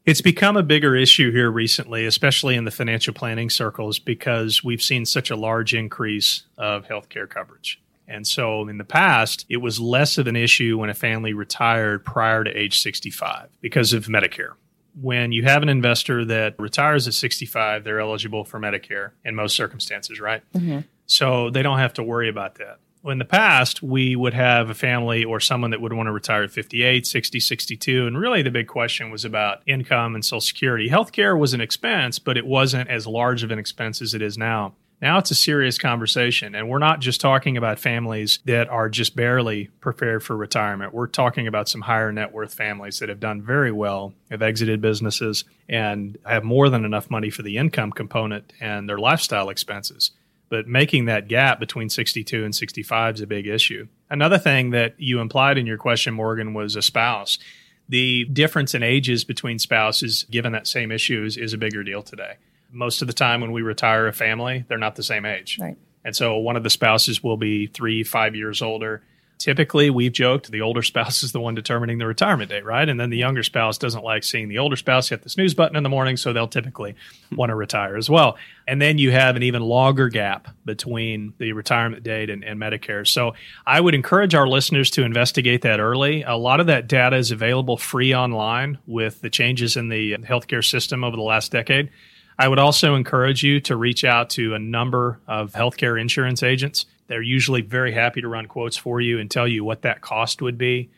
It's 0.04 0.20
become 0.20 0.56
a 0.56 0.62
bigger 0.62 0.96
issue 0.96 1.30
here 1.30 1.50
recently, 1.50 2.06
especially 2.06 2.56
in 2.56 2.64
the 2.64 2.70
financial 2.72 3.14
planning 3.14 3.48
circles, 3.48 3.98
because 3.98 4.64
we've 4.64 4.82
seen 4.82 5.06
such 5.06 5.30
a 5.30 5.36
large 5.36 5.74
increase 5.74 6.42
of 6.58 6.86
healthcare 6.86 7.28
coverage. 7.28 7.81
And 8.08 8.26
so 8.26 8.68
in 8.68 8.78
the 8.78 8.84
past, 8.84 9.46
it 9.48 9.58
was 9.58 9.80
less 9.80 10.18
of 10.18 10.26
an 10.26 10.36
issue 10.36 10.78
when 10.78 10.90
a 10.90 10.94
family 10.94 11.32
retired 11.32 12.04
prior 12.04 12.44
to 12.44 12.50
age 12.50 12.80
65 12.80 13.48
because 13.60 13.92
of 13.92 14.06
Medicare. 14.06 14.54
When 15.00 15.32
you 15.32 15.44
have 15.44 15.62
an 15.62 15.68
investor 15.68 16.24
that 16.26 16.54
retires 16.58 17.08
at 17.08 17.14
65, 17.14 17.84
they're 17.84 18.00
eligible 18.00 18.44
for 18.44 18.60
Medicare 18.60 19.12
in 19.24 19.34
most 19.34 19.56
circumstances, 19.56 20.20
right? 20.20 20.42
Mm-hmm. 20.52 20.80
So 21.06 21.48
they 21.50 21.62
don't 21.62 21.78
have 21.78 21.94
to 21.94 22.02
worry 22.02 22.28
about 22.28 22.56
that 22.56 22.78
in 23.10 23.18
the 23.18 23.24
past, 23.24 23.82
we 23.82 24.14
would 24.14 24.34
have 24.34 24.70
a 24.70 24.74
family 24.74 25.24
or 25.24 25.40
someone 25.40 25.70
that 25.72 25.80
would 25.80 25.92
want 25.92 26.06
to 26.06 26.12
retire 26.12 26.44
at 26.44 26.50
58, 26.52 27.06
60, 27.06 27.40
62. 27.40 28.06
And 28.06 28.16
really, 28.16 28.42
the 28.42 28.50
big 28.50 28.68
question 28.68 29.10
was 29.10 29.24
about 29.24 29.62
income 29.66 30.14
and 30.14 30.24
Social 30.24 30.40
Security. 30.40 30.88
Healthcare 30.88 31.38
was 31.38 31.52
an 31.52 31.60
expense, 31.60 32.18
but 32.18 32.36
it 32.36 32.46
wasn't 32.46 32.88
as 32.88 33.06
large 33.06 33.42
of 33.42 33.50
an 33.50 33.58
expense 33.58 34.00
as 34.00 34.14
it 34.14 34.22
is 34.22 34.38
now. 34.38 34.74
Now 35.02 35.18
it's 35.18 35.32
a 35.32 35.34
serious 35.34 35.78
conversation. 35.78 36.54
And 36.54 36.68
we're 36.68 36.78
not 36.78 37.00
just 37.00 37.20
talking 37.20 37.56
about 37.56 37.80
families 37.80 38.38
that 38.44 38.68
are 38.68 38.88
just 38.88 39.16
barely 39.16 39.66
prepared 39.80 40.22
for 40.22 40.36
retirement. 40.36 40.94
We're 40.94 41.08
talking 41.08 41.48
about 41.48 41.68
some 41.68 41.82
higher 41.82 42.12
net 42.12 42.32
worth 42.32 42.54
families 42.54 43.00
that 43.00 43.08
have 43.08 43.18
done 43.18 43.42
very 43.42 43.72
well, 43.72 44.14
have 44.30 44.42
exited 44.42 44.80
businesses, 44.80 45.44
and 45.68 46.16
have 46.24 46.44
more 46.44 46.68
than 46.68 46.84
enough 46.84 47.10
money 47.10 47.30
for 47.30 47.42
the 47.42 47.58
income 47.58 47.90
component 47.90 48.52
and 48.60 48.88
their 48.88 48.98
lifestyle 48.98 49.50
expenses 49.50 50.12
but 50.52 50.68
making 50.68 51.06
that 51.06 51.28
gap 51.28 51.58
between 51.58 51.88
62 51.88 52.44
and 52.44 52.54
65 52.54 53.14
is 53.14 53.20
a 53.22 53.26
big 53.26 53.46
issue. 53.46 53.88
Another 54.10 54.36
thing 54.36 54.68
that 54.72 54.94
you 54.98 55.18
implied 55.18 55.56
in 55.56 55.64
your 55.64 55.78
question, 55.78 56.12
Morgan, 56.12 56.52
was 56.52 56.76
a 56.76 56.82
spouse. 56.82 57.38
The 57.88 58.26
difference 58.26 58.74
in 58.74 58.82
ages 58.82 59.24
between 59.24 59.58
spouses, 59.58 60.24
given 60.30 60.52
that 60.52 60.66
same 60.66 60.92
issue, 60.92 61.24
is, 61.24 61.38
is 61.38 61.54
a 61.54 61.58
bigger 61.58 61.82
deal 61.82 62.02
today. 62.02 62.34
Most 62.72 63.02
of 63.02 63.06
the 63.06 63.14
time, 63.14 63.40
when 63.40 63.52
we 63.52 63.62
retire 63.62 64.08
a 64.08 64.12
family, 64.12 64.64
they're 64.68 64.78
not 64.78 64.96
the 64.96 65.02
same 65.02 65.24
age. 65.24 65.58
Right. 65.60 65.76
And 66.04 66.16
so 66.16 66.38
one 66.38 66.56
of 66.56 66.64
the 66.64 66.70
spouses 66.70 67.22
will 67.22 67.36
be 67.36 67.66
three, 67.68 68.02
five 68.02 68.34
years 68.34 68.62
older 68.62 69.02
typically 69.42 69.90
we've 69.90 70.12
joked 70.12 70.50
the 70.50 70.60
older 70.60 70.82
spouse 70.82 71.22
is 71.22 71.32
the 71.32 71.40
one 71.40 71.54
determining 71.54 71.98
the 71.98 72.06
retirement 72.06 72.50
date, 72.50 72.64
right? 72.64 72.88
And 72.88 72.98
then 72.98 73.10
the 73.10 73.16
younger 73.16 73.42
spouse 73.42 73.76
doesn't 73.76 74.04
like 74.04 74.24
seeing 74.24 74.48
the 74.48 74.58
older 74.58 74.76
spouse 74.76 75.08
hit 75.08 75.22
the 75.22 75.28
snooze 75.28 75.54
button 75.54 75.76
in 75.76 75.82
the 75.82 75.88
morning, 75.88 76.16
so 76.16 76.32
they'll 76.32 76.48
typically 76.48 76.94
hmm. 77.28 77.36
want 77.36 77.50
to 77.50 77.56
retire 77.56 77.96
as 77.96 78.08
well. 78.08 78.36
And 78.66 78.80
then 78.80 78.98
you 78.98 79.10
have 79.10 79.34
an 79.34 79.42
even 79.42 79.62
longer 79.62 80.08
gap 80.08 80.48
between 80.64 81.34
the 81.38 81.52
retirement 81.52 82.04
date 82.04 82.30
and, 82.30 82.44
and 82.44 82.60
Medicare. 82.60 83.06
So 83.06 83.34
I 83.66 83.80
would 83.80 83.94
encourage 83.94 84.34
our 84.34 84.46
listeners 84.46 84.90
to 84.90 85.02
investigate 85.02 85.62
that 85.62 85.80
early. 85.80 86.22
A 86.22 86.36
lot 86.36 86.60
of 86.60 86.68
that 86.68 86.86
data 86.86 87.16
is 87.16 87.32
available 87.32 87.76
free 87.76 88.14
online 88.14 88.78
with 88.86 89.20
the 89.20 89.30
changes 89.30 89.76
in 89.76 89.88
the 89.88 90.18
healthcare 90.18 90.64
system 90.64 91.02
over 91.02 91.16
the 91.16 91.22
last 91.22 91.50
decade. 91.50 91.90
I 92.38 92.48
would 92.48 92.58
also 92.58 92.94
encourage 92.94 93.42
you 93.42 93.60
to 93.60 93.76
reach 93.76 94.04
out 94.04 94.30
to 94.30 94.54
a 94.54 94.58
number 94.58 95.20
of 95.26 95.52
healthcare 95.52 96.00
insurance 96.00 96.42
agents 96.42 96.86
they're 97.12 97.20
usually 97.20 97.60
very 97.60 97.92
happy 97.92 98.22
to 98.22 98.28
run 98.28 98.46
quotes 98.46 98.78
for 98.78 98.98
you 98.98 99.18
and 99.18 99.30
tell 99.30 99.46
you 99.46 99.64
what 99.64 99.82
that 99.82 100.00
cost 100.00 100.40
would 100.40 100.56
be. 100.56 100.88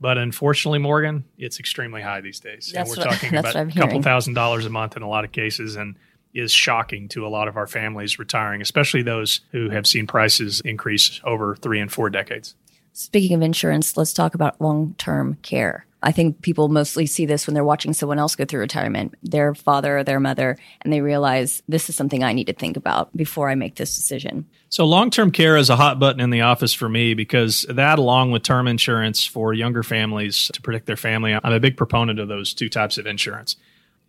But 0.00 0.16
unfortunately, 0.16 0.78
Morgan, 0.78 1.24
it's 1.36 1.58
extremely 1.58 2.00
high 2.00 2.22
these 2.22 2.40
days. 2.40 2.72
That's 2.72 2.90
and 2.90 2.98
we're 2.98 3.04
what, 3.04 3.12
talking 3.20 3.36
about 3.36 3.54
a 3.54 3.66
couple 3.72 4.00
thousand 4.00 4.32
dollars 4.32 4.64
a 4.64 4.70
month 4.70 4.96
in 4.96 5.02
a 5.02 5.08
lot 5.08 5.26
of 5.26 5.32
cases 5.32 5.76
and 5.76 5.96
is 6.32 6.52
shocking 6.52 7.06
to 7.08 7.26
a 7.26 7.28
lot 7.28 7.48
of 7.48 7.58
our 7.58 7.66
families 7.66 8.18
retiring, 8.18 8.62
especially 8.62 9.02
those 9.02 9.40
who 9.52 9.68
have 9.68 9.86
seen 9.86 10.06
prices 10.06 10.62
increase 10.62 11.20
over 11.24 11.54
three 11.56 11.80
and 11.80 11.92
four 11.92 12.08
decades. 12.08 12.54
Speaking 12.94 13.36
of 13.36 13.42
insurance, 13.42 13.94
let's 13.96 14.14
talk 14.14 14.34
about 14.34 14.60
long 14.62 14.94
term 14.96 15.36
care. 15.42 15.84
I 16.02 16.12
think 16.12 16.42
people 16.42 16.68
mostly 16.68 17.06
see 17.06 17.26
this 17.26 17.46
when 17.46 17.54
they're 17.54 17.64
watching 17.64 17.92
someone 17.92 18.18
else 18.18 18.36
go 18.36 18.44
through 18.44 18.60
retirement, 18.60 19.14
their 19.22 19.54
father 19.54 19.98
or 19.98 20.04
their 20.04 20.20
mother, 20.20 20.56
and 20.82 20.92
they 20.92 21.00
realize 21.00 21.62
this 21.68 21.88
is 21.88 21.96
something 21.96 22.22
I 22.22 22.32
need 22.32 22.46
to 22.46 22.52
think 22.52 22.76
about 22.76 23.14
before 23.16 23.48
I 23.50 23.56
make 23.56 23.74
this 23.74 23.96
decision. 23.96 24.46
So, 24.68 24.84
long 24.84 25.10
term 25.10 25.32
care 25.32 25.56
is 25.56 25.70
a 25.70 25.76
hot 25.76 25.98
button 25.98 26.20
in 26.20 26.30
the 26.30 26.42
office 26.42 26.72
for 26.72 26.88
me 26.88 27.14
because 27.14 27.66
that, 27.68 27.98
along 27.98 28.30
with 28.30 28.42
term 28.42 28.68
insurance 28.68 29.24
for 29.24 29.52
younger 29.52 29.82
families 29.82 30.50
to 30.54 30.62
protect 30.62 30.86
their 30.86 30.96
family, 30.96 31.34
I'm 31.34 31.52
a 31.52 31.60
big 31.60 31.76
proponent 31.76 32.20
of 32.20 32.28
those 32.28 32.54
two 32.54 32.68
types 32.68 32.98
of 32.98 33.06
insurance. 33.06 33.56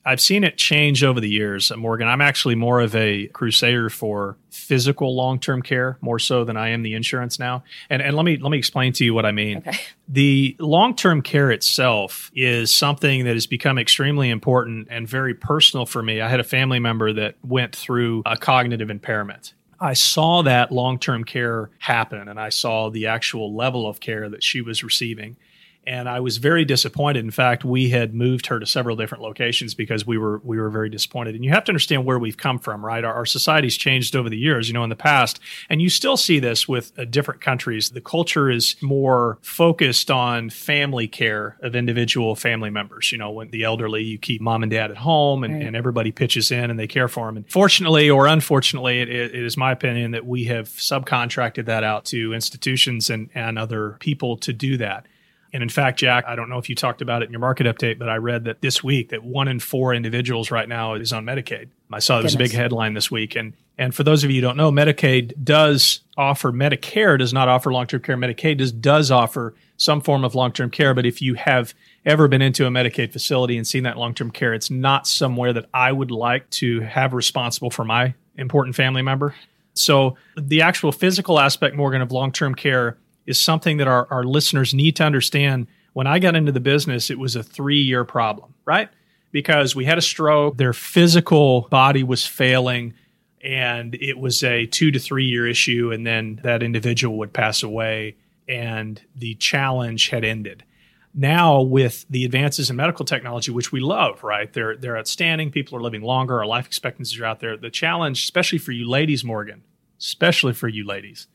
I've 0.05 0.21
seen 0.21 0.43
it 0.43 0.57
change 0.57 1.03
over 1.03 1.19
the 1.19 1.29
years, 1.29 1.71
Morgan. 1.75 2.07
I'm 2.07 2.21
actually 2.21 2.55
more 2.55 2.79
of 2.79 2.95
a 2.95 3.27
crusader 3.27 3.89
for 3.89 4.37
physical 4.49 5.15
long-term 5.15 5.61
care 5.61 5.97
more 6.01 6.19
so 6.19 6.43
than 6.43 6.55
I 6.57 6.69
am 6.69 6.83
the 6.83 6.93
insurance 6.93 7.37
now. 7.37 7.63
And 7.89 8.01
and 8.01 8.15
let 8.15 8.23
me 8.23 8.37
let 8.37 8.49
me 8.49 8.57
explain 8.57 8.93
to 8.93 9.05
you 9.05 9.13
what 9.13 9.25
I 9.25 9.31
mean. 9.31 9.57
Okay. 9.59 9.77
The 10.07 10.55
long-term 10.59 11.21
care 11.21 11.51
itself 11.51 12.31
is 12.33 12.73
something 12.73 13.25
that 13.25 13.33
has 13.33 13.45
become 13.45 13.77
extremely 13.77 14.29
important 14.29 14.87
and 14.89 15.07
very 15.07 15.33
personal 15.33 15.85
for 15.85 16.01
me. 16.01 16.21
I 16.21 16.29
had 16.29 16.39
a 16.39 16.45
family 16.45 16.79
member 16.79 17.13
that 17.13 17.35
went 17.43 17.75
through 17.75 18.23
a 18.25 18.37
cognitive 18.37 18.89
impairment. 18.89 19.53
I 19.81 19.93
saw 19.93 20.41
that 20.43 20.71
long-term 20.71 21.23
care 21.25 21.69
happen 21.79 22.27
and 22.27 22.39
I 22.39 22.49
saw 22.49 22.89
the 22.89 23.07
actual 23.07 23.55
level 23.55 23.87
of 23.87 23.99
care 23.99 24.29
that 24.29 24.43
she 24.43 24.61
was 24.61 24.83
receiving 24.83 25.37
and 25.89 26.07
I 26.07 26.19
was 26.19 26.37
very 26.37 26.65
disappointed. 26.65 27.25
In 27.25 27.31
fact, 27.31 27.65
we 27.65 27.89
had 27.89 28.13
moved 28.13 28.45
her 28.45 28.59
to 28.59 28.65
several 28.67 28.95
different 28.95 29.23
locations 29.23 29.73
because 29.73 30.05
we 30.05 30.19
were 30.19 30.37
we 30.43 30.59
were 30.59 30.69
very 30.69 30.87
disappointed. 30.87 31.33
And 31.33 31.43
you 31.43 31.49
have 31.49 31.63
to 31.63 31.71
understand 31.71 32.05
where 32.05 32.19
we've 32.19 32.37
come 32.37 32.59
from, 32.59 32.85
right? 32.85 33.03
Our, 33.03 33.11
our 33.11 33.25
society's 33.25 33.75
changed 33.75 34.15
over 34.15 34.29
the 34.29 34.37
years, 34.37 34.67
you 34.67 34.75
know, 34.75 34.83
in 34.83 34.91
the 34.91 34.95
past, 34.95 35.39
and 35.67 35.81
you 35.81 35.89
still 35.89 36.15
see 36.15 36.39
this 36.39 36.67
with 36.67 36.97
uh, 36.99 37.05
different 37.05 37.41
countries. 37.41 37.89
The 37.89 38.01
culture 38.01 38.51
is 38.51 38.75
more 38.81 39.39
focused 39.41 40.11
on 40.11 40.51
family 40.51 41.07
care 41.07 41.57
of 41.61 41.75
individual 41.75 42.35
family 42.35 42.69
members. 42.69 43.11
You 43.11 43.17
know, 43.17 43.31
when 43.31 43.49
the 43.49 43.63
elderly, 43.63 44.03
you 44.03 44.19
keep 44.19 44.41
mom 44.41 44.61
and 44.61 44.71
dad 44.71 44.91
at 44.91 44.97
home, 44.97 45.43
and, 45.43 45.55
right. 45.55 45.63
and 45.63 45.75
everybody 45.75 46.11
pitches 46.11 46.51
in 46.51 46.69
and 46.69 46.79
they 46.79 46.87
care 46.87 47.07
for 47.07 47.25
them. 47.25 47.37
And 47.37 47.49
fortunately 47.49 48.11
or 48.11 48.27
unfortunately, 48.27 49.01
it, 49.01 49.09
it 49.09 49.33
is 49.33 49.57
my 49.57 49.71
opinion 49.71 50.11
that 50.11 50.27
we 50.27 50.43
have 50.43 50.69
subcontracted 50.69 51.65
that 51.65 51.83
out 51.83 52.05
to 52.05 52.31
institutions 52.31 53.09
and 53.09 53.31
and 53.33 53.57
other 53.57 53.97
people 53.99 54.37
to 54.37 54.53
do 54.53 54.77
that. 54.77 55.07
And 55.51 55.63
in 55.63 55.69
fact, 55.69 55.99
Jack, 55.99 56.25
I 56.27 56.35
don't 56.35 56.49
know 56.49 56.59
if 56.59 56.69
you 56.69 56.75
talked 56.75 57.01
about 57.01 57.23
it 57.23 57.25
in 57.25 57.31
your 57.31 57.39
market 57.39 57.65
update, 57.65 57.97
but 57.97 58.07
I 58.07 58.17
read 58.17 58.45
that 58.45 58.61
this 58.61 58.83
week 58.83 59.09
that 59.09 59.23
one 59.23 59.47
in 59.47 59.59
four 59.59 59.93
individuals 59.93 60.51
right 60.51 60.69
now 60.69 60.93
is 60.93 61.11
on 61.11 61.25
Medicaid. 61.25 61.69
I 61.91 61.99
saw 61.99 62.19
it 62.19 62.23
was 62.23 62.35
a 62.35 62.37
big 62.37 62.51
headline 62.51 62.93
this 62.93 63.09
week. 63.09 63.35
And 63.35 63.53
and 63.77 63.95
for 63.95 64.03
those 64.03 64.23
of 64.23 64.29
you 64.29 64.37
who 64.37 64.41
don't 64.41 64.57
know, 64.57 64.71
Medicaid 64.71 65.33
does 65.43 66.01
offer 66.17 66.51
Medicare 66.51 67.17
does 67.17 67.33
not 67.33 67.47
offer 67.47 67.71
long-term 67.71 68.01
care. 68.01 68.17
Medicaid 68.17 68.57
does 68.57 68.71
does 68.71 69.09
offer 69.09 69.55
some 69.77 70.01
form 70.01 70.23
of 70.25 70.35
long-term 70.35 70.69
care, 70.69 70.93
but 70.93 71.05
if 71.05 71.21
you 71.21 71.33
have 71.35 71.73
ever 72.05 72.27
been 72.27 72.41
into 72.41 72.67
a 72.67 72.69
Medicaid 72.69 73.11
facility 73.11 73.57
and 73.57 73.65
seen 73.65 73.83
that 73.83 73.97
long-term 73.97 74.31
care, 74.31 74.53
it's 74.53 74.69
not 74.69 75.07
somewhere 75.07 75.53
that 75.53 75.67
I 75.73 75.91
would 75.91 76.11
like 76.11 76.49
to 76.51 76.81
have 76.81 77.13
responsible 77.13 77.71
for 77.71 77.85
my 77.85 78.13
important 78.35 78.75
family 78.75 79.01
member. 79.01 79.33
So 79.73 80.17
the 80.37 80.61
actual 80.61 80.91
physical 80.91 81.39
aspect, 81.39 81.75
Morgan, 81.75 82.01
of 82.01 82.11
long-term 82.11 82.55
care 82.55 82.97
is 83.29 83.39
something 83.39 83.77
that 83.77 83.87
our, 83.87 84.07
our 84.09 84.23
listeners 84.23 84.73
need 84.73 84.95
to 84.95 85.03
understand. 85.03 85.67
When 85.93 86.07
I 86.07 86.17
got 86.17 86.35
into 86.35 86.51
the 86.51 86.59
business, 86.59 87.11
it 87.11 87.19
was 87.19 87.35
a 87.35 87.43
three 87.43 87.79
year 87.79 88.03
problem, 88.03 88.55
right? 88.65 88.89
Because 89.31 89.75
we 89.75 89.85
had 89.85 89.99
a 89.99 90.01
stroke, 90.01 90.57
their 90.57 90.73
physical 90.73 91.67
body 91.69 92.01
was 92.03 92.25
failing, 92.25 92.95
and 93.43 93.93
it 93.93 94.17
was 94.17 94.43
a 94.43 94.65
two 94.65 94.89
to 94.89 94.97
three 94.97 95.25
year 95.25 95.47
issue. 95.47 95.91
And 95.91 96.07
then 96.07 96.39
that 96.43 96.63
individual 96.63 97.19
would 97.19 97.31
pass 97.31 97.61
away, 97.61 98.17
and 98.47 98.99
the 99.15 99.35
challenge 99.35 100.09
had 100.09 100.25
ended. 100.25 100.63
Now, 101.13 101.61
with 101.61 102.05
the 102.09 102.25
advances 102.25 102.71
in 102.71 102.75
medical 102.75 103.05
technology, 103.05 103.51
which 103.51 103.71
we 103.71 103.79
love, 103.79 104.23
right? 104.23 104.51
They're, 104.51 104.75
they're 104.75 104.97
outstanding. 104.97 105.51
People 105.51 105.77
are 105.77 105.81
living 105.81 106.01
longer. 106.01 106.39
Our 106.39 106.45
life 106.45 106.65
expectancies 106.65 107.19
are 107.19 107.25
out 107.25 107.39
there. 107.39 107.57
The 107.57 107.69
challenge, 107.69 108.23
especially 108.23 108.59
for 108.59 108.71
you 108.71 108.89
ladies, 108.89 109.23
Morgan, 109.23 109.63
especially 109.99 110.53
for 110.53 110.67
you 110.67 110.85
ladies, 110.85 111.27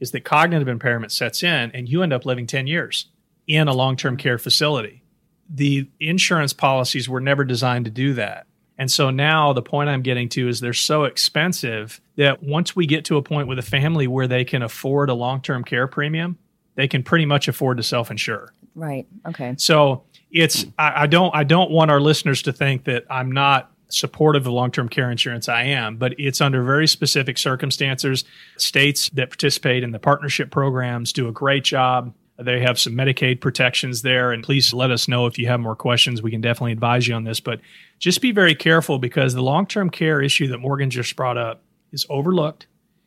is 0.00 0.10
that 0.10 0.24
cognitive 0.24 0.68
impairment 0.68 1.12
sets 1.12 1.42
in 1.42 1.70
and 1.72 1.88
you 1.88 2.02
end 2.02 2.12
up 2.12 2.26
living 2.26 2.46
10 2.46 2.66
years 2.66 3.06
in 3.46 3.68
a 3.68 3.72
long 3.74 3.96
term 3.96 4.16
care 4.16 4.38
facility. 4.38 5.02
The 5.48 5.88
insurance 6.00 6.52
policies 6.52 7.08
were 7.08 7.20
never 7.20 7.44
designed 7.44 7.84
to 7.84 7.90
do 7.90 8.14
that. 8.14 8.46
And 8.78 8.90
so 8.90 9.10
now 9.10 9.52
the 9.52 9.62
point 9.62 9.88
I'm 9.88 10.02
getting 10.02 10.28
to 10.30 10.48
is 10.48 10.60
they're 10.60 10.72
so 10.72 11.04
expensive 11.04 12.00
that 12.16 12.42
once 12.42 12.76
we 12.76 12.86
get 12.86 13.04
to 13.06 13.16
a 13.16 13.22
point 13.22 13.48
with 13.48 13.58
a 13.58 13.62
family 13.62 14.06
where 14.06 14.26
they 14.26 14.44
can 14.44 14.62
afford 14.62 15.08
a 15.08 15.14
long 15.14 15.40
term 15.40 15.64
care 15.64 15.86
premium, 15.86 16.36
they 16.74 16.88
can 16.88 17.02
pretty 17.02 17.24
much 17.24 17.48
afford 17.48 17.78
to 17.78 17.82
self 17.82 18.10
insure. 18.10 18.52
Right. 18.74 19.06
Okay. 19.26 19.54
So 19.56 20.04
it's 20.30 20.66
I, 20.78 21.02
I 21.02 21.06
don't 21.06 21.34
I 21.34 21.44
don't 21.44 21.70
want 21.70 21.90
our 21.90 22.00
listeners 22.00 22.42
to 22.42 22.52
think 22.52 22.84
that 22.84 23.04
I'm 23.08 23.32
not 23.32 23.72
supportive 23.88 24.46
of 24.46 24.52
long 24.52 24.70
term 24.70 24.88
care 24.88 25.10
insurance, 25.10 25.48
I 25.48 25.64
am, 25.64 25.96
but 25.96 26.14
it's 26.18 26.40
under 26.40 26.62
very 26.62 26.86
specific 26.86 27.38
circumstances. 27.38 28.24
States 28.56 29.10
that 29.10 29.30
participate 29.30 29.82
in 29.82 29.92
the 29.92 29.98
partnership 29.98 30.50
programs 30.50 31.12
do 31.12 31.28
a 31.28 31.32
great 31.32 31.64
job. 31.64 32.14
They 32.38 32.60
have 32.60 32.78
some 32.78 32.92
Medicaid 32.92 33.40
protections 33.40 34.02
there. 34.02 34.32
And 34.32 34.44
please 34.44 34.74
let 34.74 34.90
us 34.90 35.08
know 35.08 35.26
if 35.26 35.38
you 35.38 35.46
have 35.46 35.60
more 35.60 35.76
questions. 35.76 36.20
We 36.20 36.30
can 36.30 36.42
definitely 36.42 36.72
advise 36.72 37.08
you 37.08 37.14
on 37.14 37.24
this. 37.24 37.40
But 37.40 37.60
just 37.98 38.20
be 38.20 38.32
very 38.32 38.54
careful 38.54 38.98
because 38.98 39.32
the 39.32 39.42
long 39.42 39.66
term 39.66 39.88
care 39.88 40.20
issue 40.20 40.48
that 40.48 40.58
Morgan 40.58 40.90
just 40.90 41.16
brought 41.16 41.38
up 41.38 41.62
is 41.92 42.04
overlooked. 42.10 42.66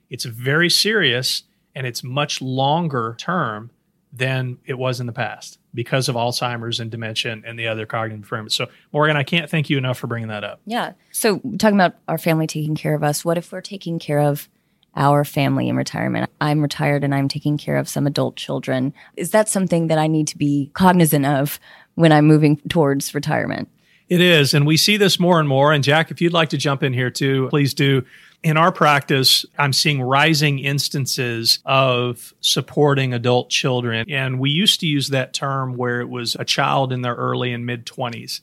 It's 0.09 0.25
very 0.25 0.69
serious 0.69 1.43
and 1.75 1.85
it's 1.85 2.03
much 2.03 2.41
longer 2.41 3.15
term 3.19 3.69
than 4.11 4.57
it 4.65 4.79
was 4.79 4.99
in 4.99 5.05
the 5.05 5.13
past 5.13 5.58
because 5.73 6.09
of 6.09 6.15
Alzheimer's 6.15 6.79
and 6.79 6.89
dementia 6.89 7.37
and 7.45 7.57
the 7.57 7.67
other 7.67 7.85
cognitive 7.85 8.25
impairments. 8.25 8.53
So, 8.53 8.67
Morgan, 8.91 9.17
I 9.17 9.23
can't 9.23 9.49
thank 9.49 9.69
you 9.69 9.77
enough 9.77 9.97
for 9.97 10.07
bringing 10.07 10.29
that 10.29 10.43
up. 10.43 10.59
Yeah. 10.65 10.93
So, 11.11 11.39
talking 11.57 11.77
about 11.77 11.95
our 12.07 12.17
family 12.17 12.47
taking 12.47 12.75
care 12.75 12.95
of 12.95 13.03
us, 13.03 13.23
what 13.23 13.37
if 13.37 13.51
we're 13.51 13.61
taking 13.61 13.99
care 13.99 14.19
of 14.19 14.49
our 14.95 15.23
family 15.23 15.69
in 15.69 15.75
retirement? 15.75 16.29
I'm 16.41 16.61
retired 16.61 17.03
and 17.03 17.13
I'm 17.13 17.27
taking 17.27 17.57
care 17.57 17.77
of 17.77 17.87
some 17.87 18.07
adult 18.07 18.35
children. 18.35 18.93
Is 19.15 19.31
that 19.31 19.47
something 19.47 19.87
that 19.87 19.97
I 19.97 20.07
need 20.07 20.27
to 20.29 20.37
be 20.37 20.71
cognizant 20.73 21.25
of 21.25 21.59
when 21.95 22.11
I'm 22.11 22.25
moving 22.25 22.57
towards 22.69 23.13
retirement? 23.13 23.69
It 24.09 24.21
is. 24.21 24.55
And 24.55 24.65
we 24.65 24.75
see 24.75 24.97
this 24.97 25.19
more 25.19 25.39
and 25.39 25.47
more. 25.47 25.71
And 25.71 25.83
Jack, 25.83 26.09
if 26.09 26.19
you'd 26.19 26.33
like 26.33 26.49
to 26.49 26.57
jump 26.57 26.81
in 26.81 26.93
here 26.93 27.11
too, 27.11 27.47
please 27.49 27.75
do. 27.75 28.03
In 28.41 28.55
our 28.55 28.71
practice, 28.71 29.45
I'm 29.57 29.73
seeing 29.73 30.01
rising 30.01 30.59
instances 30.59 31.59
of 31.65 32.33
supporting 32.39 33.13
adult 33.13 33.49
children. 33.49 34.09
And 34.09 34.39
we 34.39 34.49
used 34.49 34.79
to 34.79 34.87
use 34.87 35.09
that 35.09 35.33
term 35.33 35.75
where 35.75 35.99
it 35.99 36.09
was 36.09 36.35
a 36.39 36.45
child 36.45 36.93
in 36.93 37.01
their 37.01 37.15
early 37.15 37.51
and 37.51 37.65
mid 37.65 37.85
20s. 37.85 38.39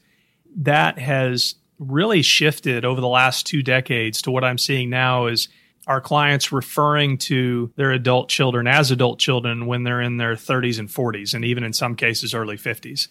That 0.57 0.99
has 0.99 1.55
really 1.79 2.23
shifted 2.23 2.85
over 2.85 3.01
the 3.01 3.09
last 3.09 3.47
two 3.47 3.63
decades 3.63 4.23
to 4.23 4.31
what 4.31 4.45
I'm 4.45 4.59
seeing 4.59 4.91
now 4.91 5.27
is 5.27 5.49
our 5.87 6.01
clients 6.01 6.53
referring 6.53 7.17
to 7.17 7.73
their 7.77 7.93
adult 7.93 8.29
children 8.29 8.67
as 8.67 8.91
adult 8.91 9.19
children 9.19 9.67
when 9.67 9.85
they're 9.85 10.01
in 10.01 10.17
their 10.17 10.35
30s 10.35 10.79
and 10.79 10.89
40s, 10.89 11.33
and 11.33 11.45
even 11.45 11.63
in 11.63 11.73
some 11.73 11.95
cases, 11.95 12.35
early 12.35 12.57
50s. 12.57 13.09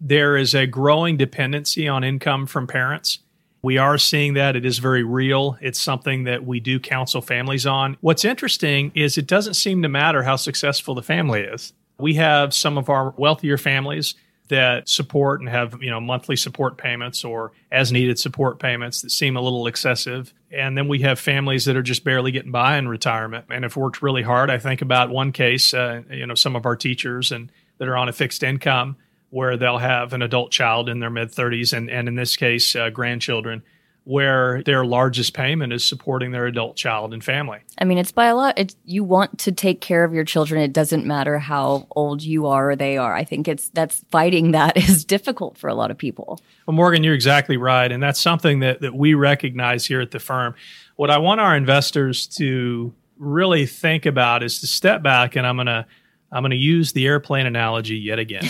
There 0.00 0.36
is 0.36 0.54
a 0.54 0.66
growing 0.66 1.16
dependency 1.16 1.86
on 1.86 2.02
income 2.02 2.46
from 2.46 2.66
parents. 2.66 3.20
We 3.62 3.78
are 3.78 3.98
seeing 3.98 4.34
that. 4.34 4.56
It 4.56 4.64
is 4.64 4.78
very 4.78 5.04
real. 5.04 5.58
It's 5.60 5.80
something 5.80 6.24
that 6.24 6.44
we 6.44 6.60
do 6.60 6.80
counsel 6.80 7.20
families 7.20 7.66
on. 7.66 7.96
What's 8.00 8.24
interesting 8.24 8.90
is 8.94 9.18
it 9.18 9.26
doesn't 9.26 9.54
seem 9.54 9.82
to 9.82 9.88
matter 9.88 10.22
how 10.22 10.36
successful 10.36 10.94
the 10.94 11.02
family 11.02 11.42
is. 11.42 11.72
We 11.98 12.14
have 12.14 12.54
some 12.54 12.78
of 12.78 12.88
our 12.88 13.14
wealthier 13.18 13.58
families 13.58 14.14
that 14.48 14.88
support 14.88 15.40
and 15.40 15.48
have, 15.48 15.80
you 15.80 15.90
know, 15.90 16.00
monthly 16.00 16.36
support 16.36 16.76
payments 16.76 17.24
or 17.24 17.52
as 17.70 17.92
needed 17.92 18.18
support 18.18 18.58
payments 18.58 19.02
that 19.02 19.10
seem 19.10 19.36
a 19.36 19.40
little 19.40 19.66
excessive. 19.66 20.34
And 20.50 20.76
then 20.76 20.88
we 20.88 21.00
have 21.00 21.20
families 21.20 21.66
that 21.66 21.76
are 21.76 21.82
just 21.82 22.02
barely 22.02 22.32
getting 22.32 22.50
by 22.50 22.76
in 22.76 22.88
retirement 22.88 23.44
and 23.48 23.62
have 23.62 23.76
worked 23.76 24.02
really 24.02 24.22
hard. 24.22 24.50
I 24.50 24.58
think 24.58 24.82
about 24.82 25.10
one 25.10 25.30
case, 25.30 25.72
uh, 25.72 26.02
you 26.10 26.26
know, 26.26 26.34
some 26.34 26.56
of 26.56 26.66
our 26.66 26.76
teachers 26.76 27.30
and 27.30 27.52
that 27.78 27.88
are 27.88 27.96
on 27.96 28.08
a 28.08 28.12
fixed 28.12 28.42
income 28.42 28.96
where 29.30 29.56
they'll 29.56 29.78
have 29.78 30.12
an 30.12 30.22
adult 30.22 30.50
child 30.50 30.88
in 30.88 31.00
their 31.00 31.10
mid 31.10 31.30
30s 31.30 31.72
and, 31.72 31.88
and 31.88 32.08
in 32.08 32.16
this 32.16 32.36
case, 32.36 32.76
uh, 32.76 32.90
grandchildren, 32.90 33.62
where 34.04 34.62
their 34.64 34.84
largest 34.84 35.34
payment 35.34 35.72
is 35.72 35.84
supporting 35.84 36.32
their 36.32 36.46
adult 36.46 36.76
child 36.76 37.12
and 37.12 37.22
family. 37.22 37.58
I 37.78 37.84
mean, 37.84 37.98
it's 37.98 38.12
by 38.12 38.26
a 38.26 38.34
lot. 38.34 38.58
It's, 38.58 38.74
you 38.84 39.04
want 39.04 39.38
to 39.40 39.52
take 39.52 39.80
care 39.80 40.04
of 40.04 40.12
your 40.12 40.24
children. 40.24 40.60
It 40.60 40.72
doesn't 40.72 41.06
matter 41.06 41.38
how 41.38 41.86
old 41.92 42.22
you 42.22 42.46
are 42.46 42.70
or 42.70 42.76
they 42.76 42.96
are. 42.96 43.14
I 43.14 43.24
think 43.24 43.46
it's 43.46 43.68
that's 43.68 44.04
fighting 44.10 44.52
that 44.52 44.76
is 44.88 45.04
difficult 45.04 45.58
for 45.58 45.68
a 45.68 45.74
lot 45.74 45.90
of 45.90 45.98
people. 45.98 46.40
Well, 46.66 46.74
Morgan, 46.74 47.04
you're 47.04 47.14
exactly 47.14 47.56
right. 47.56 47.90
And 47.90 48.02
that's 48.02 48.20
something 48.20 48.60
that, 48.60 48.80
that 48.80 48.94
we 48.94 49.14
recognize 49.14 49.86
here 49.86 50.00
at 50.00 50.10
the 50.10 50.20
firm. 50.20 50.54
What 50.96 51.10
I 51.10 51.18
want 51.18 51.40
our 51.40 51.56
investors 51.56 52.26
to 52.38 52.92
really 53.18 53.66
think 53.66 54.06
about 54.06 54.42
is 54.42 54.60
to 54.60 54.66
step 54.66 55.02
back 55.02 55.36
and 55.36 55.46
I'm 55.46 55.56
going 55.56 55.66
to 55.66 55.86
I'm 56.32 56.42
going 56.42 56.50
to 56.50 56.56
use 56.56 56.92
the 56.92 57.06
airplane 57.06 57.46
analogy 57.46 57.96
yet 57.96 58.18
again. 58.18 58.48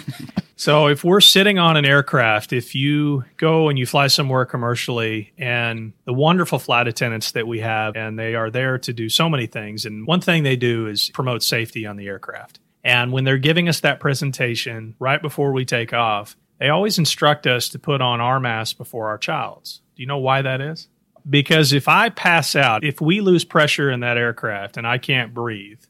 so, 0.56 0.88
if 0.88 1.04
we're 1.04 1.20
sitting 1.20 1.58
on 1.58 1.76
an 1.76 1.84
aircraft, 1.84 2.52
if 2.52 2.74
you 2.74 3.24
go 3.36 3.68
and 3.68 3.78
you 3.78 3.86
fly 3.86 4.08
somewhere 4.08 4.44
commercially, 4.44 5.32
and 5.38 5.92
the 6.04 6.12
wonderful 6.12 6.58
flight 6.58 6.88
attendants 6.88 7.32
that 7.32 7.46
we 7.46 7.60
have, 7.60 7.96
and 7.96 8.18
they 8.18 8.34
are 8.34 8.50
there 8.50 8.78
to 8.78 8.92
do 8.92 9.08
so 9.08 9.28
many 9.28 9.46
things, 9.46 9.84
and 9.84 10.06
one 10.06 10.20
thing 10.20 10.42
they 10.42 10.56
do 10.56 10.86
is 10.86 11.10
promote 11.10 11.42
safety 11.42 11.86
on 11.86 11.96
the 11.96 12.08
aircraft. 12.08 12.58
And 12.82 13.12
when 13.12 13.24
they're 13.24 13.38
giving 13.38 13.68
us 13.68 13.80
that 13.80 14.00
presentation 14.00 14.94
right 14.98 15.20
before 15.20 15.52
we 15.52 15.64
take 15.64 15.92
off, 15.92 16.36
they 16.58 16.68
always 16.68 16.98
instruct 16.98 17.46
us 17.46 17.68
to 17.70 17.78
put 17.78 18.00
on 18.00 18.20
our 18.20 18.40
mask 18.40 18.76
before 18.76 19.08
our 19.08 19.18
child's. 19.18 19.80
Do 19.96 20.02
you 20.02 20.06
know 20.06 20.18
why 20.18 20.42
that 20.42 20.60
is? 20.60 20.88
Because 21.28 21.72
if 21.72 21.88
I 21.88 22.08
pass 22.08 22.56
out, 22.56 22.84
if 22.84 23.00
we 23.00 23.20
lose 23.20 23.44
pressure 23.44 23.90
in 23.90 24.00
that 24.00 24.16
aircraft 24.16 24.76
and 24.76 24.86
I 24.86 24.98
can't 24.98 25.34
breathe, 25.34 25.80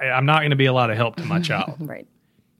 I'm 0.00 0.26
not 0.26 0.40
going 0.40 0.50
to 0.50 0.56
be 0.56 0.66
a 0.66 0.72
lot 0.72 0.90
of 0.90 0.96
help 0.96 1.16
to 1.16 1.24
my 1.24 1.40
child. 1.40 1.76
right. 1.80 2.06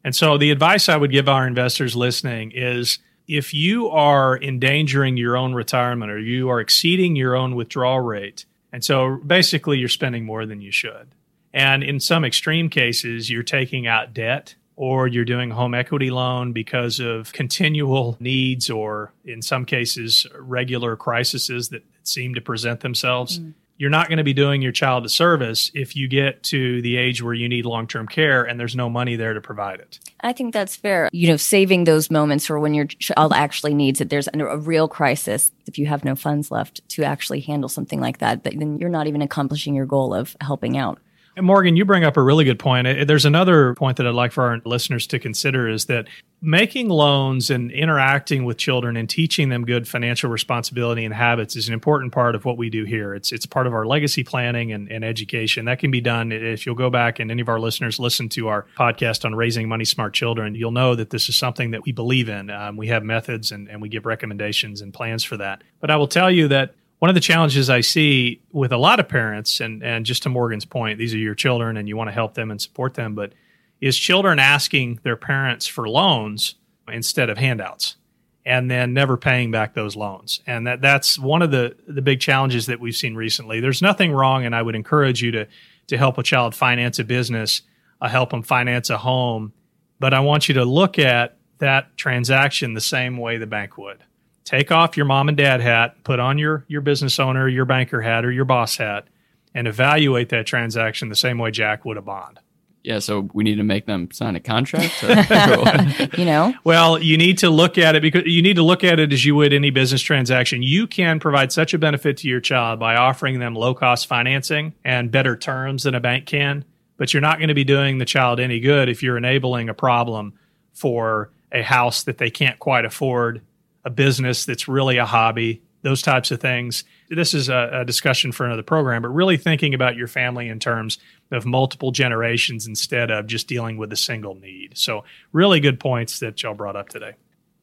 And 0.04 0.16
so 0.16 0.38
the 0.38 0.50
advice 0.50 0.88
I 0.88 0.96
would 0.96 1.12
give 1.12 1.28
our 1.28 1.46
investors 1.46 1.94
listening 1.94 2.52
is 2.54 2.98
if 3.28 3.52
you 3.52 3.88
are 3.90 4.40
endangering 4.40 5.16
your 5.16 5.36
own 5.36 5.54
retirement 5.54 6.10
or 6.10 6.18
you 6.18 6.48
are 6.48 6.60
exceeding 6.60 7.16
your 7.16 7.36
own 7.36 7.54
withdrawal 7.54 8.00
rate, 8.00 8.46
and 8.72 8.82
so 8.82 9.16
basically 9.26 9.78
you're 9.78 9.88
spending 9.88 10.24
more 10.24 10.46
than 10.46 10.60
you 10.60 10.72
should. 10.72 11.14
And 11.52 11.82
in 11.82 12.00
some 12.00 12.24
extreme 12.24 12.70
cases, 12.70 13.28
you're 13.28 13.42
taking 13.42 13.86
out 13.86 14.14
debt 14.14 14.54
or 14.76 15.06
you're 15.06 15.24
doing 15.24 15.50
a 15.50 15.54
home 15.54 15.74
equity 15.74 16.10
loan 16.10 16.52
because 16.52 17.00
of 17.00 17.32
continual 17.32 18.16
needs 18.20 18.70
or 18.70 19.12
in 19.24 19.42
some 19.42 19.64
cases 19.64 20.26
regular 20.38 20.96
crises 20.96 21.68
that 21.68 21.84
seem 22.02 22.34
to 22.34 22.40
present 22.40 22.80
themselves. 22.80 23.40
Mm 23.40 23.54
you're 23.80 23.88
not 23.88 24.08
going 24.08 24.18
to 24.18 24.24
be 24.24 24.34
doing 24.34 24.60
your 24.60 24.72
child 24.72 25.06
a 25.06 25.08
service 25.08 25.70
if 25.72 25.96
you 25.96 26.06
get 26.06 26.42
to 26.42 26.82
the 26.82 26.98
age 26.98 27.22
where 27.22 27.32
you 27.32 27.48
need 27.48 27.64
long 27.64 27.86
term 27.86 28.06
care 28.06 28.44
and 28.44 28.60
there's 28.60 28.76
no 28.76 28.90
money 28.90 29.16
there 29.16 29.32
to 29.32 29.40
provide 29.40 29.80
it. 29.80 29.98
I 30.20 30.34
think 30.34 30.52
that's 30.52 30.76
fair. 30.76 31.08
You 31.12 31.28
know, 31.28 31.38
saving 31.38 31.84
those 31.84 32.10
moments 32.10 32.44
for 32.44 32.60
when 32.60 32.74
your 32.74 32.84
child 32.84 33.32
actually 33.32 33.72
needs 33.72 34.02
it. 34.02 34.10
There's 34.10 34.28
a 34.34 34.58
real 34.58 34.86
crisis. 34.86 35.50
If 35.66 35.78
you 35.78 35.86
have 35.86 36.04
no 36.04 36.14
funds 36.14 36.50
left 36.50 36.86
to 36.90 37.04
actually 37.04 37.40
handle 37.40 37.70
something 37.70 38.00
like 38.00 38.18
that, 38.18 38.44
then 38.44 38.78
you're 38.78 38.90
not 38.90 39.06
even 39.06 39.22
accomplishing 39.22 39.74
your 39.74 39.86
goal 39.86 40.12
of 40.12 40.36
helping 40.42 40.76
out. 40.76 40.98
Morgan, 41.42 41.76
you 41.76 41.84
bring 41.84 42.04
up 42.04 42.16
a 42.16 42.22
really 42.22 42.44
good 42.44 42.58
point. 42.58 42.86
There's 43.06 43.24
another 43.24 43.74
point 43.74 43.96
that 43.96 44.06
I'd 44.06 44.14
like 44.14 44.32
for 44.32 44.44
our 44.44 44.60
listeners 44.64 45.06
to 45.08 45.18
consider 45.18 45.68
is 45.68 45.86
that 45.86 46.06
making 46.42 46.88
loans 46.88 47.50
and 47.50 47.70
interacting 47.70 48.44
with 48.44 48.56
children 48.56 48.96
and 48.96 49.08
teaching 49.08 49.50
them 49.50 49.64
good 49.64 49.86
financial 49.86 50.30
responsibility 50.30 51.04
and 51.04 51.12
habits 51.12 51.56
is 51.56 51.68
an 51.68 51.74
important 51.74 52.12
part 52.12 52.34
of 52.34 52.44
what 52.44 52.56
we 52.56 52.70
do 52.70 52.84
here. 52.84 53.14
It's 53.14 53.32
it's 53.32 53.46
part 53.46 53.66
of 53.66 53.74
our 53.74 53.86
legacy 53.86 54.24
planning 54.24 54.72
and, 54.72 54.90
and 54.90 55.04
education. 55.04 55.66
That 55.66 55.78
can 55.78 55.90
be 55.90 56.00
done 56.00 56.32
if 56.32 56.64
you'll 56.64 56.74
go 56.74 56.90
back 56.90 57.18
and 57.18 57.30
any 57.30 57.42
of 57.42 57.48
our 57.48 57.60
listeners 57.60 57.98
listen 57.98 58.28
to 58.30 58.48
our 58.48 58.66
podcast 58.78 59.24
on 59.24 59.34
raising 59.34 59.68
money 59.68 59.84
smart 59.84 60.14
children, 60.14 60.54
you'll 60.54 60.70
know 60.70 60.94
that 60.94 61.10
this 61.10 61.28
is 61.28 61.36
something 61.36 61.72
that 61.72 61.84
we 61.84 61.92
believe 61.92 62.28
in. 62.28 62.50
Um, 62.50 62.76
we 62.76 62.88
have 62.88 63.04
methods 63.04 63.52
and, 63.52 63.68
and 63.68 63.82
we 63.82 63.88
give 63.88 64.06
recommendations 64.06 64.80
and 64.80 64.94
plans 64.94 65.24
for 65.24 65.36
that. 65.36 65.62
But 65.80 65.90
I 65.90 65.96
will 65.96 66.08
tell 66.08 66.30
you 66.30 66.48
that 66.48 66.74
one 67.00 67.08
of 67.08 67.14
the 67.14 67.20
challenges 67.20 67.70
I 67.70 67.80
see 67.80 68.42
with 68.52 68.72
a 68.72 68.76
lot 68.76 69.00
of 69.00 69.08
parents, 69.08 69.60
and, 69.60 69.82
and 69.82 70.04
just 70.04 70.22
to 70.24 70.28
Morgan's 70.28 70.66
point, 70.66 70.98
these 70.98 71.14
are 71.14 71.18
your 71.18 71.34
children 71.34 71.78
and 71.78 71.88
you 71.88 71.96
want 71.96 72.08
to 72.08 72.12
help 72.12 72.34
them 72.34 72.50
and 72.50 72.60
support 72.60 72.94
them, 72.94 73.14
but 73.14 73.32
is 73.80 73.96
children 73.96 74.38
asking 74.38 75.00
their 75.02 75.16
parents 75.16 75.66
for 75.66 75.88
loans 75.88 76.56
instead 76.92 77.30
of 77.30 77.38
handouts 77.38 77.96
and 78.44 78.70
then 78.70 78.92
never 78.92 79.16
paying 79.16 79.50
back 79.50 79.72
those 79.72 79.96
loans. 79.96 80.42
And 80.46 80.66
that, 80.66 80.82
that's 80.82 81.18
one 81.18 81.40
of 81.40 81.50
the, 81.50 81.74
the 81.88 82.02
big 82.02 82.20
challenges 82.20 82.66
that 82.66 82.80
we've 82.80 82.94
seen 82.94 83.14
recently. 83.14 83.60
There's 83.60 83.80
nothing 83.80 84.12
wrong, 84.12 84.44
and 84.44 84.54
I 84.54 84.60
would 84.60 84.74
encourage 84.74 85.22
you 85.22 85.30
to, 85.30 85.46
to 85.86 85.96
help 85.96 86.18
a 86.18 86.22
child 86.22 86.54
finance 86.54 86.98
a 86.98 87.04
business, 87.04 87.62
uh, 88.02 88.08
help 88.08 88.30
them 88.30 88.42
finance 88.42 88.90
a 88.90 88.98
home. 88.98 89.54
But 89.98 90.12
I 90.12 90.20
want 90.20 90.48
you 90.48 90.54
to 90.56 90.66
look 90.66 90.98
at 90.98 91.38
that 91.58 91.96
transaction 91.96 92.74
the 92.74 92.80
same 92.82 93.16
way 93.16 93.38
the 93.38 93.46
bank 93.46 93.78
would 93.78 94.04
take 94.44 94.72
off 94.72 94.96
your 94.96 95.06
mom 95.06 95.28
and 95.28 95.36
dad 95.36 95.60
hat, 95.60 96.02
put 96.04 96.20
on 96.20 96.38
your 96.38 96.64
your 96.68 96.80
business 96.80 97.18
owner, 97.18 97.48
your 97.48 97.64
banker 97.64 98.00
hat, 98.00 98.24
or 98.24 98.32
your 98.32 98.44
boss 98.44 98.76
hat, 98.76 99.06
and 99.54 99.66
evaluate 99.66 100.28
that 100.30 100.46
transaction 100.46 101.08
the 101.08 101.16
same 101.16 101.38
way 101.38 101.50
Jack 101.50 101.84
would 101.84 101.96
a 101.96 102.02
bond. 102.02 102.40
Yeah, 102.82 102.98
so 102.98 103.28
we 103.34 103.44
need 103.44 103.56
to 103.56 103.62
make 103.62 103.84
them 103.84 104.10
sign 104.10 104.36
a 104.36 104.40
contract. 104.40 105.02
you 106.18 106.24
know, 106.24 106.54
well, 106.64 106.98
you 106.98 107.18
need 107.18 107.36
to 107.38 107.50
look 107.50 107.76
at 107.76 107.94
it 107.94 108.00
because 108.00 108.22
you 108.24 108.40
need 108.40 108.56
to 108.56 108.62
look 108.62 108.84
at 108.84 108.98
it 108.98 109.12
as 109.12 109.22
you 109.22 109.34
would 109.34 109.52
any 109.52 109.68
business 109.68 110.00
transaction. 110.00 110.62
You 110.62 110.86
can 110.86 111.20
provide 111.20 111.52
such 111.52 111.74
a 111.74 111.78
benefit 111.78 112.16
to 112.18 112.28
your 112.28 112.40
child 112.40 112.80
by 112.80 112.96
offering 112.96 113.38
them 113.38 113.54
low 113.54 113.74
cost 113.74 114.06
financing 114.06 114.72
and 114.82 115.10
better 115.10 115.36
terms 115.36 115.82
than 115.82 115.94
a 115.94 116.00
bank 116.00 116.24
can, 116.24 116.64
but 116.96 117.12
you're 117.12 117.20
not 117.20 117.36
going 117.36 117.48
to 117.48 117.54
be 117.54 117.64
doing 117.64 117.98
the 117.98 118.06
child 118.06 118.40
any 118.40 118.60
good 118.60 118.88
if 118.88 119.02
you're 119.02 119.18
enabling 119.18 119.68
a 119.68 119.74
problem 119.74 120.32
for 120.72 121.30
a 121.52 121.62
house 121.62 122.04
that 122.04 122.16
they 122.16 122.30
can't 122.30 122.58
quite 122.58 122.86
afford 122.86 123.42
a 123.84 123.90
business 123.90 124.44
that's 124.44 124.68
really 124.68 124.98
a 124.98 125.06
hobby, 125.06 125.62
those 125.82 126.02
types 126.02 126.30
of 126.30 126.40
things. 126.40 126.84
This 127.08 127.34
is 127.34 127.48
a, 127.48 127.70
a, 127.72 127.84
discussion 127.84 128.32
for 128.32 128.44
another 128.44 128.62
program, 128.62 129.02
but 129.02 129.08
really 129.08 129.36
thinking 129.36 129.74
about 129.74 129.96
your 129.96 130.06
family 130.06 130.48
in 130.48 130.58
terms 130.58 130.98
of 131.30 131.46
multiple 131.46 131.90
generations 131.90 132.66
instead 132.66 133.10
of 133.10 133.26
just 133.26 133.48
dealing 133.48 133.78
with 133.78 133.92
a 133.92 133.96
single 133.96 134.34
need. 134.34 134.76
So, 134.76 135.04
really 135.32 135.60
good 135.60 135.80
points 135.80 136.20
that 136.20 136.42
y'all 136.42 136.54
brought 136.54 136.76
up 136.76 136.88
today. 136.88 137.14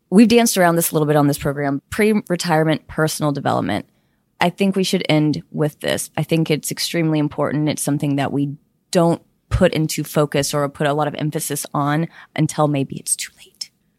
We've 0.10 0.28
danced 0.28 0.58
around 0.58 0.76
this 0.76 0.92
a 0.92 0.96
little 0.96 1.06
bit 1.06 1.16
on 1.16 1.28
this 1.28 1.38
program 1.38 1.82
pre 1.90 2.22
retirement 2.28 2.88
personal 2.88 3.32
development. 3.32 3.88
I 4.40 4.50
think 4.50 4.76
we 4.76 4.84
should 4.84 5.04
end 5.10 5.44
with 5.52 5.80
this. 5.80 6.12
I 6.16 6.24
think 6.24 6.50
it's 6.50 6.72
extremely 6.72 7.20
important. 7.20 7.70
It's 7.70 7.82
something 7.82 8.16
that 8.18 8.32
we 8.32 8.56
don't 8.92 9.22
put 9.50 9.74
into 9.74 10.04
focus 10.04 10.54
or 10.54 10.68
put 10.70 10.88
a 10.88 10.94
lot 10.94 11.08
of 11.08 11.16
emphasis 11.16 11.66
on 11.74 12.08
until 12.36 12.68
maybe 12.68 12.98
it's 12.98 13.16
too 13.16 13.32
late. 13.38 13.57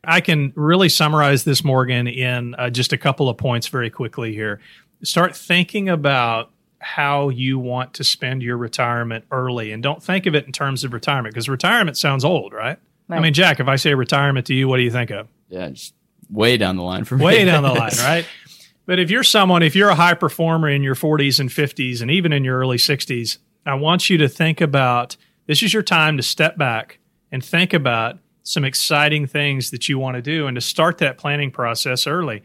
I 0.09 0.22
can 0.22 0.54
really 0.56 0.88
summarize 0.88 1.44
this, 1.44 1.62
Morgan, 1.62 2.09
in 2.09 2.54
uh, 2.54 2.70
just 2.70 2.94
a 2.94 2.96
couple 2.96 3.28
of 3.28 3.36
points 3.36 3.68
very 3.68 3.90
quickly 3.90 4.32
here. 4.32 4.59
Start 5.02 5.36
thinking 5.36 5.90
about 5.90 6.50
how 6.78 7.28
you 7.28 7.59
want 7.59 7.92
to 7.94 8.04
spend 8.04 8.42
your 8.42 8.56
retirement 8.56 9.26
early 9.30 9.70
and 9.70 9.82
don't 9.82 10.02
think 10.02 10.24
of 10.24 10.34
it 10.34 10.46
in 10.46 10.52
terms 10.52 10.82
of 10.82 10.94
retirement 10.94 11.34
because 11.34 11.46
retirement 11.46 11.98
sounds 11.98 12.24
old, 12.24 12.54
right? 12.54 12.78
right? 13.09 13.18
I 13.18 13.20
mean, 13.20 13.34
Jack, 13.34 13.61
if 13.61 13.68
I 13.68 13.76
say 13.76 13.92
retirement 13.94 14.46
to 14.46 14.54
you, 14.54 14.66
what 14.66 14.78
do 14.78 14.82
you 14.82 14.90
think 14.90 15.11
of? 15.11 15.28
Yeah, 15.50 15.68
just 15.68 15.92
way 16.30 16.56
down 16.56 16.76
the 16.76 16.82
line 16.82 17.04
for 17.04 17.18
me. 17.18 17.24
Way 17.26 17.44
down 17.44 17.62
the 17.62 17.72
line, 17.72 17.92
right? 17.98 18.24
But 18.86 18.98
if 18.98 19.11
you're 19.11 19.24
someone, 19.24 19.62
if 19.62 19.76
you're 19.76 19.90
a 19.90 19.94
high 19.94 20.14
performer 20.14 20.70
in 20.70 20.82
your 20.82 20.94
40s 20.94 21.38
and 21.38 21.50
50s 21.50 22.00
and 22.00 22.11
even 22.11 22.32
in 22.32 22.44
your 22.44 22.59
early 22.59 22.78
60s, 22.78 23.36
I 23.66 23.74
want 23.74 24.09
you 24.09 24.16
to 24.18 24.28
think 24.28 24.62
about 24.62 25.18
this 25.46 25.62
is 25.62 25.74
your 25.74 25.82
time 25.82 26.16
to 26.16 26.22
step 26.22 26.56
back 26.56 26.98
and 27.30 27.44
think 27.44 27.74
about 27.74 28.18
some 28.49 28.64
exciting 28.64 29.26
things 29.26 29.70
that 29.70 29.90
you 29.90 29.99
want 29.99 30.16
to 30.16 30.22
do 30.22 30.46
and 30.46 30.55
to 30.55 30.61
start 30.61 30.99
that 30.99 31.18
planning 31.18 31.51
process 31.51 32.07
early. 32.07 32.42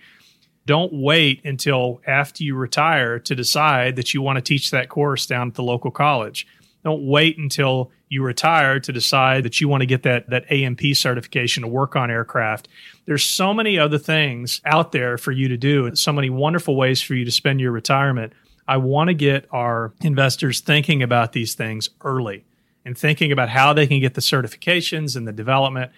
Don't 0.66 0.91
wait 0.93 1.41
until 1.45 2.01
after 2.06 2.43
you 2.43 2.56
retire 2.56 3.20
to 3.20 3.34
decide 3.34 3.95
that 3.95 4.14
you 4.14 4.22
want 4.22 4.36
to 4.36 4.41
teach 4.41 4.72
that 4.72 4.89
course 4.89 5.26
down 5.26 5.47
at 5.47 5.54
the 5.56 5.64
local 5.64 5.91
college. 5.91 6.45
Don't 6.84 7.08
wait 7.08 7.38
until 7.38 7.89
you 8.10 8.22
retire 8.22 8.82
to 8.82 8.91
decide 8.91 9.43
that 9.43 9.62
you 9.62 9.70
want 9.70 9.80
to 9.80 9.86
get 9.86 10.04
that, 10.04 10.30
that 10.30 10.43
A&P 10.49 10.93
certification 10.93 11.64
to 11.64 11.70
work 11.70 11.95
on 11.95 12.12
aircraft. 12.12 12.68
There's 13.06 13.24
so 13.24 13.54
many 13.54 13.80
other 13.80 13.97
things 13.97 14.60
out 14.66 14.91
there 14.91 15.18
for 15.18 15.32
you 15.32 15.47
to 15.47 15.58
do 15.58 15.86
and 15.86 15.97
so 15.97 16.12
many 16.12 16.30
wonderful 16.30 16.76
ways 16.76 17.01
for 17.01 17.14
you 17.14 17.24
to 17.24 17.32
spend 17.32 17.62
your 17.62 17.72
retirement. 17.72 18.34
I 18.68 18.76
want 18.78 19.08
to 19.08 19.14
get 19.14 19.47
our 19.51 19.93
investors 20.01 20.60
thinking 20.60 21.01
about 21.01 21.32
these 21.32 21.56
things 21.56 21.89
early 22.01 22.43
and 22.86 22.98
thinking 22.98 23.32
about 23.32 23.50
how 23.50 23.74
they 23.74 23.88
can 23.88 24.00
get 24.00 24.14
the 24.14 24.22
certifications 24.22 25.16
and 25.16 25.28
the 25.28 25.32
development 25.32 25.92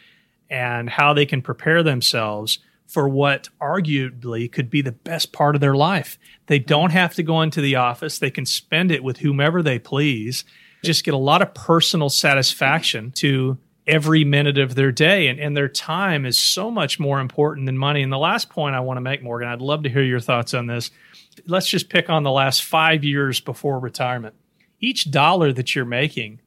and 0.50 0.90
how 0.90 1.14
they 1.14 1.26
can 1.26 1.42
prepare 1.42 1.84
themselves 1.84 2.60
for 2.88 3.10
what 3.10 3.50
arguably 3.60 4.52
could 4.52 4.70
be 4.70 4.82
the 4.82 4.92
best 4.92 5.32
part 5.34 5.56
of 5.56 5.62
their 5.62 5.76
life. 5.76 6.20
They 6.48 6.60
don't 6.60 6.92
have 6.92 7.16
to 7.16 7.24
go 7.24 7.42
into 7.42 7.62
the 7.62 7.76
office, 7.76 8.20
they 8.20 8.32
can 8.32 8.46
spend 8.46 8.92
it 8.92 9.04
with 9.04 9.18
whomever 9.18 9.64
they 9.64 9.80
please, 9.80 10.46
just 10.84 11.04
get 11.04 11.14
a 11.14 11.18
lot 11.18 11.42
of 11.42 11.54
personal 11.56 12.10
satisfaction 12.10 13.12
to 13.12 13.58
every 13.88 14.24
minute 14.24 14.58
of 14.58 14.76
their 14.76 14.92
day. 14.92 15.28
And, 15.28 15.40
and 15.40 15.56
their 15.56 15.68
time 15.68 16.26
is 16.26 16.38
so 16.38 16.72
much 16.72 17.00
more 17.00 17.20
important 17.20 17.66
than 17.66 17.78
money. 17.78 18.02
And 18.02 18.12
the 18.12 18.18
last 18.18 18.50
point 18.50 18.76
I 18.76 18.80
want 18.80 18.98
to 18.98 19.02
make, 19.02 19.24
Morgan, 19.24 19.48
I'd 19.48 19.62
love 19.62 19.84
to 19.84 19.90
hear 19.90 20.04
your 20.04 20.20
thoughts 20.20 20.54
on 20.54 20.68
this. 20.68 20.92
Let's 21.48 21.68
just 21.68 21.90
pick 21.90 22.10
on 22.10 22.24
the 22.24 22.32
last 22.32 22.64
five 22.64 23.04
years 23.04 23.40
before 23.40 23.80
retirement. 23.80 24.36
Each 24.80 25.10
dollar 25.10 25.52
that 25.54 25.76
you're 25.76 25.86
making 25.86 26.40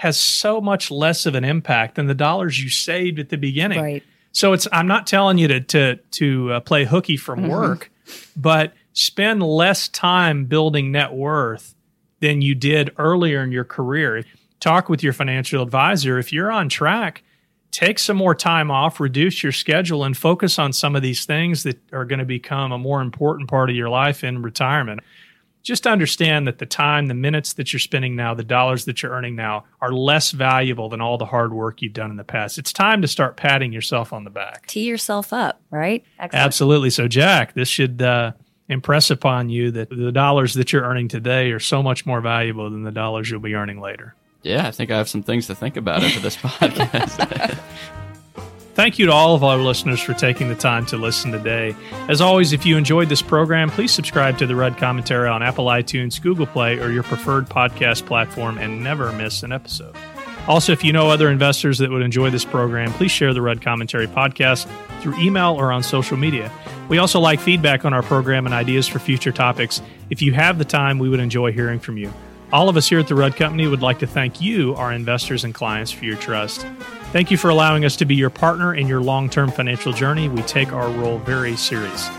has 0.00 0.16
so 0.16 0.62
much 0.62 0.90
less 0.90 1.26
of 1.26 1.34
an 1.34 1.44
impact 1.44 1.96
than 1.96 2.06
the 2.06 2.14
dollars 2.14 2.62
you 2.62 2.70
saved 2.70 3.18
at 3.18 3.28
the 3.28 3.36
beginning. 3.36 3.82
Right. 3.82 4.02
So 4.32 4.54
it's 4.54 4.66
I'm 4.72 4.86
not 4.86 5.06
telling 5.06 5.36
you 5.36 5.46
to 5.48 5.60
to 5.60 5.96
to 5.96 6.52
uh, 6.54 6.60
play 6.60 6.86
hooky 6.86 7.18
from 7.18 7.40
mm-hmm. 7.40 7.50
work, 7.50 7.90
but 8.34 8.72
spend 8.94 9.42
less 9.42 9.88
time 9.88 10.46
building 10.46 10.90
net 10.90 11.12
worth 11.12 11.74
than 12.20 12.40
you 12.40 12.54
did 12.54 12.94
earlier 12.96 13.42
in 13.42 13.52
your 13.52 13.64
career. 13.64 14.24
Talk 14.58 14.88
with 14.88 15.02
your 15.02 15.12
financial 15.12 15.62
advisor 15.62 16.18
if 16.18 16.32
you're 16.32 16.50
on 16.50 16.70
track. 16.70 17.22
Take 17.70 17.98
some 17.98 18.16
more 18.16 18.34
time 18.34 18.70
off, 18.70 19.00
reduce 19.00 19.42
your 19.42 19.52
schedule, 19.52 20.02
and 20.04 20.16
focus 20.16 20.58
on 20.58 20.72
some 20.72 20.96
of 20.96 21.02
these 21.02 21.26
things 21.26 21.62
that 21.64 21.78
are 21.92 22.06
going 22.06 22.20
to 22.20 22.24
become 22.24 22.72
a 22.72 22.78
more 22.78 23.02
important 23.02 23.50
part 23.50 23.68
of 23.68 23.76
your 23.76 23.90
life 23.90 24.24
in 24.24 24.40
retirement 24.40 25.00
just 25.62 25.86
understand 25.86 26.46
that 26.46 26.58
the 26.58 26.66
time, 26.66 27.06
the 27.06 27.14
minutes 27.14 27.54
that 27.54 27.72
you're 27.72 27.80
spending 27.80 28.16
now, 28.16 28.34
the 28.34 28.44
dollars 28.44 28.84
that 28.86 29.02
you're 29.02 29.12
earning 29.12 29.36
now 29.36 29.64
are 29.80 29.92
less 29.92 30.30
valuable 30.30 30.88
than 30.88 31.00
all 31.00 31.18
the 31.18 31.26
hard 31.26 31.52
work 31.52 31.82
you've 31.82 31.92
done 31.92 32.10
in 32.10 32.16
the 32.16 32.24
past. 32.24 32.58
It's 32.58 32.72
time 32.72 33.02
to 33.02 33.08
start 33.08 33.36
patting 33.36 33.72
yourself 33.72 34.12
on 34.12 34.24
the 34.24 34.30
back. 34.30 34.66
Tee 34.66 34.84
yourself 34.84 35.32
up, 35.32 35.60
right? 35.70 36.04
Excellent. 36.18 36.44
Absolutely. 36.44 36.90
So, 36.90 37.08
Jack, 37.08 37.54
this 37.54 37.68
should 37.68 38.00
uh, 38.00 38.32
impress 38.68 39.10
upon 39.10 39.50
you 39.50 39.70
that 39.72 39.90
the 39.90 40.12
dollars 40.12 40.54
that 40.54 40.72
you're 40.72 40.84
earning 40.84 41.08
today 41.08 41.50
are 41.50 41.60
so 41.60 41.82
much 41.82 42.06
more 42.06 42.20
valuable 42.20 42.70
than 42.70 42.82
the 42.82 42.92
dollars 42.92 43.30
you'll 43.30 43.40
be 43.40 43.54
earning 43.54 43.80
later. 43.80 44.14
Yeah, 44.42 44.66
I 44.66 44.70
think 44.70 44.90
I 44.90 44.96
have 44.96 45.08
some 45.08 45.22
things 45.22 45.46
to 45.48 45.54
think 45.54 45.76
about 45.76 46.02
after 46.02 46.20
this 46.20 46.36
podcast. 46.38 47.58
Thank 48.80 48.98
you 48.98 49.04
to 49.04 49.12
all 49.12 49.34
of 49.34 49.44
our 49.44 49.58
listeners 49.58 50.00
for 50.00 50.14
taking 50.14 50.48
the 50.48 50.54
time 50.54 50.86
to 50.86 50.96
listen 50.96 51.30
today. 51.30 51.76
As 52.08 52.22
always, 52.22 52.54
if 52.54 52.64
you 52.64 52.78
enjoyed 52.78 53.10
this 53.10 53.20
program, 53.20 53.68
please 53.68 53.92
subscribe 53.92 54.38
to 54.38 54.46
the 54.46 54.56
Rudd 54.56 54.78
Commentary 54.78 55.28
on 55.28 55.42
Apple 55.42 55.66
iTunes, 55.66 56.18
Google 56.18 56.46
Play, 56.46 56.78
or 56.78 56.90
your 56.90 57.02
preferred 57.02 57.46
podcast 57.46 58.06
platform 58.06 58.56
and 58.56 58.82
never 58.82 59.12
miss 59.12 59.42
an 59.42 59.52
episode. 59.52 59.94
Also, 60.48 60.72
if 60.72 60.82
you 60.82 60.94
know 60.94 61.10
other 61.10 61.28
investors 61.28 61.76
that 61.76 61.90
would 61.90 62.00
enjoy 62.00 62.30
this 62.30 62.46
program, 62.46 62.90
please 62.94 63.10
share 63.10 63.34
the 63.34 63.42
Rudd 63.42 63.60
Commentary 63.60 64.06
podcast 64.06 64.66
through 65.02 65.18
email 65.18 65.56
or 65.56 65.72
on 65.72 65.82
social 65.82 66.16
media. 66.16 66.50
We 66.88 66.96
also 66.96 67.20
like 67.20 67.38
feedback 67.38 67.84
on 67.84 67.92
our 67.92 68.02
program 68.02 68.46
and 68.46 68.54
ideas 68.54 68.88
for 68.88 68.98
future 68.98 69.30
topics. 69.30 69.82
If 70.08 70.22
you 70.22 70.32
have 70.32 70.56
the 70.56 70.64
time, 70.64 70.98
we 70.98 71.10
would 71.10 71.20
enjoy 71.20 71.52
hearing 71.52 71.80
from 71.80 71.98
you. 71.98 72.10
All 72.52 72.68
of 72.68 72.76
us 72.76 72.88
here 72.88 72.98
at 72.98 73.06
the 73.06 73.14
Rudd 73.14 73.36
Company 73.36 73.68
would 73.68 73.80
like 73.80 74.00
to 74.00 74.08
thank 74.08 74.40
you, 74.40 74.74
our 74.74 74.92
investors 74.92 75.44
and 75.44 75.54
clients, 75.54 75.92
for 75.92 76.04
your 76.04 76.16
trust. 76.16 76.66
Thank 77.12 77.30
you 77.30 77.36
for 77.36 77.48
allowing 77.48 77.84
us 77.84 77.94
to 77.96 78.04
be 78.04 78.16
your 78.16 78.30
partner 78.30 78.74
in 78.74 78.88
your 78.88 79.00
long 79.00 79.30
term 79.30 79.52
financial 79.52 79.92
journey. 79.92 80.28
We 80.28 80.42
take 80.42 80.72
our 80.72 80.90
role 80.90 81.18
very 81.18 81.54
seriously. 81.54 82.14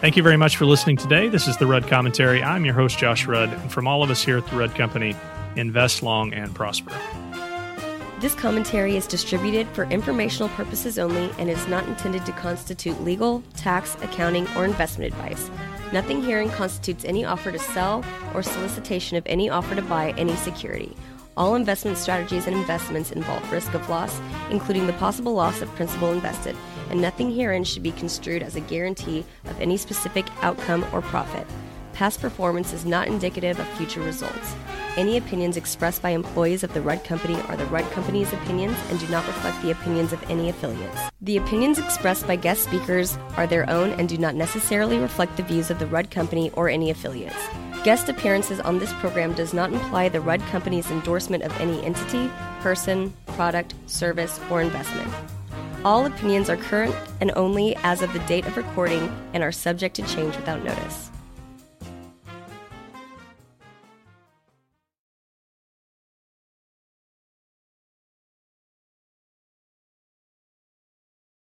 Thank 0.00 0.16
you 0.16 0.24
very 0.24 0.36
much 0.36 0.56
for 0.56 0.64
listening 0.64 0.96
today. 0.96 1.28
This 1.28 1.46
is 1.46 1.56
the 1.56 1.66
Rudd 1.66 1.86
Commentary. 1.86 2.42
I'm 2.42 2.64
your 2.64 2.74
host, 2.74 2.98
Josh 2.98 3.26
Rudd. 3.26 3.52
And 3.52 3.70
from 3.70 3.86
all 3.86 4.02
of 4.02 4.10
us 4.10 4.24
here 4.24 4.38
at 4.38 4.46
the 4.48 4.56
Rudd 4.56 4.74
Company, 4.74 5.14
invest 5.54 6.02
long 6.02 6.32
and 6.32 6.52
prosper. 6.52 6.92
This 8.18 8.34
commentary 8.34 8.96
is 8.96 9.06
distributed 9.06 9.68
for 9.68 9.84
informational 9.84 10.48
purposes 10.50 10.98
only 10.98 11.30
and 11.38 11.48
is 11.48 11.68
not 11.68 11.86
intended 11.86 12.26
to 12.26 12.32
constitute 12.32 13.00
legal, 13.02 13.42
tax, 13.56 13.96
accounting, 14.02 14.48
or 14.56 14.64
investment 14.64 15.14
advice. 15.14 15.48
Nothing 15.92 16.22
herein 16.22 16.50
constitutes 16.50 17.04
any 17.04 17.24
offer 17.24 17.50
to 17.50 17.58
sell 17.58 18.04
or 18.34 18.42
solicitation 18.42 19.16
of 19.16 19.26
any 19.26 19.50
offer 19.50 19.74
to 19.74 19.82
buy 19.82 20.14
any 20.16 20.36
security. 20.36 20.96
All 21.36 21.54
investment 21.54 21.98
strategies 21.98 22.46
and 22.46 22.56
investments 22.56 23.12
involve 23.12 23.50
risk 23.50 23.74
of 23.74 23.88
loss, 23.88 24.20
including 24.50 24.86
the 24.86 24.92
possible 24.94 25.32
loss 25.32 25.62
of 25.62 25.74
principal 25.74 26.12
invested 26.12 26.56
and 26.90 27.00
nothing 27.00 27.30
herein 27.30 27.64
should 27.64 27.82
be 27.82 27.92
construed 27.92 28.42
as 28.42 28.56
a 28.56 28.60
guarantee 28.60 29.24
of 29.46 29.58
any 29.60 29.76
specific 29.76 30.26
outcome 30.42 30.84
or 30.92 31.00
profit. 31.00 31.46
Past 32.00 32.22
performance 32.22 32.72
is 32.72 32.86
not 32.86 33.08
indicative 33.08 33.60
of 33.60 33.68
future 33.76 34.00
results. 34.00 34.56
Any 34.96 35.18
opinions 35.18 35.58
expressed 35.58 36.00
by 36.00 36.08
employees 36.12 36.64
of 36.64 36.72
the 36.72 36.80
Rudd 36.80 37.04
Company 37.04 37.38
are 37.42 37.58
the 37.58 37.66
Rudd 37.66 37.84
Company's 37.90 38.32
opinions 38.32 38.78
and 38.88 38.98
do 38.98 39.06
not 39.08 39.26
reflect 39.26 39.60
the 39.60 39.72
opinions 39.72 40.14
of 40.14 40.30
any 40.30 40.48
affiliates. 40.48 40.98
The 41.20 41.36
opinions 41.36 41.78
expressed 41.78 42.26
by 42.26 42.36
guest 42.36 42.64
speakers 42.64 43.18
are 43.36 43.46
their 43.46 43.68
own 43.68 43.90
and 44.00 44.08
do 44.08 44.16
not 44.16 44.34
necessarily 44.34 44.96
reflect 44.96 45.36
the 45.36 45.42
views 45.42 45.70
of 45.70 45.78
the 45.78 45.86
Rudd 45.88 46.10
Company 46.10 46.50
or 46.52 46.70
any 46.70 46.88
affiliates. 46.88 47.36
Guest 47.84 48.08
appearances 48.08 48.60
on 48.60 48.78
this 48.78 48.94
program 48.94 49.34
does 49.34 49.52
not 49.52 49.70
imply 49.70 50.08
the 50.08 50.22
Rudd 50.22 50.40
Company's 50.46 50.90
endorsement 50.90 51.42
of 51.42 51.60
any 51.60 51.84
entity, 51.84 52.30
person, 52.60 53.12
product, 53.26 53.74
service, 53.84 54.40
or 54.50 54.62
investment. 54.62 55.12
All 55.84 56.06
opinions 56.06 56.48
are 56.48 56.56
current 56.56 56.96
and 57.20 57.30
only 57.36 57.76
as 57.82 58.00
of 58.00 58.10
the 58.14 58.20
date 58.20 58.46
of 58.46 58.56
recording 58.56 59.14
and 59.34 59.42
are 59.42 59.52
subject 59.52 59.96
to 59.96 60.02
change 60.06 60.34
without 60.34 60.64
notice. 60.64 61.09